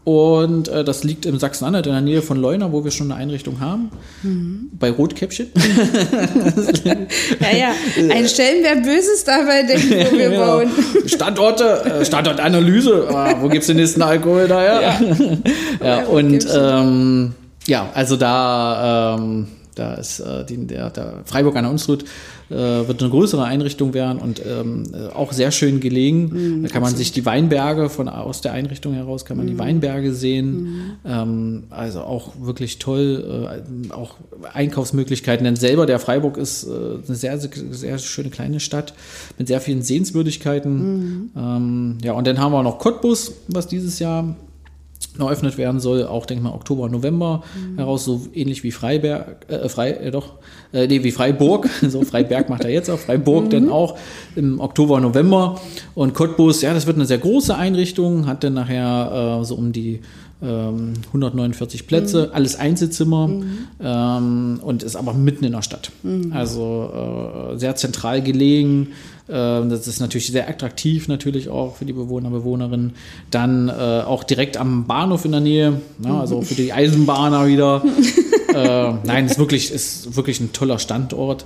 Und 0.05 0.67
äh, 0.67 0.83
das 0.83 1.03
liegt 1.03 1.25
im 1.25 1.39
Sachsen-Anhalt 1.39 1.87
in 1.87 1.91
der 1.93 2.01
Nähe 2.01 2.21
von 2.21 2.37
Leuna, 2.37 2.71
wo 2.71 2.83
wir 2.83 2.91
schon 2.91 3.11
eine 3.11 3.19
Einrichtung 3.19 3.59
haben. 3.59 3.89
Mhm. 4.23 4.69
Bei 4.79 4.89
Rotkäppchen. 4.91 5.47
Ja, 7.39 7.57
ja. 7.57 7.71
Ein 8.13 8.27
Stellenwert 8.27 8.83
Böses 8.83 9.23
dabei 9.23 9.63
denken, 9.63 9.89
wo 9.89 10.17
wir 10.17 10.29
Genau. 10.29 10.45
bauen. 10.57 10.69
Standorte, 11.07 11.63
äh, 11.85 12.05
Standortanalyse. 12.05 13.07
Ah, 13.09 13.35
wo 13.41 13.47
gibt's 13.49 13.67
den 13.67 13.77
nächsten 13.77 14.01
Alkohol 14.01 14.47
daher? 14.47 14.81
Ja, 14.81 14.99
Bei 15.79 16.05
und 16.05 16.47
ähm, 16.55 17.33
ja, 17.67 17.89
also 17.93 18.15
da, 18.15 19.15
ähm, 19.17 19.47
da 19.75 19.95
ist 19.95 20.19
äh, 20.19 20.45
die, 20.45 20.67
der, 20.67 20.89
der 20.91 21.13
Freiburg 21.25 21.55
an 21.55 21.63
der 21.63 21.71
Unstrut 21.71 22.05
äh, 22.49 22.55
wird 22.55 23.01
eine 23.01 23.11
größere 23.11 23.43
Einrichtung 23.43 23.93
werden 23.93 24.19
und 24.19 24.41
ähm, 24.45 24.83
äh, 24.93 25.07
auch 25.13 25.33
sehr 25.33 25.51
schön 25.51 25.79
gelegen. 25.79 26.63
da 26.63 26.69
kann 26.69 26.81
man 26.81 26.95
sich 26.95 27.11
die 27.11 27.25
Weinberge 27.25 27.89
von 27.89 28.07
aus 28.09 28.41
der 28.41 28.53
Einrichtung 28.53 28.93
heraus 28.93 29.25
kann 29.25 29.37
man 29.37 29.47
die 29.47 29.57
Weinberge 29.57 30.13
sehen. 30.13 30.97
Ähm, 31.05 31.63
also 31.69 32.01
auch 32.01 32.33
wirklich 32.39 32.79
toll, 32.79 33.61
äh, 33.89 33.91
auch 33.93 34.15
Einkaufsmöglichkeiten. 34.53 35.43
Denn 35.43 35.55
selber 35.55 35.85
der 35.85 35.99
Freiburg 35.99 36.37
ist 36.37 36.65
äh, 36.65 36.69
eine 37.05 37.15
sehr, 37.15 37.39
sehr, 37.39 37.49
sehr 37.71 37.97
schöne 37.97 38.29
kleine 38.29 38.59
Stadt 38.59 38.93
mit 39.37 39.47
sehr 39.47 39.61
vielen 39.61 39.81
Sehenswürdigkeiten. 39.81 41.31
Ähm, 41.35 41.97
ja, 42.03 42.13
und 42.13 42.27
dann 42.27 42.39
haben 42.39 42.51
wir 42.51 42.63
noch 42.63 42.79
Cottbus, 42.79 43.33
was 43.47 43.67
dieses 43.67 43.99
Jahr 43.99 44.35
eröffnet 45.21 45.57
werden 45.57 45.79
soll, 45.79 46.05
auch 46.05 46.25
denke 46.25 46.41
ich 46.41 46.43
mal 46.43 46.55
Oktober, 46.55 46.89
November 46.89 47.43
heraus, 47.77 48.05
so 48.05 48.21
ähnlich 48.33 48.63
wie 48.63 48.71
Freiberg, 48.71 49.45
äh, 49.49 49.69
Frei, 49.69 49.91
äh, 49.91 50.11
doch, 50.11 50.33
äh, 50.73 50.87
nee, 50.87 51.03
wie 51.03 51.11
Freiburg, 51.11 51.69
so 51.87 52.01
Freiberg 52.03 52.49
macht 52.49 52.63
er 52.63 52.71
jetzt 52.71 52.89
auch, 52.89 52.99
Freiburg 52.99 53.49
dann 53.49 53.69
auch 53.69 53.97
im 54.35 54.59
Oktober, 54.59 54.99
November. 54.99 55.59
Und 55.93 56.13
Cottbus, 56.13 56.61
ja, 56.61 56.73
das 56.73 56.87
wird 56.87 56.97
eine 56.97 57.05
sehr 57.05 57.17
große 57.17 57.55
Einrichtung, 57.55 58.27
hat 58.27 58.43
dann 58.43 58.53
nachher 58.53 59.39
äh, 59.41 59.45
so 59.45 59.55
um 59.55 59.71
die 59.71 60.01
ähm, 60.41 60.93
149 61.07 61.87
Plätze, 61.87 62.31
alles 62.33 62.57
Einzelzimmer 62.57 63.29
ähm, 63.81 64.59
und 64.61 64.83
ist 64.83 64.95
aber 64.95 65.13
mitten 65.13 65.45
in 65.45 65.53
der 65.53 65.61
Stadt. 65.61 65.91
Also 66.31 67.53
äh, 67.53 67.57
sehr 67.57 67.75
zentral 67.75 68.21
gelegen. 68.21 68.89
Äh, 69.27 69.31
das 69.67 69.87
ist 69.87 69.99
natürlich 69.99 70.27
sehr 70.27 70.47
attraktiv 70.47 71.07
natürlich 71.07 71.49
auch 71.49 71.75
für 71.75 71.85
die 71.85 71.93
Bewohner, 71.93 72.29
Bewohnerinnen. 72.29 72.93
Dann 73.31 73.69
äh, 73.69 73.71
auch 73.71 74.23
direkt 74.23 74.57
am 74.57 74.85
Bahnhof 74.85 75.25
in 75.25 75.31
der 75.31 75.41
Nähe, 75.41 75.81
also 76.03 76.41
für 76.41 76.55
die 76.55 76.73
Eisenbahner 76.73 77.47
wieder. 77.47 77.83
äh, 78.53 78.93
nein, 79.05 79.25
ist 79.25 79.39
wirklich, 79.39 79.71
ist 79.71 80.15
wirklich 80.15 80.39
ein 80.39 80.53
toller 80.53 80.79
Standort. 80.79 81.45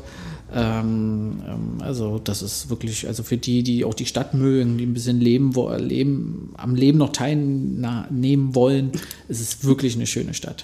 Ähm, 0.53 1.41
ähm, 1.47 1.81
also 1.81 2.19
das 2.23 2.41
ist 2.41 2.69
wirklich, 2.69 3.07
also 3.07 3.21
für 3.23 3.37
die, 3.37 3.61
die 3.61 3.85
auch 3.85 3.93
die 3.93 4.07
Stadt 4.07 4.33
mögen, 4.33 4.77
die 4.77 4.85
ein 4.85 4.93
bisschen 4.93 5.19
leben, 5.19 5.55
wo, 5.55 5.69
leben 5.71 6.53
am 6.57 6.75
Leben 6.75 6.97
noch 6.97 7.11
teilnehmen 7.11 8.55
wollen, 8.55 8.91
ist 9.27 9.41
es 9.41 9.63
wirklich 9.63 9.95
eine 9.95 10.07
schöne 10.07 10.33
Stadt. 10.33 10.63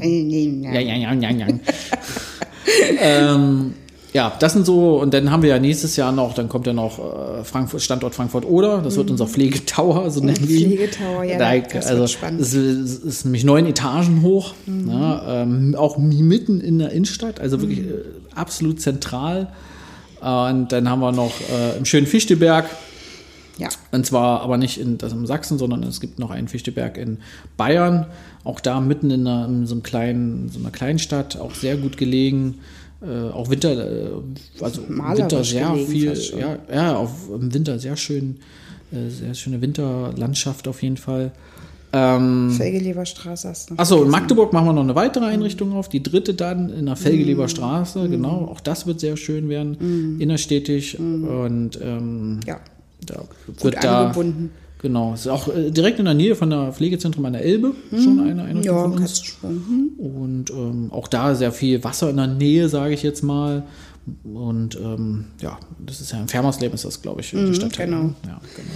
Ja, 0.00 0.80
ja, 0.80 0.96
ja, 0.96 1.14
ja, 1.14 1.30
ja. 1.30 1.46
ähm, 3.00 3.74
ja, 4.12 4.32
das 4.38 4.52
sind 4.52 4.66
so, 4.66 5.00
und 5.00 5.14
dann 5.14 5.30
haben 5.30 5.42
wir 5.42 5.50
ja 5.50 5.58
nächstes 5.58 5.96
Jahr 5.96 6.12
noch, 6.12 6.34
dann 6.34 6.48
kommt 6.48 6.66
ja 6.66 6.72
noch 6.74 6.98
äh, 6.98 7.44
Frankfurt, 7.44 7.80
Standort 7.80 8.14
Frankfurt-Oder, 8.14 8.82
das 8.82 8.96
wird 8.96 9.10
unser 9.10 9.26
Pflegetower, 9.26 10.10
so 10.10 10.20
nennen 10.20 10.46
wir. 10.48 10.68
Pflegetower, 10.68 11.24
ja, 11.24 11.38
Da, 11.38 11.56
das 11.58 11.72
wird 11.72 11.86
also, 11.86 12.06
spannend. 12.06 12.40
Es 12.40 12.52
ist, 12.52 13.04
ist 13.04 13.24
nämlich 13.24 13.44
neun 13.44 13.64
Etagen 13.66 14.22
hoch, 14.22 14.52
ja, 14.86 15.42
ähm, 15.42 15.74
auch 15.76 15.96
mitten 15.96 16.60
in 16.60 16.78
der 16.78 16.90
Innenstadt, 16.90 17.40
also 17.40 17.60
wirklich 17.60 17.80
äh, 17.80 17.92
absolut 18.34 18.80
zentral. 18.80 19.48
Und 20.20 20.70
dann 20.70 20.88
haben 20.88 21.00
wir 21.00 21.10
noch 21.12 21.32
äh, 21.50 21.78
im 21.78 21.84
schönen 21.84 22.06
Fichteberg, 22.06 22.66
Ja. 23.58 23.68
und 23.92 24.06
zwar 24.06 24.42
aber 24.42 24.56
nicht 24.58 24.78
in, 24.78 24.98
das 24.98 25.12
in 25.12 25.26
Sachsen, 25.26 25.58
sondern 25.58 25.82
es 25.84 26.00
gibt 26.00 26.18
noch 26.18 26.30
einen 26.30 26.48
Fichteberg 26.48 26.96
in 26.98 27.18
Bayern. 27.56 28.06
Auch 28.44 28.60
da 28.60 28.80
mitten 28.80 29.10
in, 29.10 29.26
einer, 29.26 29.46
in 29.46 29.66
so, 29.66 29.74
einem 29.74 29.82
kleinen, 29.82 30.48
so 30.48 30.60
einer 30.60 30.70
Kleinstadt, 30.70 31.38
auch 31.38 31.54
sehr 31.54 31.76
gut 31.76 31.96
gelegen. 31.96 32.58
Äh, 33.04 33.30
auch 33.32 33.50
Winter, 33.50 33.72
äh, 33.72 34.10
also 34.60 34.82
Winter 34.88 35.42
sehr 35.44 35.74
viel, 35.74 36.12
ja, 36.38 36.58
ja, 36.72 36.96
auf, 36.96 37.10
im 37.34 37.52
Winter 37.52 37.78
sehr 37.78 37.96
schön, 37.96 38.36
äh, 38.92 39.08
sehr 39.10 39.34
schöne 39.34 39.60
Winterlandschaft 39.60 40.68
auf 40.68 40.82
jeden 40.82 40.96
Fall. 40.96 41.32
Ähm, 41.94 42.52
Felgeleberstraße 42.56 43.48
hast 43.48 43.70
du 43.70 43.74
Achso, 43.76 44.02
in. 44.04 44.08
Magdeburg 44.08 44.52
machen 44.52 44.66
wir 44.66 44.72
noch 44.72 44.82
eine 44.84 44.94
weitere 44.94 45.26
Einrichtung 45.26 45.72
auf, 45.74 45.88
die 45.88 46.02
dritte 46.02 46.32
dann 46.32 46.70
in 46.70 46.86
der 46.86 46.96
Felgeleber 46.96 47.48
Straße, 47.48 47.98
Mhm. 48.04 48.10
genau. 48.12 48.48
Auch 48.50 48.60
das 48.60 48.86
wird 48.86 49.00
sehr 49.00 49.16
schön 49.18 49.48
werden, 49.50 50.18
innerstädtisch. 50.20 50.94
Und 50.98 51.78
ähm, 51.82 52.40
Ja. 52.46 52.60
da 53.04 53.24
Gut 53.46 53.64
wird 53.64 53.84
da. 53.84 54.04
angebunden. 54.06 54.50
Genau, 54.82 55.14
ist 55.14 55.28
auch 55.28 55.46
äh, 55.48 55.70
direkt 55.70 55.98
in 56.00 56.04
der 56.06 56.14
Nähe 56.14 56.34
von 56.34 56.50
der 56.50 56.72
Pflegezentrum 56.72 57.24
an 57.24 57.34
der 57.34 57.44
Elbe 57.44 57.72
schon 57.90 58.18
eine 58.20 58.42
Einrichtung 58.42 58.58
Mhm. 58.58 58.62
Ja, 58.78 58.82
von 58.82 58.92
uns. 58.94 59.22
Mhm. 59.42 59.90
Und 59.98 60.50
ähm, 60.50 60.88
auch 60.92 61.06
da 61.08 61.34
sehr 61.36 61.52
viel 61.52 61.82
Wasser 61.84 62.10
in 62.10 62.16
der 62.16 62.26
Nähe, 62.26 62.68
sage 62.68 62.92
ich 62.94 63.02
jetzt 63.04 63.22
mal. 63.22 63.62
Und 64.24 64.76
ähm, 64.82 65.26
ja, 65.40 65.58
das 65.78 66.00
ist 66.00 66.10
ja 66.10 66.20
in 66.20 66.26
Fermersleben 66.26 66.74
ist 66.74 66.84
das, 66.84 67.00
glaube 67.00 67.20
ich, 67.20 67.30
die 67.30 67.54
Stadtteil. 67.54 67.86
genau. 67.86 68.02
Ja, 68.26 68.40
genau. 68.56 68.72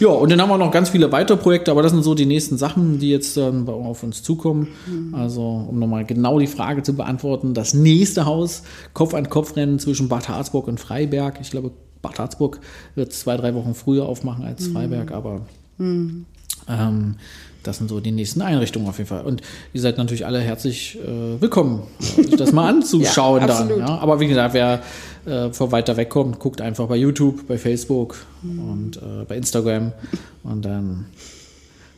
Ja, 0.00 0.08
und 0.08 0.32
dann 0.32 0.40
haben 0.42 0.48
wir 0.48 0.58
noch 0.58 0.72
ganz 0.72 0.88
viele 0.88 1.12
weitere 1.12 1.36
Projekte, 1.36 1.70
aber 1.70 1.82
das 1.82 1.92
sind 1.92 2.02
so 2.02 2.14
die 2.16 2.26
nächsten 2.26 2.56
Sachen, 2.58 2.98
die 2.98 3.10
jetzt 3.10 3.36
bei- 3.36 3.72
auf 3.72 4.02
uns 4.02 4.22
zukommen. 4.24 4.68
Also, 5.12 5.42
um 5.68 5.78
nochmal 5.78 6.04
genau 6.04 6.40
die 6.40 6.46
Frage 6.48 6.82
zu 6.82 6.94
beantworten, 6.94 7.54
das 7.54 7.74
nächste 7.74 8.24
Haus, 8.26 8.62
Kopf 8.94 9.14
an 9.14 9.28
Kopf 9.28 9.54
rennen 9.54 9.78
zwischen 9.78 10.08
Bad 10.08 10.28
Harzburg 10.28 10.66
und 10.66 10.80
Freiberg. 10.80 11.38
Ich 11.40 11.50
glaube, 11.52 11.70
Bad 12.02 12.18
Harzburg 12.18 12.60
wird 12.94 13.12
zwei, 13.12 13.36
drei 13.36 13.54
Wochen 13.54 13.74
früher 13.74 14.06
aufmachen 14.06 14.44
als 14.44 14.68
Freiberg, 14.68 15.12
aber 15.12 15.42
ähm, 16.68 17.16
das 17.62 17.78
sind 17.78 17.88
so 17.88 18.00
die 18.00 18.12
nächsten 18.12 18.40
Einrichtungen 18.40 18.88
auf 18.88 18.98
jeden 18.98 19.08
Fall. 19.08 19.24
Und 19.24 19.42
ihr 19.72 19.80
seid 19.80 19.98
natürlich 19.98 20.24
alle 20.24 20.40
herzlich 20.40 20.98
äh, 20.98 21.40
willkommen, 21.40 21.82
sich 21.98 22.36
das 22.36 22.52
mal 22.52 22.68
anzuschauen 22.68 23.40
Ja, 23.46 23.46
dann. 23.46 23.78
Ja? 23.78 23.98
Aber 23.98 24.20
wie 24.20 24.28
gesagt, 24.28 24.54
wer 24.54 24.82
äh, 25.26 25.52
von 25.52 25.72
weiter 25.72 25.96
weg 25.96 26.08
kommt, 26.08 26.38
guckt 26.38 26.60
einfach 26.60 26.86
bei 26.86 26.96
YouTube, 26.96 27.46
bei 27.46 27.58
Facebook 27.58 28.24
und 28.42 28.96
äh, 28.96 29.24
bei 29.26 29.36
Instagram. 29.36 29.92
Und 30.44 30.64
dann, 30.64 31.06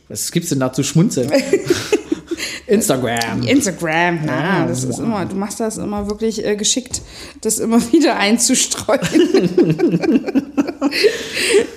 was 0.09 0.31
gibt's 0.31 0.49
denn 0.49 0.59
da 0.59 0.73
zu 0.73 0.83
schmunzeln? 0.83 1.31
Instagram. 2.71 3.43
Instagram, 3.43 4.19
na, 4.25 4.65
das 4.67 4.83
ist 4.83 4.99
immer, 4.99 5.25
du 5.25 5.35
machst 5.35 5.59
das 5.59 5.77
immer 5.77 6.09
wirklich 6.09 6.45
äh, 6.45 6.55
geschickt, 6.55 7.01
das 7.41 7.59
immer 7.59 7.79
wieder 7.91 8.17
einzustreuen. 8.17 8.99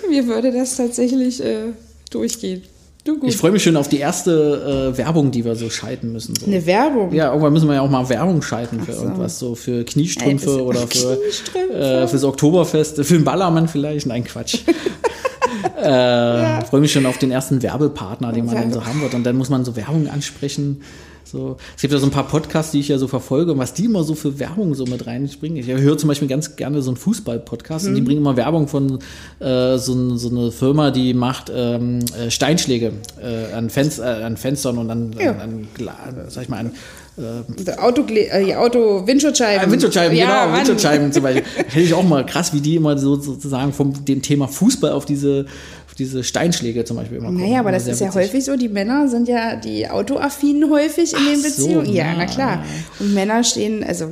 Mir 0.08 0.26
würde 0.26 0.52
das 0.52 0.76
tatsächlich 0.76 1.42
äh, 1.42 1.72
durchgehen. 2.10 2.62
Du 3.04 3.18
gut. 3.18 3.28
Ich 3.28 3.36
freue 3.36 3.50
mich 3.52 3.62
schon 3.62 3.76
auf 3.76 3.88
die 3.88 3.98
erste 3.98 4.92
äh, 4.94 4.96
Werbung, 4.98 5.30
die 5.30 5.44
wir 5.44 5.56
so 5.56 5.68
schalten 5.68 6.12
müssen. 6.12 6.34
So. 6.36 6.46
Eine 6.46 6.64
Werbung. 6.64 7.12
Ja, 7.12 7.28
irgendwann 7.28 7.52
müssen 7.52 7.68
wir 7.68 7.74
ja 7.74 7.82
auch 7.82 7.90
mal 7.90 8.08
Werbung 8.08 8.40
schalten 8.40 8.80
für 8.80 8.94
so. 8.94 9.02
irgendwas, 9.02 9.38
so 9.38 9.54
für 9.54 9.78
Ey, 9.80 9.84
Kniestrümpfe 9.84 10.46
das- 10.46 10.56
oder 10.60 10.80
für 10.86 11.18
Kniestrümpfe. 11.20 11.74
äh, 11.78 12.08
fürs 12.08 12.24
Oktoberfest, 12.24 13.04
für 13.04 13.14
den 13.14 13.24
Ballermann 13.24 13.68
vielleicht. 13.68 14.06
Nein, 14.06 14.24
Quatsch. 14.24 14.60
äh, 15.64 16.64
Freue 16.66 16.80
mich 16.80 16.92
schon 16.92 17.06
auf 17.06 17.18
den 17.18 17.30
ersten 17.30 17.62
Werbepartner, 17.62 18.32
den 18.32 18.46
man 18.46 18.54
dann 18.54 18.72
so 18.72 18.84
haben 18.84 19.00
wird. 19.02 19.14
Und 19.14 19.24
dann 19.24 19.36
muss 19.36 19.50
man 19.50 19.64
so 19.64 19.76
Werbung 19.76 20.08
ansprechen. 20.08 20.80
So. 21.26 21.56
Es 21.74 21.80
gibt 21.80 21.92
ja 21.92 21.98
so 21.98 22.06
ein 22.06 22.10
paar 22.12 22.28
Podcasts, 22.28 22.70
die 22.70 22.80
ich 22.80 22.88
ja 22.88 22.98
so 22.98 23.08
verfolge 23.08 23.52
und 23.52 23.58
was 23.58 23.72
die 23.72 23.86
immer 23.86 24.04
so 24.04 24.14
für 24.14 24.38
Werbung 24.38 24.74
so 24.74 24.84
mit 24.84 25.06
reinbringen. 25.06 25.56
Ich 25.56 25.66
höre 25.66 25.96
zum 25.98 26.08
Beispiel 26.08 26.28
ganz 26.28 26.54
gerne 26.56 26.82
so 26.82 26.90
einen 26.90 26.96
Fußball-Podcast 26.98 27.86
und 27.88 27.94
die 27.94 28.02
bringen 28.02 28.20
immer 28.20 28.36
Werbung 28.36 28.68
von 28.68 28.98
äh, 29.40 29.78
so, 29.78 30.16
so 30.16 30.28
eine 30.28 30.52
Firma, 30.52 30.90
die 30.90 31.14
macht 31.14 31.50
ähm, 31.52 32.00
äh, 32.16 32.30
Steinschläge 32.30 32.92
äh, 33.20 33.52
an, 33.52 33.70
Fenst 33.70 33.98
äh, 34.00 34.02
an 34.02 34.36
Fenstern 34.36 34.78
und 34.78 34.90
an, 34.90 35.12
Ja. 35.18 35.32
an, 35.32 35.66
an 35.78 36.24
sag 36.28 36.42
ich 36.44 36.48
mal, 36.48 36.58
an 36.58 36.72
Die 37.16 37.70
Auto, 37.78 38.02
äh, 38.12 38.54
Auto 38.56 39.06
Windschutzscheiben. 39.06 39.68
Ah, 39.68 39.70
Windschutzscheiben, 39.70 40.16
ja, 40.16 40.26
genau, 40.26 40.46
Mann. 40.48 40.56
Windschutzscheiben 40.58 41.12
zum 41.12 41.22
Beispiel. 41.22 41.44
Hätte 41.56 41.80
ich 41.80 41.94
auch 41.94 42.02
mal 42.02 42.26
krass, 42.26 42.52
wie 42.52 42.60
die 42.60 42.74
immer 42.74 42.98
so 42.98 43.14
sozusagen 43.20 43.72
vom 43.72 44.04
dem 44.04 44.20
Thema 44.20 44.48
Fußball 44.48 44.90
auf 44.90 45.04
diese, 45.04 45.46
auf 45.86 45.94
diese 45.94 46.24
Steinschläge 46.24 46.84
zum 46.84 46.96
Beispiel 46.96 47.18
immer 47.18 47.28
kommen. 47.28 47.40
Naja, 47.40 47.60
aber 47.60 47.70
das 47.70 47.86
ist 47.86 48.00
ja 48.00 48.08
witzig. 48.08 48.20
häufig 48.20 48.44
so, 48.44 48.56
die 48.56 48.68
Männer 48.68 49.06
sind 49.06 49.28
ja 49.28 49.54
die 49.54 49.88
Autoaffinen 49.88 50.68
häufig 50.70 51.12
in 51.12 51.24
den 51.24 51.40
so, 51.40 51.48
Beziehungen. 51.48 51.86
ja, 51.86 52.06
ja. 52.06 52.14
na 52.18 52.26
klar. 52.26 52.64
Und 52.98 53.14
Männer 53.14 53.44
stehen, 53.44 53.84
also 53.84 54.10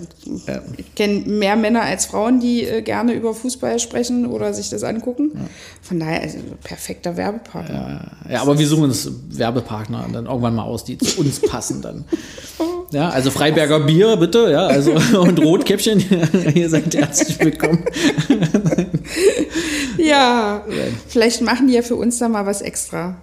ich 0.76 0.94
kenne 0.94 1.22
mehr 1.26 1.56
Männer 1.56 1.82
als 1.82 2.06
Frauen, 2.06 2.38
die 2.38 2.62
äh, 2.62 2.82
gerne 2.82 3.14
über 3.14 3.34
Fußball 3.34 3.80
sprechen 3.80 4.26
oder 4.26 4.54
sich 4.54 4.70
das 4.70 4.84
angucken. 4.84 5.32
Von 5.80 5.98
daher, 5.98 6.22
also 6.22 6.38
perfekter 6.62 7.16
Werbepartner. 7.16 8.12
Ja, 8.30 8.42
aber 8.42 8.56
wir 8.56 8.66
suchen 8.68 8.84
uns 8.84 9.10
Werbepartner 9.30 10.06
dann 10.12 10.26
irgendwann 10.26 10.54
mal 10.54 10.62
aus, 10.62 10.84
die 10.84 10.98
zu 10.98 11.20
uns 11.20 11.40
passen 11.40 11.82
dann. 11.82 12.04
Ja, 12.92 13.08
also 13.08 13.30
Freiberger 13.30 13.80
Bier, 13.80 14.16
bitte, 14.16 14.50
ja, 14.50 14.66
also 14.66 14.92
und 15.20 15.42
Rotkäppchen, 15.42 16.04
ihr 16.54 16.68
seid 16.68 16.94
herzlich 16.94 17.38
willkommen. 17.40 17.84
Ja, 19.98 20.64
vielleicht 21.06 21.42
machen 21.42 21.68
die 21.68 21.74
ja 21.74 21.82
für 21.82 21.94
uns 21.96 22.18
da 22.18 22.28
mal 22.28 22.44
was 22.46 22.60
extra. 22.62 23.14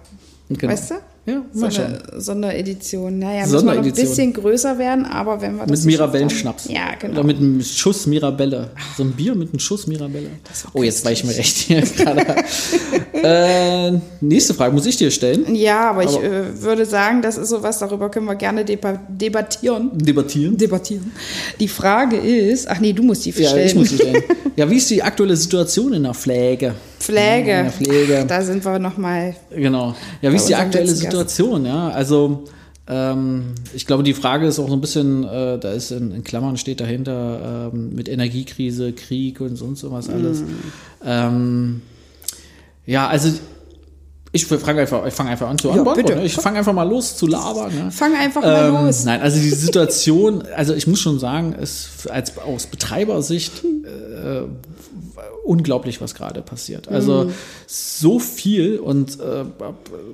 Genau. 0.48 0.72
Weißt 0.72 0.92
du? 0.92 0.94
Ja, 1.26 1.42
So 1.52 1.60
mal 1.60 1.70
schauen. 1.70 1.98
eine 2.12 2.20
Sonderedition. 2.20 3.18
Naja, 3.18 3.46
müssen 3.46 3.66
wir 3.66 3.74
noch 3.74 3.84
ein 3.84 3.92
bisschen 3.92 4.32
größer 4.32 4.78
werden, 4.78 5.04
aber 5.04 5.40
wenn 5.42 5.56
wir 5.56 5.66
das 5.66 5.84
Mit 5.84 5.94
Mirabellenschnaps. 5.94 6.66
Ja, 6.68 6.94
genau. 6.98 7.14
Oder 7.14 7.24
mit 7.24 7.36
einem 7.36 7.62
Schuss 7.62 8.06
Mirabelle. 8.06 8.70
So 8.96 9.02
ein 9.04 9.12
Bier 9.12 9.34
mit 9.34 9.50
einem 9.50 9.58
Schuss 9.60 9.86
Mirabelle. 9.86 10.28
Oh, 10.72 10.82
jetzt 10.82 11.04
weichen 11.04 11.28
wir 11.28 11.38
echt 11.38 11.56
hier 11.58 11.82
gerade. 11.96 12.24
äh, 13.12 13.98
nächste 14.20 14.54
Frage 14.54 14.72
muss 14.74 14.86
ich 14.86 14.96
dir 14.96 15.10
stellen. 15.10 15.54
Ja, 15.54 15.90
aber, 15.90 16.04
ich 16.04 16.08
Aber- 16.16 16.24
äh, 16.24 16.62
würde 16.62 16.86
sagen, 16.86 17.20
das 17.22 17.36
ist 17.36 17.50
sowas, 17.50 17.78
darüber 17.78 18.08
können 18.10 18.26
wir 18.26 18.34
gerne 18.36 18.64
debattieren. 18.64 19.90
Debattieren. 19.98 20.56
Debattieren. 20.56 21.12
Die 21.60 21.68
Frage 21.68 22.16
ist, 22.16 22.68
ach 22.68 22.80
nee, 22.80 22.92
du 22.92 23.02
musst 23.02 23.24
die 23.26 23.30
Ja, 23.30 23.50
stellen. 23.50 23.66
ich 23.66 23.74
muss 23.74 23.88
die 23.90 23.96
stellen. 23.96 24.22
Ja, 24.56 24.68
wie 24.68 24.76
ist 24.76 24.90
die 24.90 25.02
aktuelle 25.02 25.36
Situation 25.36 25.92
in 25.92 26.02
der 26.02 26.12
Pflege? 26.12 26.74
Pflege. 27.00 27.46
Der 27.46 27.70
Pflege. 27.70 28.24
Da 28.28 28.42
sind 28.42 28.64
wir 28.64 28.78
nochmal. 28.78 29.34
Genau. 29.50 29.96
Ja, 30.22 30.30
wie 30.30 30.36
ist 30.36 30.48
die 30.48 30.54
aktuelle. 30.54 30.86
Situation? 30.86 31.64
Ja, 31.66 31.88
also 31.88 32.44
ähm, 32.86 33.54
ich 33.74 33.86
glaube, 33.86 34.02
die 34.02 34.14
Frage 34.14 34.46
ist 34.46 34.58
auch 34.58 34.68
so 34.68 34.74
ein 34.74 34.80
bisschen, 34.80 35.24
äh, 35.24 35.58
da 35.58 35.72
ist 35.72 35.90
in, 35.90 36.12
in 36.12 36.24
Klammern 36.24 36.56
steht 36.56 36.80
dahinter 36.80 37.70
ähm, 37.72 37.94
mit 37.94 38.08
Energiekrise, 38.08 38.92
Krieg 38.92 39.40
und 39.40 39.56
sonst 39.56 39.80
sowas 39.80 40.10
alles. 40.10 40.40
Mhm. 40.40 40.58
Ähm, 41.04 41.82
ja, 42.86 43.08
also 43.08 43.32
ich 44.32 44.46
fange 44.46 44.80
einfach, 44.82 45.04
ich 45.06 45.14
fange 45.14 45.30
einfach 45.30 45.48
an 45.48 45.58
zu 45.58 45.70
antworten. 45.70 46.02
bitte. 46.02 46.16
ne? 46.16 46.24
Ich 46.24 46.34
fange 46.34 46.58
einfach 46.58 46.72
mal 46.72 46.88
los 46.88 47.16
zu 47.16 47.26
labern. 47.26 47.74
Ne? 47.74 47.90
Fang 47.90 48.14
einfach 48.14 48.42
mal 48.42 48.68
Ähm, 48.68 48.86
los. 48.86 49.04
Nein, 49.04 49.20
also 49.20 49.38
die 49.40 49.48
Situation, 49.50 50.44
also 50.54 50.72
ich 50.74 50.86
muss 50.86 51.00
schon 51.00 51.18
sagen, 51.18 51.52
ist 51.52 52.08
als 52.10 52.38
aus 52.38 52.66
Betreibersicht 52.66 53.64
äh, 53.64 54.42
unglaublich, 55.44 56.00
was 56.00 56.14
gerade 56.14 56.42
passiert. 56.42 56.88
Also 56.88 57.24
Mhm. 57.24 57.32
so 57.66 58.18
viel 58.18 58.78
und 58.78 59.18
äh, 59.20 59.44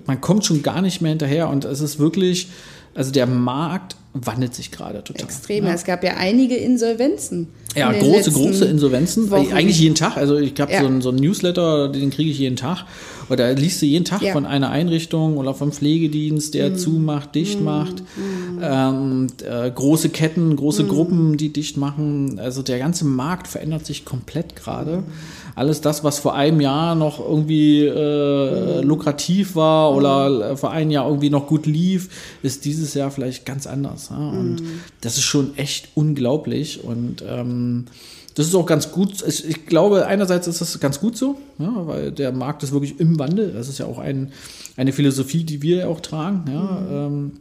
man 0.06 0.20
kommt 0.20 0.44
schon 0.46 0.62
gar 0.62 0.80
nicht 0.80 1.00
mehr 1.02 1.10
hinterher 1.10 1.48
und 1.48 1.64
es 1.64 1.80
ist 1.80 1.98
wirklich, 1.98 2.48
also 2.96 3.12
der 3.12 3.26
Markt 3.26 3.96
wandelt 4.14 4.54
sich 4.54 4.70
gerade 4.70 5.04
total. 5.04 5.24
Extrem. 5.26 5.66
Es 5.66 5.84
gab 5.84 6.02
ja 6.02 6.14
einige 6.16 6.56
Insolvenzen. 6.56 7.48
Ja, 7.76 7.90
in 7.90 8.00
große, 8.00 8.32
große 8.32 8.64
Insolvenzen. 8.64 9.30
Wochen. 9.30 9.52
Eigentlich 9.52 9.78
jeden 9.78 9.94
Tag. 9.94 10.16
Also 10.16 10.38
ich 10.38 10.58
habe 10.58 10.72
Ja. 10.72 10.80
so, 10.80 10.86
einen, 10.86 11.02
so 11.02 11.10
einen 11.10 11.18
Newsletter, 11.18 11.88
den 11.88 12.08
kriege 12.10 12.30
ich 12.30 12.38
jeden 12.38 12.56
Tag. 12.56 12.86
Da 13.28 13.50
liest 13.50 13.82
du 13.82 13.86
jeden 13.86 14.04
Tag 14.06 14.22
Ja. 14.22 14.32
Von 14.32 14.46
einer 14.46 14.70
Einrichtung 14.70 15.36
oder 15.36 15.52
vom 15.52 15.72
Pflegedienst, 15.72 16.54
der 16.54 16.74
zumacht, 16.76 17.34
dicht 17.34 17.60
macht. 17.60 18.02
Ähm, 18.62 19.26
äh, 19.44 19.70
große 19.70 20.08
Ketten, 20.08 20.56
große 20.56 20.84
Mhm. 20.84 20.88
Gruppen, 20.88 21.36
die 21.36 21.52
dicht 21.52 21.76
machen. 21.76 22.38
Also 22.38 22.62
der 22.62 22.78
ganze 22.78 23.04
Markt 23.04 23.48
verändert 23.48 23.84
sich 23.84 24.04
komplett 24.06 24.56
gerade. 24.56 25.02
Alles 25.56 25.80
das, 25.80 26.04
was 26.04 26.18
vor 26.18 26.34
einem 26.34 26.60
Jahr 26.60 26.94
noch 26.94 27.18
irgendwie 27.18 27.80
äh, 27.86 28.82
Mhm. 28.82 28.88
lukrativ 28.88 29.56
war 29.56 29.92
oder 29.94 30.50
äh, 30.52 30.56
vor 30.56 30.70
einem 30.70 30.90
Jahr 30.90 31.06
irgendwie 31.08 31.30
noch 31.30 31.46
gut 31.46 31.66
lief, 31.66 32.10
ist 32.42 32.64
dieses 32.66 32.92
Jahr 32.94 33.10
vielleicht 33.10 33.44
ganz 33.46 33.66
anders. 33.66 34.10
Ja? 34.10 34.16
Und 34.18 34.60
Mhm. 34.60 34.80
das 35.00 35.16
ist 35.16 35.24
schon 35.24 35.56
echt 35.56 35.88
unglaublich. 35.94 36.84
Und 36.84 37.24
ähm, 37.26 37.86
das 38.34 38.46
ist 38.46 38.54
auch 38.54 38.66
ganz 38.66 38.92
gut. 38.92 39.24
Ich, 39.26 39.48
ich 39.48 39.64
glaube, 39.64 40.06
einerseits 40.06 40.46
ist 40.46 40.60
das 40.60 40.78
ganz 40.78 41.00
gut 41.00 41.16
so, 41.16 41.36
ja, 41.58 41.72
weil 41.86 42.12
der 42.12 42.32
Markt 42.32 42.62
ist 42.62 42.72
wirklich 42.72 43.00
im 43.00 43.18
Wandel. 43.18 43.52
Das 43.52 43.68
ist 43.70 43.78
ja 43.78 43.86
auch 43.86 43.98
ein, 43.98 44.32
eine 44.76 44.92
Philosophie, 44.92 45.42
die 45.44 45.62
wir 45.62 45.88
auch 45.88 46.00
tragen. 46.00 46.44
Ja, 46.52 47.06
ähm, 47.06 47.32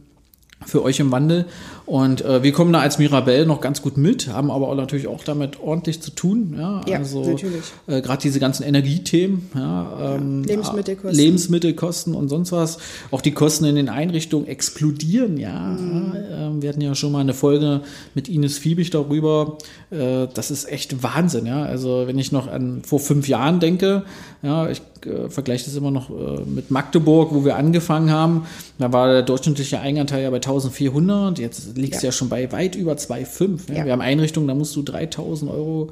für 0.64 0.82
euch 0.82 0.98
im 1.00 1.12
Wandel. 1.12 1.44
Und 1.86 2.24
äh, 2.24 2.42
wir 2.42 2.50
kommen 2.52 2.72
da 2.72 2.80
als 2.80 2.98
Mirabelle 2.98 3.46
noch 3.46 3.60
ganz 3.60 3.80
gut 3.80 3.96
mit, 3.96 4.26
haben 4.26 4.50
aber 4.50 4.68
auch 4.68 4.74
natürlich 4.74 5.06
auch 5.06 5.22
damit 5.22 5.60
ordentlich 5.60 6.02
zu 6.02 6.10
tun. 6.10 6.54
Ja, 6.58 6.80
Ja, 6.88 6.98
also 6.98 7.20
natürlich. 7.20 7.62
äh, 7.86 8.02
gerade 8.02 8.20
diese 8.20 8.40
ganzen 8.40 8.64
Energiethemen, 8.64 9.48
ja, 9.54 10.16
ähm, 10.16 10.42
Lebensmittelkosten. 10.42 11.16
Lebensmittelkosten 11.16 12.14
und 12.14 12.28
sonst 12.28 12.50
was. 12.50 12.78
Auch 13.12 13.20
die 13.20 13.30
Kosten 13.30 13.64
in 13.66 13.76
den 13.76 13.88
Einrichtungen 13.88 14.48
explodieren, 14.48 15.36
ja. 15.36 15.60
Mhm. 15.60 16.12
ähm, 16.28 16.62
wir 16.62 16.70
hatten 16.70 16.80
ja 16.80 16.96
schon 16.96 17.12
mal 17.12 17.20
eine 17.20 17.34
Folge 17.34 17.82
mit 18.14 18.28
Ines 18.28 18.58
Fiebig 18.58 18.90
darüber. 18.90 19.58
Äh, 19.90 20.26
das 20.34 20.50
ist 20.50 20.68
echt 20.68 21.04
Wahnsinn, 21.04 21.46
ja. 21.46 21.62
Also 21.62 22.04
wenn 22.06 22.18
ich 22.18 22.32
noch 22.32 22.48
an 22.48 22.82
vor 22.84 22.98
fünf 22.98 23.28
Jahren 23.28 23.60
denke, 23.60 24.02
ja, 24.42 24.68
ich 24.68 24.82
äh, 25.06 25.28
vergleiche 25.28 25.64
das 25.66 25.76
immer 25.76 25.90
noch 25.90 26.10
äh, 26.10 26.40
mit 26.46 26.70
Magdeburg, 26.70 27.32
wo 27.32 27.44
wir 27.44 27.56
angefangen 27.56 28.10
haben. 28.10 28.46
Da 28.78 28.92
war 28.92 29.06
der 29.10 29.22
durchschnittliche 29.22 29.80
Eigenanteil 29.80 30.22
ja 30.22 30.30
bei 30.30 30.36
1400. 30.36 31.38
Jetzt 31.38 31.75
liegt 31.76 31.94
es 31.96 32.02
ja. 32.02 32.08
Ja. 32.08 32.12
schon 32.12 32.28
bei 32.28 32.50
weit 32.52 32.74
über 32.74 32.92
2,5. 32.94 33.68
Ja. 33.68 33.74
Ja. 33.78 33.84
Wir 33.86 33.92
haben 33.92 34.00
Einrichtungen, 34.00 34.48
da 34.48 34.54
musst 34.54 34.74
du 34.76 34.82
3000 34.82 35.50
Euro 35.50 35.90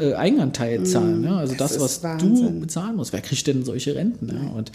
äh, 0.00 0.14
Eigenanteil 0.14 0.84
zahlen. 0.84 1.24
Ja. 1.24 1.36
Also 1.38 1.54
das, 1.56 1.72
Mhm. 1.72 1.74
Das 1.74 1.82
was 1.84 1.92
ist 1.92 2.04
du 2.04 2.08
Wahnsinn. 2.08 2.60
bezahlen 2.60 2.96
musst. 2.96 3.12
Wer 3.12 3.20
kriegt 3.20 3.46
denn 3.46 3.64
solche 3.64 3.94
Renten? 3.94 4.28
Ja? 4.28 4.50
Und 4.52 4.72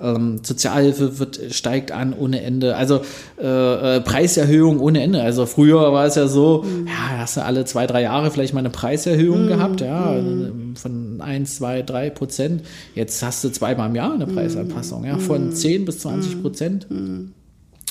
ähm, 0.00 0.40
Sozialhilfe 0.42 1.18
wird, 1.18 1.40
steigt 1.50 1.92
an 1.92 2.12
ohne 2.14 2.40
Ende. 2.42 2.76
Also 2.76 3.00
äh, 3.40 3.96
äh, 3.96 4.00
Preiserhöhung 4.00 4.80
ohne 4.80 5.02
Ende. 5.02 5.22
Also 5.22 5.46
früher 5.46 5.92
war 5.92 6.06
es 6.06 6.14
ja 6.14 6.28
so, 6.28 6.62
Mhm. 6.64 6.86
ja, 6.86 7.18
hast 7.18 7.36
du 7.36 7.44
alle 7.44 7.64
zwei, 7.64 7.86
drei 7.86 8.02
Jahre 8.02 8.30
vielleicht 8.30 8.54
mal 8.54 8.60
eine 8.60 8.70
Preiserhöhung 8.70 9.46
gehabt, 9.48 9.80
ja, 9.80 10.12
Mhm. 10.12 10.76
von 10.76 11.20
1, 11.20 11.56
2, 11.56 11.82
3 11.82 12.10
Prozent. 12.10 12.62
Jetzt 12.94 13.22
hast 13.22 13.42
du 13.44 13.48
zweimal 13.50 13.88
im 13.90 13.96
Jahr 13.96 14.14
Mhm. 14.14 14.22
eine 14.22 14.32
Preisanpassung, 14.32 15.04
ja, 15.04 15.18
von 15.18 15.52
10 15.52 15.84
bis 15.84 15.98
20 16.00 16.40
Prozent. 16.42 16.86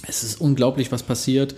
Es 0.07 0.23
ist 0.23 0.39
unglaublich, 0.39 0.91
was 0.91 1.03
passiert. 1.03 1.55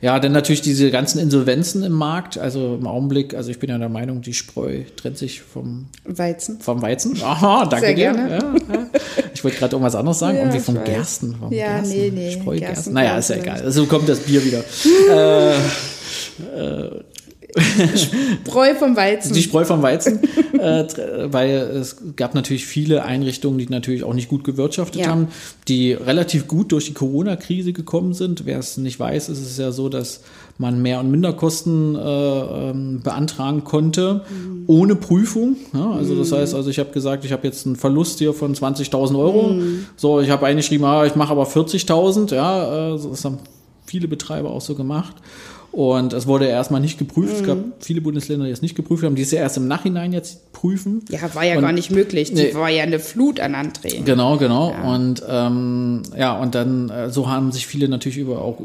Ja, 0.00 0.20
dann 0.20 0.32
natürlich 0.32 0.60
diese 0.60 0.90
ganzen 0.90 1.18
Insolvenzen 1.18 1.82
im 1.82 1.92
Markt. 1.92 2.38
Also 2.38 2.76
im 2.80 2.86
Augenblick, 2.86 3.34
also 3.34 3.50
ich 3.50 3.58
bin 3.58 3.68
ja 3.70 3.78
der 3.78 3.88
Meinung, 3.88 4.22
die 4.22 4.32
Spreu 4.34 4.82
trennt 4.96 5.18
sich 5.18 5.40
vom, 5.42 5.86
Weizen. 6.04 6.60
vom 6.60 6.80
Weizen. 6.82 7.16
Aha, 7.22 7.66
danke 7.66 7.86
Sehr 7.86 7.94
dir. 7.96 8.12
gerne. 8.12 8.30
Ja, 8.30 8.38
ja. 8.74 8.86
Ich 9.34 9.42
wollte 9.42 9.58
gerade 9.58 9.74
irgendwas 9.74 9.94
anderes 9.96 10.18
sagen. 10.20 10.36
Ja, 10.36 10.42
Irgendwie 10.44 10.60
vom. 10.60 10.84
Gersten. 10.84 11.34
Vom 11.36 11.52
Ja, 11.52 11.78
Gersten. 11.78 11.96
nee, 11.98 12.10
nee, 12.14 12.30
Spreu, 12.32 12.58
Gersten. 12.58 12.74
Gersten 12.74 12.92
Naja, 12.94 13.18
ist 13.18 13.30
ja 13.30 13.36
egal. 13.36 13.60
Also 13.62 13.86
kommt 13.86 14.08
das 14.08 14.20
Bier 14.20 14.44
wieder. 14.44 14.62
Bräu 18.44 18.74
vom 18.74 18.96
Weizen. 18.96 19.32
Die 19.34 19.42
Spreu 19.42 19.64
vom 19.64 19.82
Weizen, 19.82 20.20
äh, 20.58 20.84
weil 21.32 21.50
es 21.80 21.96
gab 22.16 22.34
natürlich 22.34 22.66
viele 22.66 23.04
Einrichtungen, 23.04 23.58
die 23.58 23.66
natürlich 23.66 24.04
auch 24.04 24.14
nicht 24.14 24.28
gut 24.28 24.44
gewirtschaftet 24.44 25.02
Ja. 25.02 25.08
haben, 25.08 25.28
die 25.68 25.92
relativ 25.92 26.46
gut 26.48 26.72
durch 26.72 26.86
die 26.86 26.94
Corona-Krise 26.94 27.72
gekommen 27.72 28.12
sind. 28.14 28.46
Wer 28.46 28.58
es 28.58 28.76
nicht 28.76 28.98
weiß, 28.98 29.28
ist 29.28 29.40
es 29.40 29.58
ja 29.58 29.72
so, 29.72 29.88
dass 29.88 30.20
man 30.58 30.82
Mehr- 30.82 31.00
und 31.00 31.10
Minderkosten 31.10 31.94
äh, 31.94 32.00
ähm, 32.00 33.00
beantragen 33.02 33.62
konnte, 33.64 34.22
Mhm. 34.28 34.64
ohne 34.66 34.96
Prüfung. 34.96 35.56
Ja, 35.72 35.92
also 35.92 36.16
das 36.16 36.32
heißt, 36.32 36.54
also 36.54 36.68
ich 36.70 36.78
habe 36.78 36.90
gesagt, 36.90 37.24
ich 37.24 37.32
habe 37.32 37.46
jetzt 37.46 37.64
einen 37.66 37.76
Verlust 37.76 38.18
hier 38.18 38.32
von 38.34 38.54
20.000 38.54 39.16
Euro. 39.18 39.50
Mhm. 39.50 39.86
So, 39.96 40.20
ich 40.20 40.30
habe 40.30 40.46
eingeschrieben, 40.46 40.84
ah, 40.84 41.06
ich 41.06 41.14
mache 41.14 41.30
aber 41.30 41.44
40.000. 41.46 42.34
Ja, 42.34 42.94
äh, 42.94 42.98
das 43.10 43.24
haben 43.24 43.38
viele 43.86 44.08
Betreiber 44.08 44.50
auch 44.50 44.60
so 44.60 44.74
gemacht. 44.74 45.14
Und 45.70 46.12
es 46.12 46.26
wurde 46.26 46.46
erstmal 46.46 46.80
nicht 46.80 46.98
geprüft. 46.98 47.34
Es 47.36 47.42
gab 47.44 47.58
viele 47.80 48.00
Bundesländer, 48.00 48.46
die 48.46 48.50
es 48.52 48.62
nicht 48.62 48.74
geprüft 48.74 49.04
haben, 49.04 49.14
die 49.14 49.22
es 49.22 49.30
ja 49.30 49.40
erst 49.40 49.58
im 49.58 49.68
Nachhinein 49.68 50.12
jetzt 50.12 50.52
prüfen. 50.52 51.04
ja, 51.10 51.20
war 51.34 51.44
ja 51.44 51.56
Und- 51.56 51.62
gar 51.62 51.72
nicht 51.72 51.90
möglich. 51.90 52.28
Die 52.30 52.34
Nee. 52.34 52.54
war 52.54 52.70
ja 52.70 52.82
eine 52.82 52.98
Flut 52.98 53.38
an 53.38 53.54
Anträgen. 53.54 54.04
Genau, 54.04 54.38
genau. 54.38 54.74
Und 54.94 55.22
ähm, 55.28 56.02
ja, 56.16 56.36
und 56.38 56.54
dann 56.54 56.88
äh, 56.90 57.10
so 57.10 57.28
haben 57.28 57.52
sich 57.52 57.66
viele 57.66 57.88
natürlich 57.88 58.18
über 58.18 58.40
auch 58.40 58.58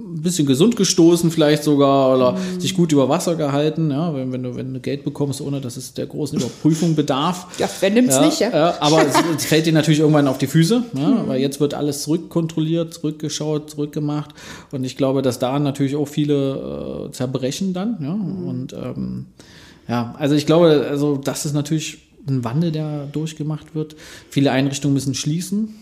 ein 0.00 0.22
bisschen 0.22 0.46
gesund 0.46 0.76
gestoßen, 0.76 1.30
vielleicht 1.30 1.62
sogar, 1.62 2.14
oder 2.16 2.32
Mhm. 2.32 2.60
sich 2.60 2.74
gut 2.74 2.92
über 2.92 3.08
Wasser 3.08 3.36
gehalten, 3.36 3.90
ja, 3.90 4.14
wenn, 4.14 4.32
wenn, 4.32 4.42
du, 4.42 4.56
wenn 4.56 4.74
du 4.74 4.80
Geld 4.80 5.04
bekommst, 5.04 5.40
ohne 5.40 5.60
dass 5.60 5.76
es 5.76 5.94
der 5.94 6.06
großen 6.06 6.38
Überprüfung 6.38 6.94
bedarf. 6.96 7.46
Ja, 7.58 7.68
wer 7.80 7.90
nimmt's 7.90 8.16
ja, 8.16 8.24
nicht, 8.24 8.40
ja? 8.40 8.50
ja 8.50 8.74
aber 8.80 9.06
es, 9.06 9.14
es 9.36 9.44
fällt 9.44 9.66
dir 9.66 9.72
natürlich 9.72 10.00
irgendwann 10.00 10.26
auf 10.28 10.38
die 10.38 10.46
Füße, 10.46 10.82
ja, 10.94 11.24
weil 11.26 11.40
jetzt 11.40 11.60
wird 11.60 11.74
alles 11.74 12.02
zurückkontrolliert, 12.02 12.94
zurückgeschaut, 12.94 13.70
zurückgemacht. 13.70 14.30
Und 14.72 14.84
ich 14.84 14.96
glaube, 14.96 15.22
dass 15.22 15.38
da 15.38 15.58
natürlich 15.58 15.96
auch 15.96 16.08
viele 16.08 17.08
äh, 17.08 17.12
zerbrechen 17.12 17.72
dann. 17.72 17.98
Ja, 18.00 18.12
und 18.12 18.72
ähm, 18.72 19.26
ja, 19.88 20.14
also 20.18 20.34
ich 20.34 20.46
glaube, 20.46 20.86
also 20.88 21.16
das 21.16 21.44
ist 21.46 21.52
natürlich 21.52 21.98
ein 22.28 22.44
Wandel, 22.44 22.70
der 22.70 23.06
durchgemacht 23.06 23.74
wird. 23.74 23.96
Viele 24.28 24.52
Einrichtungen 24.52 24.94
müssen 24.94 25.14
schließen. 25.14 25.74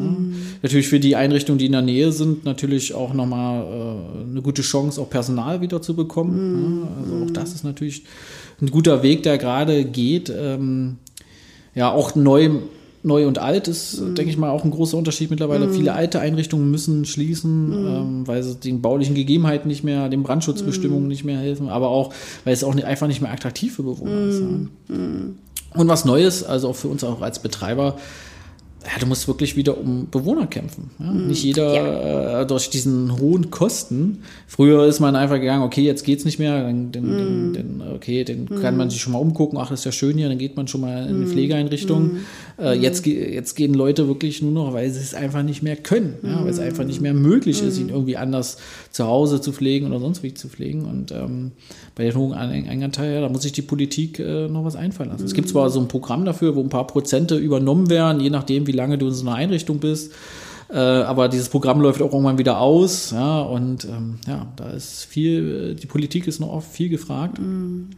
Ja. 0.00 0.16
Natürlich 0.62 0.88
für 0.88 1.00
die 1.00 1.16
Einrichtungen, 1.16 1.58
die 1.58 1.66
in 1.66 1.72
der 1.72 1.82
Nähe 1.82 2.12
sind, 2.12 2.44
natürlich 2.44 2.94
auch 2.94 3.12
nochmal 3.14 3.64
äh, 3.64 4.30
eine 4.30 4.42
gute 4.42 4.62
Chance, 4.62 5.00
auch 5.00 5.10
Personal 5.10 5.60
wieder 5.60 5.82
zu 5.82 5.94
bekommen. 5.94 6.82
Ja. 6.82 7.02
Also 7.02 7.24
auch 7.24 7.30
das 7.30 7.54
ist 7.54 7.64
natürlich 7.64 8.04
ein 8.60 8.70
guter 8.70 9.02
Weg, 9.02 9.22
der 9.22 9.38
gerade 9.38 9.84
geht. 9.84 10.32
Ähm, 10.34 10.96
ja, 11.74 11.90
auch 11.90 12.14
neu, 12.14 12.50
neu 13.02 13.26
und 13.26 13.38
alt 13.38 13.68
ist, 13.68 14.00
denke 14.00 14.30
ich 14.30 14.38
mal, 14.38 14.50
auch 14.50 14.64
ein 14.64 14.70
großer 14.70 14.96
Unterschied 14.96 15.30
mittlerweile. 15.30 15.70
Viele 15.70 15.92
alte 15.92 16.20
Einrichtungen 16.20 16.70
müssen 16.70 17.04
schließen, 17.04 17.72
ähm, 17.72 18.26
weil 18.26 18.42
sie 18.42 18.54
den 18.54 18.80
baulichen 18.80 19.14
Gegebenheiten 19.14 19.68
nicht 19.68 19.84
mehr, 19.84 20.08
den 20.08 20.22
Brandschutzbestimmungen 20.22 21.08
nicht 21.08 21.24
mehr 21.24 21.38
helfen, 21.38 21.68
aber 21.68 21.88
auch, 21.88 22.14
weil 22.44 22.54
es 22.54 22.64
auch 22.64 22.74
nicht, 22.74 22.86
einfach 22.86 23.08
nicht 23.08 23.20
mehr 23.20 23.32
attraktiv 23.32 23.74
für 23.74 23.82
Bewohner 23.82 24.28
ist. 24.28 24.40
Ja. 24.40 24.96
Und 25.74 25.88
was 25.88 26.04
Neues, 26.04 26.44
also 26.44 26.68
auch 26.68 26.76
für 26.76 26.88
uns 26.88 27.02
auch 27.02 27.20
als 27.20 27.40
Betreiber, 27.40 27.96
ja, 28.86 28.98
du 28.98 29.06
musst 29.06 29.26
wirklich 29.26 29.56
wieder 29.56 29.78
um 29.78 30.08
Bewohner 30.10 30.46
kämpfen. 30.46 30.90
Ja? 30.98 31.06
Mhm. 31.06 31.28
Nicht 31.28 31.42
jeder 31.42 31.74
ja. 31.74 32.40
äh, 32.42 32.46
durch 32.46 32.70
diesen 32.70 33.18
hohen 33.18 33.50
Kosten. 33.50 34.22
Früher 34.46 34.84
ist 34.86 35.00
man 35.00 35.16
einfach 35.16 35.36
gegangen, 35.40 35.62
okay, 35.62 35.82
jetzt 35.82 36.04
geht's 36.04 36.24
nicht 36.24 36.38
mehr, 36.38 36.62
dann, 36.62 36.92
den, 36.92 37.48
mhm. 37.48 37.52
den, 37.54 37.82
okay, 37.94 38.24
den 38.24 38.46
mhm. 38.50 38.60
kann 38.60 38.76
man 38.76 38.90
sich 38.90 39.00
schon 39.00 39.14
mal 39.14 39.18
umgucken, 39.18 39.58
ach, 39.58 39.70
das 39.70 39.80
ist 39.80 39.84
ja 39.86 39.92
schön 39.92 40.18
hier, 40.18 40.28
dann 40.28 40.38
geht 40.38 40.56
man 40.56 40.68
schon 40.68 40.82
mal 40.82 41.06
in 41.06 41.16
eine 41.16 41.26
mhm. 42.04 42.20
Pflegeeinrichtung. 42.56 42.58
Mhm. 42.58 42.64
Äh, 42.64 42.74
jetzt, 42.74 43.06
jetzt 43.06 43.54
gehen 43.54 43.74
Leute 43.74 44.08
wirklich 44.08 44.42
nur 44.42 44.52
noch, 44.52 44.72
weil 44.72 44.90
sie 44.90 45.00
es 45.00 45.14
einfach 45.14 45.42
nicht 45.42 45.62
mehr 45.62 45.76
können, 45.76 46.16
ja? 46.22 46.42
weil 46.42 46.50
es 46.50 46.58
einfach 46.58 46.84
nicht 46.84 47.00
mehr 47.00 47.14
möglich 47.14 47.62
ist, 47.62 47.78
ihn 47.78 47.88
irgendwie 47.88 48.16
anders 48.16 48.58
zu 48.90 49.04
Hause 49.04 49.40
zu 49.40 49.52
pflegen 49.52 49.86
oder 49.86 50.00
sonst 50.00 50.22
wie 50.22 50.34
zu 50.34 50.48
pflegen. 50.48 50.84
Und 50.84 51.12
ähm, 51.12 51.52
bei 51.94 52.04
den 52.04 52.14
hohen 52.14 52.32
Einganteil, 52.32 53.14
ja, 53.14 53.20
da 53.20 53.28
muss 53.28 53.42
sich 53.42 53.52
die 53.52 53.62
Politik 53.62 54.18
äh, 54.18 54.48
noch 54.48 54.64
was 54.64 54.76
einfallen 54.76 55.10
lassen. 55.10 55.24
Es 55.24 55.34
gibt 55.34 55.48
zwar 55.48 55.70
so 55.70 55.80
ein 55.80 55.88
Programm 55.88 56.24
dafür, 56.24 56.54
wo 56.56 56.60
ein 56.60 56.68
paar 56.68 56.86
Prozente 56.86 57.36
übernommen 57.36 57.90
werden, 57.90 58.20
je 58.20 58.30
nachdem, 58.30 58.66
wie 58.66 58.72
lange 58.72 58.98
du 58.98 59.08
in 59.08 59.14
so 59.14 59.26
einer 59.26 59.36
Einrichtung 59.36 59.78
bist. 59.78 60.12
Äh, 60.70 60.78
aber 60.78 61.28
dieses 61.28 61.50
Programm 61.50 61.80
läuft 61.80 62.00
auch 62.00 62.12
irgendwann 62.12 62.38
wieder 62.38 62.58
aus, 62.58 63.10
ja, 63.10 63.42
und 63.42 63.84
ähm, 63.84 64.18
ja, 64.26 64.46
da 64.56 64.70
ist 64.70 65.04
viel, 65.04 65.72
äh, 65.72 65.74
die 65.74 65.86
Politik 65.86 66.26
ist 66.26 66.40
noch 66.40 66.48
oft 66.48 66.72
viel 66.72 66.88
gefragt, 66.88 67.38
mhm. 67.38 67.90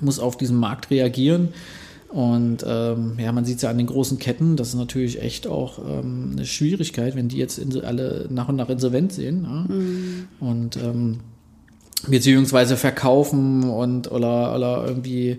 muss 0.00 0.18
auf 0.18 0.36
diesen 0.36 0.56
Markt 0.56 0.90
reagieren. 0.90 1.50
Und 2.08 2.64
ähm, 2.66 3.18
ja, 3.18 3.32
man 3.32 3.44
sieht 3.44 3.56
es 3.56 3.62
ja 3.62 3.70
an 3.70 3.76
den 3.76 3.86
großen 3.86 4.18
Ketten, 4.18 4.56
das 4.56 4.68
ist 4.68 4.76
natürlich 4.76 5.20
echt 5.20 5.46
auch 5.46 5.78
ähm, 5.78 6.30
eine 6.32 6.46
Schwierigkeit, 6.46 7.14
wenn 7.16 7.28
die 7.28 7.36
jetzt 7.36 7.60
alle 7.84 8.26
nach 8.30 8.48
und 8.48 8.56
nach 8.56 8.70
insolvent 8.70 9.12
sehen. 9.12 9.42
Ja? 9.44 9.66
Mhm. 9.68 10.28
Und 10.40 10.76
ähm, 10.76 11.20
beziehungsweise 12.06 12.76
verkaufen 12.76 13.64
und 13.64 14.10
oder, 14.10 14.54
oder 14.54 14.84
irgendwie 14.86 15.38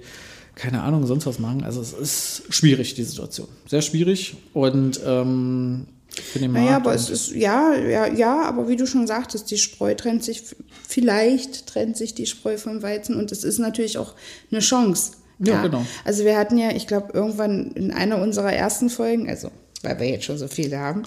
keine 0.59 0.82
Ahnung, 0.82 1.07
sonst 1.07 1.26
was 1.26 1.39
machen. 1.39 1.63
Also 1.63 1.80
es 1.80 1.93
ist 1.93 2.43
schwierig, 2.49 2.93
die 2.93 3.03
Situation. 3.03 3.47
Sehr 3.65 3.82
schwierig 3.82 4.36
und 4.53 4.99
ähm, 5.05 5.88
für 6.09 6.39
den 6.39 6.51
Markt. 6.51 6.65
Naja, 6.65 6.78
aber 6.78 6.93
es 6.93 7.09
ist, 7.09 7.32
ja, 7.32 7.74
ja, 7.76 8.07
ja, 8.07 8.41
aber 8.43 8.67
wie 8.67 8.76
du 8.76 8.86
schon 8.86 9.07
sagtest, 9.07 9.49
die 9.51 9.57
Spreu 9.57 9.95
trennt 9.95 10.24
sich, 10.24 10.43
vielleicht 10.86 11.67
trennt 11.67 11.95
sich 11.95 12.13
die 12.13 12.26
Spreu 12.26 12.57
vom 12.57 12.84
Weizen 12.84 13.15
und 13.15 13.32
es 13.32 13.45
ist 13.45 13.59
natürlich 13.59 13.97
auch 13.97 14.15
eine 14.51 14.59
Chance. 14.59 15.13
Ja, 15.39 15.55
ja. 15.55 15.61
genau. 15.63 15.85
Also 16.05 16.25
wir 16.25 16.37
hatten 16.37 16.57
ja, 16.57 16.71
ich 16.71 16.87
glaube, 16.87 17.13
irgendwann 17.13 17.71
in 17.71 17.91
einer 17.91 18.21
unserer 18.21 18.53
ersten 18.53 18.89
Folgen, 18.89 19.29
also 19.29 19.49
weil 19.82 19.97
wir 19.99 20.09
jetzt 20.09 20.25
schon 20.25 20.38
so 20.38 20.47
viele 20.47 20.77
haben, 20.77 21.03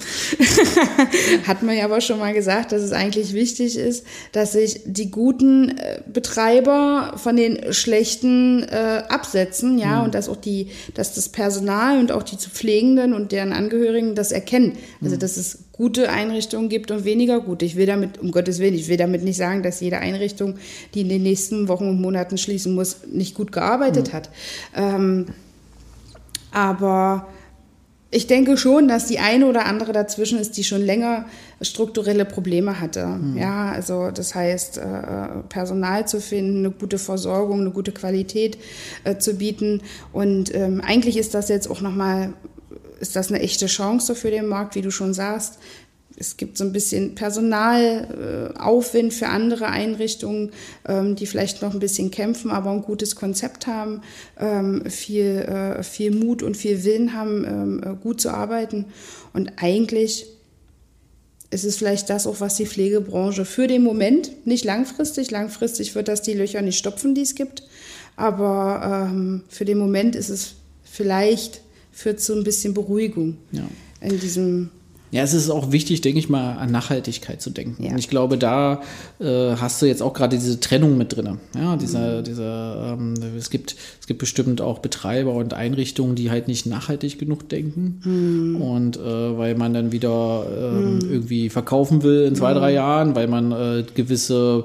hat 1.47 1.63
man 1.63 1.77
ja 1.77 1.85
aber 1.85 2.01
schon 2.01 2.19
mal 2.19 2.33
gesagt, 2.33 2.73
dass 2.73 2.81
es 2.81 2.93
eigentlich 2.93 3.35
wichtig 3.35 3.77
ist, 3.77 4.07
dass 4.33 4.53
sich 4.53 4.81
die 4.87 5.11
guten 5.11 5.77
äh, 5.77 6.01
Betreiber 6.11 7.15
von 7.17 7.37
den 7.37 7.73
schlechten 7.73 8.63
äh, 8.63 9.03
absetzen, 9.09 9.79
ja, 9.79 9.99
mhm. 9.99 10.05
und 10.05 10.15
dass 10.15 10.29
auch 10.29 10.37
die, 10.37 10.69
dass 10.95 11.15
das 11.15 11.29
Personal 11.29 11.99
und 11.99 12.13
auch 12.13 12.23
die 12.23 12.39
zu 12.39 12.49
Pflegenden 12.49 13.13
und 13.13 13.33
deren 13.33 13.53
Angehörigen 13.53 14.15
das 14.15 14.33
erkennen. 14.33 14.79
Also, 15.03 15.17
mhm. 15.17 15.21
dass 15.21 15.37
es 15.37 15.59
gute 15.73 16.11
Einrichtungen 16.11 16.71
gibt 16.71 16.91
und 16.91 17.05
weniger 17.05 17.41
gute. 17.41 17.67
Ich 17.67 17.77
will 17.77 17.87
damit, 17.87 18.19
um 18.19 18.31
Gottes 18.31 18.59
Willen, 18.59 18.75
ich 18.75 18.89
will 18.89 18.97
damit 18.97 19.23
nicht 19.23 19.37
sagen, 19.37 19.63
dass 19.63 19.81
jede 19.81 19.99
Einrichtung, 19.99 20.55
die 20.95 21.03
in 21.03 21.09
den 21.11 21.23
nächsten 21.23 21.69
Wochen 21.69 21.89
und 21.89 22.01
Monaten 22.01 22.39
schließen 22.39 22.75
muss, 22.75 22.99
nicht 23.11 23.35
gut 23.35 23.53
gearbeitet 23.53 24.09
mhm. 24.09 24.13
hat. 24.13 24.31
Ähm, 24.75 25.27
aber 26.53 27.27
ich 28.15 28.27
denke 28.27 28.59
schon, 28.59 28.89
dass 28.89 29.07
die 29.07 29.19
eine 29.19 29.47
oder 29.47 29.65
andere 29.65 29.93
dazwischen 29.93 30.39
ist, 30.39 30.59
die 30.59 30.65
schon 30.65 30.83
länger 30.83 31.25
strukturelle 31.63 32.27
Probleme 32.27 32.79
hatte. 32.79 33.07
Mhm. 33.07 33.39
Ja, 33.39 33.73
also 33.73 34.11
das 34.11 34.35
heißt, 34.35 34.77
äh, 34.77 34.83
Personal 35.49 36.07
zu 36.07 36.21
finden, 36.21 36.59
eine 36.59 36.71
gute 36.71 36.99
Versorgung, 36.99 37.63
eine 37.63 37.71
gute 37.71 37.91
Qualität 37.91 38.59
äh, 39.05 39.17
zu 39.17 39.35
bieten. 39.35 39.81
Und 40.13 40.55
ähm, 40.55 40.83
eigentlich 40.87 41.17
ist 41.17 41.33
das 41.33 41.49
jetzt 41.49 41.71
auch 41.71 41.81
nochmal, 41.81 42.35
ist 43.01 43.17
das 43.17 43.31
eine 43.31 43.41
echte 43.41 43.65
Chance 43.65 44.15
für 44.15 44.31
den 44.31 44.47
Markt, 44.47 44.75
wie 44.75 44.83
du 44.83 44.91
schon 44.91 45.15
sagst 45.15 45.59
es 46.23 46.37
gibt 46.37 46.57
so 46.57 46.63
ein 46.63 46.73
bisschen 46.73 47.17
Personalaufwind 47.17 49.13
für 49.13 49.27
andere 49.27 49.67
Einrichtungen, 49.67 50.53
ähm, 50.87 51.17
die 51.17 51.27
vielleicht 51.27 51.63
noch 51.63 51.75
ein 51.75 51.81
bisschen 51.81 52.13
kämpfen, 52.13 52.53
aber 52.53 52.71
ein 52.71 52.83
gutes 52.83 53.17
Konzept 53.17 53.67
haben, 53.67 54.03
ähm, 54.39 54.85
viel, 54.89 55.39
äh, 55.39 55.83
viel 55.83 56.15
Mut 56.15 56.45
und 56.45 56.57
viel 56.57 56.85
Willen 56.85 57.13
haben, 57.13 57.45
ähm, 57.45 57.83
äh, 57.85 57.97
gut 58.01 58.21
zu 58.21 58.31
arbeiten. 58.31 58.85
Und 59.33 59.51
eigentlich 59.57 60.27
ist 61.51 61.65
es 61.65 61.77
vielleicht 61.77 62.09
das 62.09 62.29
auch, 62.29 62.39
was 62.41 62.55
die 62.55 62.67
Pflegebranche 62.67 63.45
für 63.45 63.67
den 63.67 63.83
Moment, 63.83 64.47
nicht 64.47 64.65
langfristig, 64.65 65.33
langfristig 65.33 65.97
wird 65.97 66.07
das 66.07 66.23
die 66.23 66.35
Löcher 66.35 66.63
nicht 66.63 66.79
stopfen, 66.79 67.17
die 67.17 67.23
es 67.23 67.35
gibt, 67.35 67.65
aber 68.17 69.11
für 69.49 69.65
den 69.65 69.79
Moment 69.79 70.17
ist 70.17 70.31
es 70.31 70.55
vielleicht, 70.83 71.61
führt 71.91 72.21
zu 72.21 72.35
ein 72.35 72.45
bisschen 72.45 72.73
Beruhigung 72.73 73.37
ja. 73.51 73.67
in 74.01 74.19
diesem 74.19 74.71
ja, 75.13 75.23
es 75.23 75.35
ist 75.35 75.51
auch 75.51 75.73
wichtig, 75.73 76.01
denke 76.01 76.19
ich 76.19 76.31
mal, 76.31 76.57
an 76.57 76.71
Nachhaltigkeit 76.71 77.43
zu 77.43 77.51
denken. 77.51 77.85
Ja. 77.85 77.91
Und 77.91 77.99
ich 77.99 78.09
glaube, 78.09 78.39
da 78.39 78.81
äh, 79.21 79.57
hast 79.57 79.83
du 79.83 79.87
jetzt 79.87 80.03
auch 80.03 80.15
gerade 80.15 80.39
diese 80.39 80.59
Trennung 80.59 80.97
mit 80.97 81.15
drin. 81.15 81.39
Ja, 81.55 81.77
dieser, 81.77 82.21
mhm. 82.21 82.25
dieser, 82.25 82.97
ähm, 82.99 83.15
es 83.37 83.51
gibt, 83.51 83.77
es 84.01 84.07
gibt 84.07 84.21
bestimmt 84.21 84.63
auch 84.63 84.79
Betreiber 84.79 85.35
und 85.35 85.53
Einrichtungen, 85.53 86.15
die 86.15 86.31
halt 86.31 86.49
nicht 86.49 86.65
nachhaltig 86.65 87.19
genug 87.19 87.47
denken. 87.51 88.01
Mhm. 88.05 88.63
Und 88.63 88.97
äh, 88.97 89.37
weil 89.37 89.55
man 89.55 89.75
dann 89.75 89.93
wieder 89.93 90.47
ähm, 90.51 90.95
mhm. 90.95 91.13
irgendwie 91.13 91.51
verkaufen 91.51 92.03
will 92.03 92.25
in 92.25 92.35
zwei, 92.35 92.55
drei 92.55 92.71
mhm. 92.71 92.77
Jahren, 92.77 93.15
weil 93.15 93.29
man 93.29 93.53
äh, 93.53 93.85
gewisse 93.95 94.65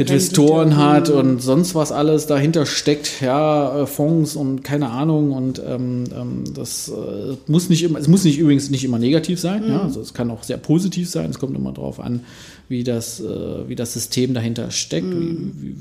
Investoren 0.00 0.76
hat 0.76 1.10
und 1.10 1.40
sonst 1.42 1.74
was 1.74 1.92
alles 1.92 2.26
dahinter 2.26 2.66
steckt, 2.66 3.20
ja, 3.20 3.82
äh, 3.82 3.86
Fonds 3.86 4.36
und 4.36 4.64
keine 4.64 4.90
Ahnung 4.90 5.32
und 5.32 5.62
ähm, 5.64 6.04
ähm, 6.14 6.44
das 6.54 6.88
äh, 6.88 7.36
muss 7.46 7.68
nicht 7.68 7.82
immer, 7.82 7.98
es 7.98 8.08
muss 8.08 8.24
nicht 8.24 8.38
übrigens 8.38 8.70
nicht 8.70 8.84
immer 8.84 8.98
negativ 8.98 9.38
sein, 9.38 9.64
mhm. 9.64 9.70
ja, 9.70 9.82
also 9.82 10.00
es 10.00 10.14
kann 10.14 10.30
auch 10.30 10.42
sehr 10.42 10.56
positiv 10.56 11.10
sein, 11.10 11.30
es 11.30 11.38
kommt 11.38 11.56
immer 11.56 11.72
darauf 11.72 12.00
an, 12.00 12.20
wie 12.68 12.84
das, 12.84 13.20
äh, 13.20 13.68
wie 13.68 13.74
das 13.74 13.92
System 13.92 14.32
dahinter 14.32 14.70
steckt, 14.70 15.06
mhm. 15.06 15.52
wie, 15.60 15.74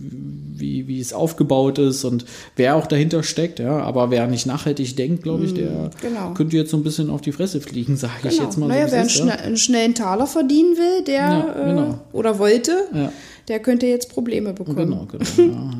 wie, 0.59 0.87
wie, 0.87 0.99
es 0.99 1.13
aufgebaut 1.13 1.77
ist 1.77 2.03
und 2.03 2.25
wer 2.55 2.75
auch 2.75 2.87
dahinter 2.87 3.23
steckt, 3.23 3.59
ja, 3.59 3.79
aber 3.79 4.11
wer 4.11 4.27
nicht 4.27 4.45
nachhaltig 4.45 4.95
denkt, 4.95 5.23
glaube 5.23 5.45
ich, 5.45 5.53
der 5.53 5.69
mhm, 5.69 5.89
genau. 6.01 6.33
könnte 6.33 6.57
jetzt 6.57 6.71
so 6.71 6.77
ein 6.77 6.83
bisschen 6.83 7.09
auf 7.09 7.21
die 7.21 7.31
Fresse 7.31 7.61
fliegen, 7.61 7.95
sage 7.97 8.13
genau. 8.21 8.33
ich 8.33 8.39
jetzt 8.41 8.57
mal. 8.57 8.67
Naja, 8.67 8.87
so 8.87 8.93
wer 8.93 8.99
einen, 9.01 9.09
schne 9.09 9.39
einen, 9.39 9.57
schnellen 9.57 9.95
Taler 9.95 10.27
verdienen 10.27 10.77
will, 10.77 11.03
der 11.05 11.15
ja, 11.15 11.65
genau. 11.65 11.91
äh, 11.91 12.15
oder 12.15 12.39
wollte, 12.39 12.71
ja 12.93 13.11
der 13.49 13.59
könnte 13.59 13.87
jetzt 13.87 14.09
Probleme 14.09 14.53
bekommen. 14.53 14.77
Genau, 14.77 15.07
genau. 15.11 15.71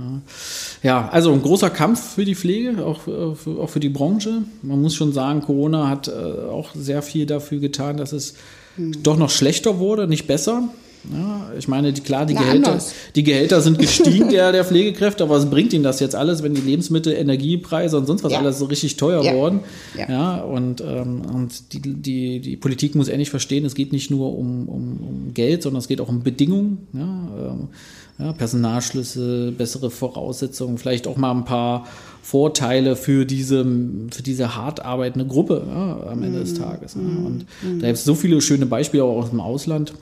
Ja, 0.82 1.02
ja. 1.04 1.10
also 1.10 1.32
ein 1.32 1.42
großer 1.42 1.70
Kampf 1.70 2.16
für 2.16 2.26
die 2.26 2.36
Pflege, 2.36 2.84
auch 2.86 3.02
für, 3.02 3.36
auch 3.60 3.70
für 3.70 3.80
die 3.80 3.90
Branche. 3.90 4.44
Man 4.62 4.82
muss 4.82 4.96
schon 4.96 5.14
sagen, 5.14 5.42
Corona 5.42 5.88
hat 5.88 6.08
äh, 6.08 6.12
auch 6.12 6.74
sehr 6.76 7.02
viel 7.02 7.26
dafür 7.26 7.60
getan, 7.60 7.98
dass 7.98 8.12
es 8.12 8.34
hm. 8.76 9.04
doch 9.04 9.18
noch 9.18 9.30
schlechter 9.30 9.80
wurde, 9.80 10.08
nicht 10.08 10.28
besser. 10.28 10.70
Ja, 11.12 11.52
ich 11.58 11.68
meine, 11.68 11.92
die, 11.92 12.02
klar, 12.02 12.26
die 12.26 12.36
Gehälter, 12.36 12.78
die 13.16 13.24
Gehälter 13.24 13.62
sind 13.62 13.80
gestiegen 13.80 14.30
der, 14.30 14.52
der 14.52 14.64
Pflegekräfte, 14.64 15.24
aber 15.24 15.36
was 15.36 15.50
bringt 15.50 15.74
ihnen 15.74 15.84
das 15.84 16.00
jetzt 16.00 16.16
alles, 16.16 16.44
wenn 16.44 16.54
die 16.54 16.62
Lebensmittel, 16.62 17.14
Energiepreise 17.14 17.98
und 17.98 18.06
sonst 18.06 18.24
was 18.24 18.34
ja. 18.34 18.40
alles 18.40 18.60
so 18.60 18.66
richtig 18.66 18.98
teuer 18.98 19.24
ja. 19.24 19.34
wurden? 19.34 19.62
Ja, 19.98 20.10
ja 20.10 20.36
und, 20.42 20.82
ähm, 20.82 21.22
und 21.34 21.74
die, 21.74 21.80
die, 21.82 22.40
die 22.40 22.58
Politik 22.58 22.94
muss 22.96 23.08
endlich 23.08 23.30
verstehen, 23.32 23.66
es 23.66 23.74
geht 23.74 23.92
nicht 23.92 24.12
nur 24.12 24.38
um, 24.38 24.70
um, 24.70 25.00
um 25.02 25.34
Geld, 25.34 25.64
sondern 25.64 25.80
es 25.80 25.88
geht 25.88 26.00
auch 26.00 26.10
um 26.10 26.22
Bedingungen. 26.22 26.88
Ja, 26.94 27.02
ähm, 27.02 27.70
ja, 28.20 28.34
Personalschlüssel, 28.34 29.52
bessere 29.54 29.90
Voraussetzungen, 29.90 30.78
vielleicht 30.78 31.08
auch 31.08 31.18
mal 31.18 31.32
ein 31.32 31.46
paar 31.46 31.86
Vorteile 32.22 32.96
für 32.96 33.26
diese, 33.26 33.66
für 34.12 34.22
diese 34.22 34.56
hart 34.56 34.86
arbeitende 34.86 35.26
Gruppe 35.26 35.64
ja, 35.68 36.12
am 36.12 36.22
Ende 36.22 36.42
des 36.42 36.54
Tages. 36.54 36.94
Ja. 36.94 37.02
Mm, 37.02 37.26
und 37.26 37.38
mm. 37.64 37.80
da 37.80 37.88
gibt 37.88 37.98
es 37.98 38.04
so 38.04 38.14
viele 38.14 38.40
schöne 38.42 38.66
Beispiele 38.66 39.04
auch 39.04 39.24
aus 39.24 39.30
dem 39.30 39.40
Ausland. 39.40 39.94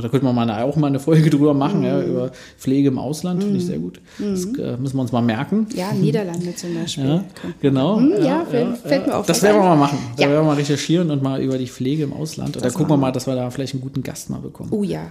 Da 0.00 0.08
könnte 0.08 0.24
man 0.24 0.34
mal 0.34 0.62
auch 0.62 0.76
mal 0.76 0.86
eine 0.86 1.00
Folge 1.00 1.28
drüber 1.30 1.52
machen, 1.52 1.82
ja, 1.82 1.98
mm. 1.98 2.10
über 2.10 2.30
Pflege 2.56 2.88
im 2.88 2.98
Ausland, 2.98 3.42
finde 3.42 3.58
ich 3.58 3.64
mm. 3.64 3.66
sehr 3.66 3.78
gut. 3.80 4.00
Das 4.18 4.44
äh, 4.44 4.76
müssen 4.78 4.96
wir 4.96 5.02
uns 5.02 5.12
mal 5.12 5.20
merken. 5.20 5.66
Ja, 5.74 5.92
Niederlande 5.92 6.54
zum 6.54 6.74
Beispiel. 6.74 7.04
Ja, 7.06 7.24
genau. 7.60 8.00
ja, 8.00 8.46
fällt, 8.46 9.06
mir 9.06 9.16
auf. 9.16 9.26
Das 9.26 9.42
werden 9.42 9.56
wir 9.56 9.64
mal 9.64 9.76
machen. 9.76 9.98
Da 10.16 10.22
werden 10.22 10.32
wir 10.32 10.42
mal 10.42 10.56
recherchieren 10.56 11.10
und 11.10 11.22
mal 11.22 11.42
über 11.42 11.58
die 11.58 11.66
Pflege 11.66 12.04
im 12.04 12.12
Ausland. 12.12 12.56
Und 12.56 12.64
da 12.64 12.70
gucken 12.70 12.90
wir 12.90 12.96
mal, 12.96 13.10
dass 13.10 13.26
wir 13.26 13.34
da 13.34 13.50
vielleicht 13.50 13.74
einen 13.74 13.82
guten 13.82 14.02
Gast 14.02 14.30
mal 14.30 14.38
bekommen. 14.38 14.70
Oh 14.72 14.84
ja. 14.84 15.02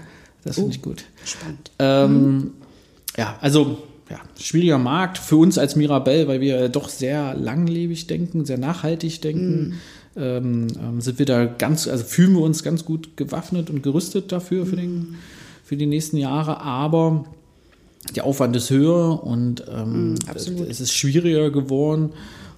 Das 0.44 0.56
finde 0.56 0.70
oh, 0.70 0.74
ich 0.74 0.82
gut. 0.82 1.06
Spannend. 1.26 1.72
Ähm, 1.80 2.52
ja, 3.18 3.38
also 3.42 3.84
ja, 4.10 4.20
schwieriger 4.40 4.78
Markt 4.78 5.18
für 5.18 5.38
uns 5.38 5.58
als 5.58 5.76
Mirabell, 5.76 6.28
weil 6.28 6.42
wir 6.42 6.70
doch 6.70 6.90
sehr 6.90 7.34
langlebig 7.36 8.08
denken, 8.08 8.46
sehr 8.46 8.58
nachhaltig 8.58 9.22
denken. 9.22 9.70
Mm. 9.70 9.74
Ähm, 10.16 10.68
ähm, 10.80 11.02
sind 11.02 11.18
wir 11.18 11.26
da 11.26 11.46
ganz, 11.46 11.88
also 11.88 12.04
fühlen 12.04 12.34
wir 12.34 12.42
uns 12.42 12.62
ganz 12.64 12.86
gut 12.86 13.18
gewaffnet 13.18 13.70
und 13.70 13.82
gerüstet 13.82 14.32
dafür 14.32 14.66
für, 14.66 14.76
den, 14.76 14.96
mm. 14.96 15.16
für 15.64 15.78
die 15.78 15.88
nächsten 15.88 16.18
Jahre, 16.18 16.62
aber 16.62 17.26
der 18.16 18.26
Aufwand 18.26 18.56
ist 18.56 18.70
höher 18.70 19.24
und 19.24 19.64
ähm, 19.72 20.14
mm, 20.14 20.16
es 20.36 20.82
ist 20.82 20.94
schwieriger 20.94 21.52
geworden 21.52 22.12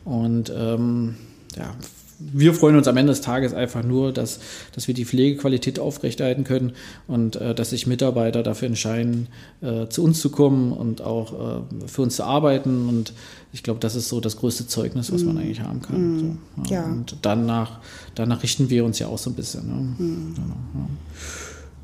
und 0.04 0.52
ähm, 0.56 1.16
ja, 1.56 1.76
wir 2.20 2.54
freuen 2.54 2.76
uns 2.76 2.88
am 2.88 2.98
Ende 2.98 3.12
des 3.12 3.22
Tages 3.22 3.54
einfach 3.54 3.84
nur, 3.84 4.12
dass, 4.12 4.40
dass 4.74 4.88
wir 4.88 4.94
die 4.94 5.06
Pflegequalität 5.06 5.80
aufrechterhalten 5.80 6.44
können 6.44 6.74
und 7.08 7.36
äh, 7.36 7.54
dass 7.56 7.72
sich 7.72 7.88
Mitarbeiter 7.88 8.44
dafür 8.44 8.68
entscheiden, 8.68 9.28
äh, 9.62 9.88
zu 9.88 10.04
uns 10.04 10.20
zu 10.22 10.30
kommen 10.30 10.72
und 10.72 11.02
auch 11.02 11.34
äh, 11.34 11.88
für 11.88 12.02
uns 12.02 12.16
zu 12.16 12.24
arbeiten. 12.24 12.88
Und 12.88 13.14
ich 13.54 13.64
glaube, 13.64 13.80
das 13.80 13.96
ist 13.96 14.10
so 14.10 14.20
das 14.20 14.38
größte 14.38 14.68
Zeugnis, 14.68 15.12
was 15.12 15.24
man 15.24 15.38
eigentlich 15.38 15.62
haben 15.62 15.82
kann. 15.82 16.38
So, 16.66 16.74
Ja. 16.74 16.86
Und 16.86 17.18
danach, 17.22 17.80
danach 18.16 18.44
richten 18.44 18.70
wir 18.70 18.86
uns 18.86 19.00
ja 19.00 19.08
auch 19.08 19.18
so 19.18 19.30
ein 19.30 19.34
bisschen. 19.36 19.68
Ne? 19.68 19.96
Genau, 19.98 20.56
ja. 20.74 20.88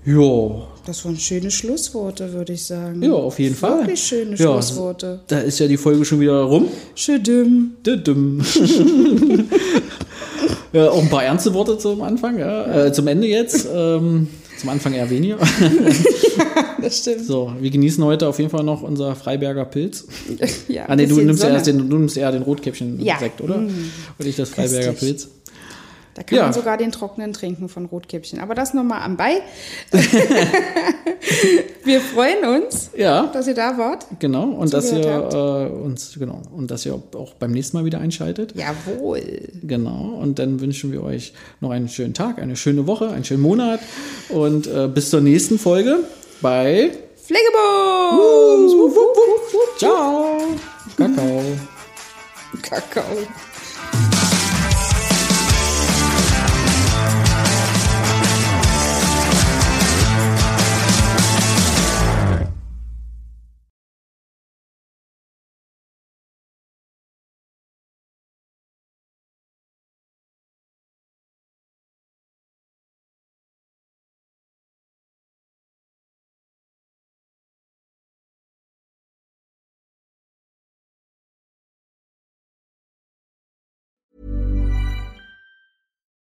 Jo, 0.03 0.63
Das 0.87 1.05
waren 1.05 1.15
schöne 1.15 1.51
Schlussworte, 1.51 2.33
würde 2.33 2.53
ich 2.53 2.65
sagen. 2.65 3.03
ja, 3.03 3.13
auf 3.13 3.37
jeden 3.37 3.53
Fall. 3.55 3.81
Wirklich 3.81 4.01
schöne 4.01 4.31
Ja, 4.31 4.37
Schlussworte. 4.53 5.19
Da 5.27 5.41
ist 5.41 5.59
ja 5.59 5.67
die 5.67 5.77
Folge 5.77 6.03
schon 6.05 6.19
wieder 6.19 6.41
rum. 6.41 6.65
Schödüm. 6.95 7.73
Düdüm. 7.85 8.41
ja, 10.73 10.89
auch 10.89 11.01
ein 11.01 11.09
paar 11.09 11.23
ernste 11.23 11.53
Worte 11.53 11.77
zum 11.77 12.01
Anfang, 12.01 12.37
ja. 12.39 12.85
Äh, 12.85 12.93
zum 12.93 13.07
Ende 13.07 13.27
jetzt. 13.27 13.67
Ähm, 13.73 14.27
zum 14.59 14.69
Anfang 14.69 14.93
eher 14.93 15.09
weniger. 15.09 15.37
Das 16.81 16.97
stimmt. 16.97 17.25
So, 17.25 17.53
wir 17.59 17.69
genießen 17.69 18.03
heute 18.03 18.27
auf 18.27 18.39
jeden 18.39 18.49
Fall 18.49 18.63
noch 18.63 18.81
unser 18.81 19.15
Freiberger 19.15 19.65
Pilz. 19.65 20.07
Ja, 20.67 20.85
Ah, 20.87 20.95
nee, 20.95 21.05
du 21.05 21.15
nimmst, 21.21 21.41
Sonne. 21.41 21.53
erst 21.53 21.67
den, 21.67 21.89
du 21.89 21.97
nimmst 21.97 22.17
eher 22.17 22.31
den 22.31 22.41
Rotkäppchen-Sekt, 22.41 23.39
Ja. 23.39 23.45
oder? 23.45 23.55
Und 23.57 23.71
ich 24.25 24.35
das 24.35 24.49
Freiberger. 24.49 24.93
Pilz. 24.93 25.27
Da 26.13 26.23
kann 26.23 26.37
Ja. 26.37 26.43
man 26.43 26.53
sogar 26.53 26.77
den 26.77 26.91
trockenen 26.91 27.31
trinken 27.33 27.69
von 27.69 27.85
Rotkäppchen. 27.85 28.39
Aber 28.39 28.53
das 28.55 28.73
nochmal 28.73 29.01
am 29.03 29.15
Bei. 29.17 29.41
Wir 31.83 32.01
freuen 32.01 32.63
uns, 32.63 32.89
Ja, 32.95 33.27
dass 33.27 33.47
ihr 33.47 33.53
da 33.53 33.77
wart. 33.77 34.05
genau. 34.19 34.43
Und 34.43 34.73
dass 34.73 34.91
ihr 34.91 35.01
Zugehört 35.01 35.33
äh, 35.33 35.73
uns, 35.73 36.15
genau, 36.19 36.41
und 36.55 36.69
dass 36.71 36.85
ihr 36.85 36.93
auch 37.15 37.33
beim 37.35 37.51
nächsten 37.51 37.77
Mal 37.77 37.85
wieder 37.85 37.99
einschaltet. 37.99 38.53
Jawohl. 38.55 39.21
Genau, 39.63 40.17
und 40.21 40.37
dann 40.39 40.59
wünschen 40.59 40.91
wir 40.91 41.03
euch 41.03 41.33
noch 41.59 41.71
einen 41.71 41.87
schönen 41.89 42.13
Tag, 42.13 42.39
eine 42.39 42.55
schöne 42.55 42.87
Woche, 42.87 43.09
einen 43.09 43.23
schönen 43.23 43.41
Monat 43.41 43.79
und 44.29 44.67
äh, 44.67 44.87
bis 44.87 45.09
zur 45.09 45.21
nächsten 45.21 45.57
Folge 45.59 45.99
bei 46.41 46.91
wupp. 48.51 49.77
Ciao, 49.79 50.37
Kakao. 50.97 51.41
Kakao. 52.61 53.50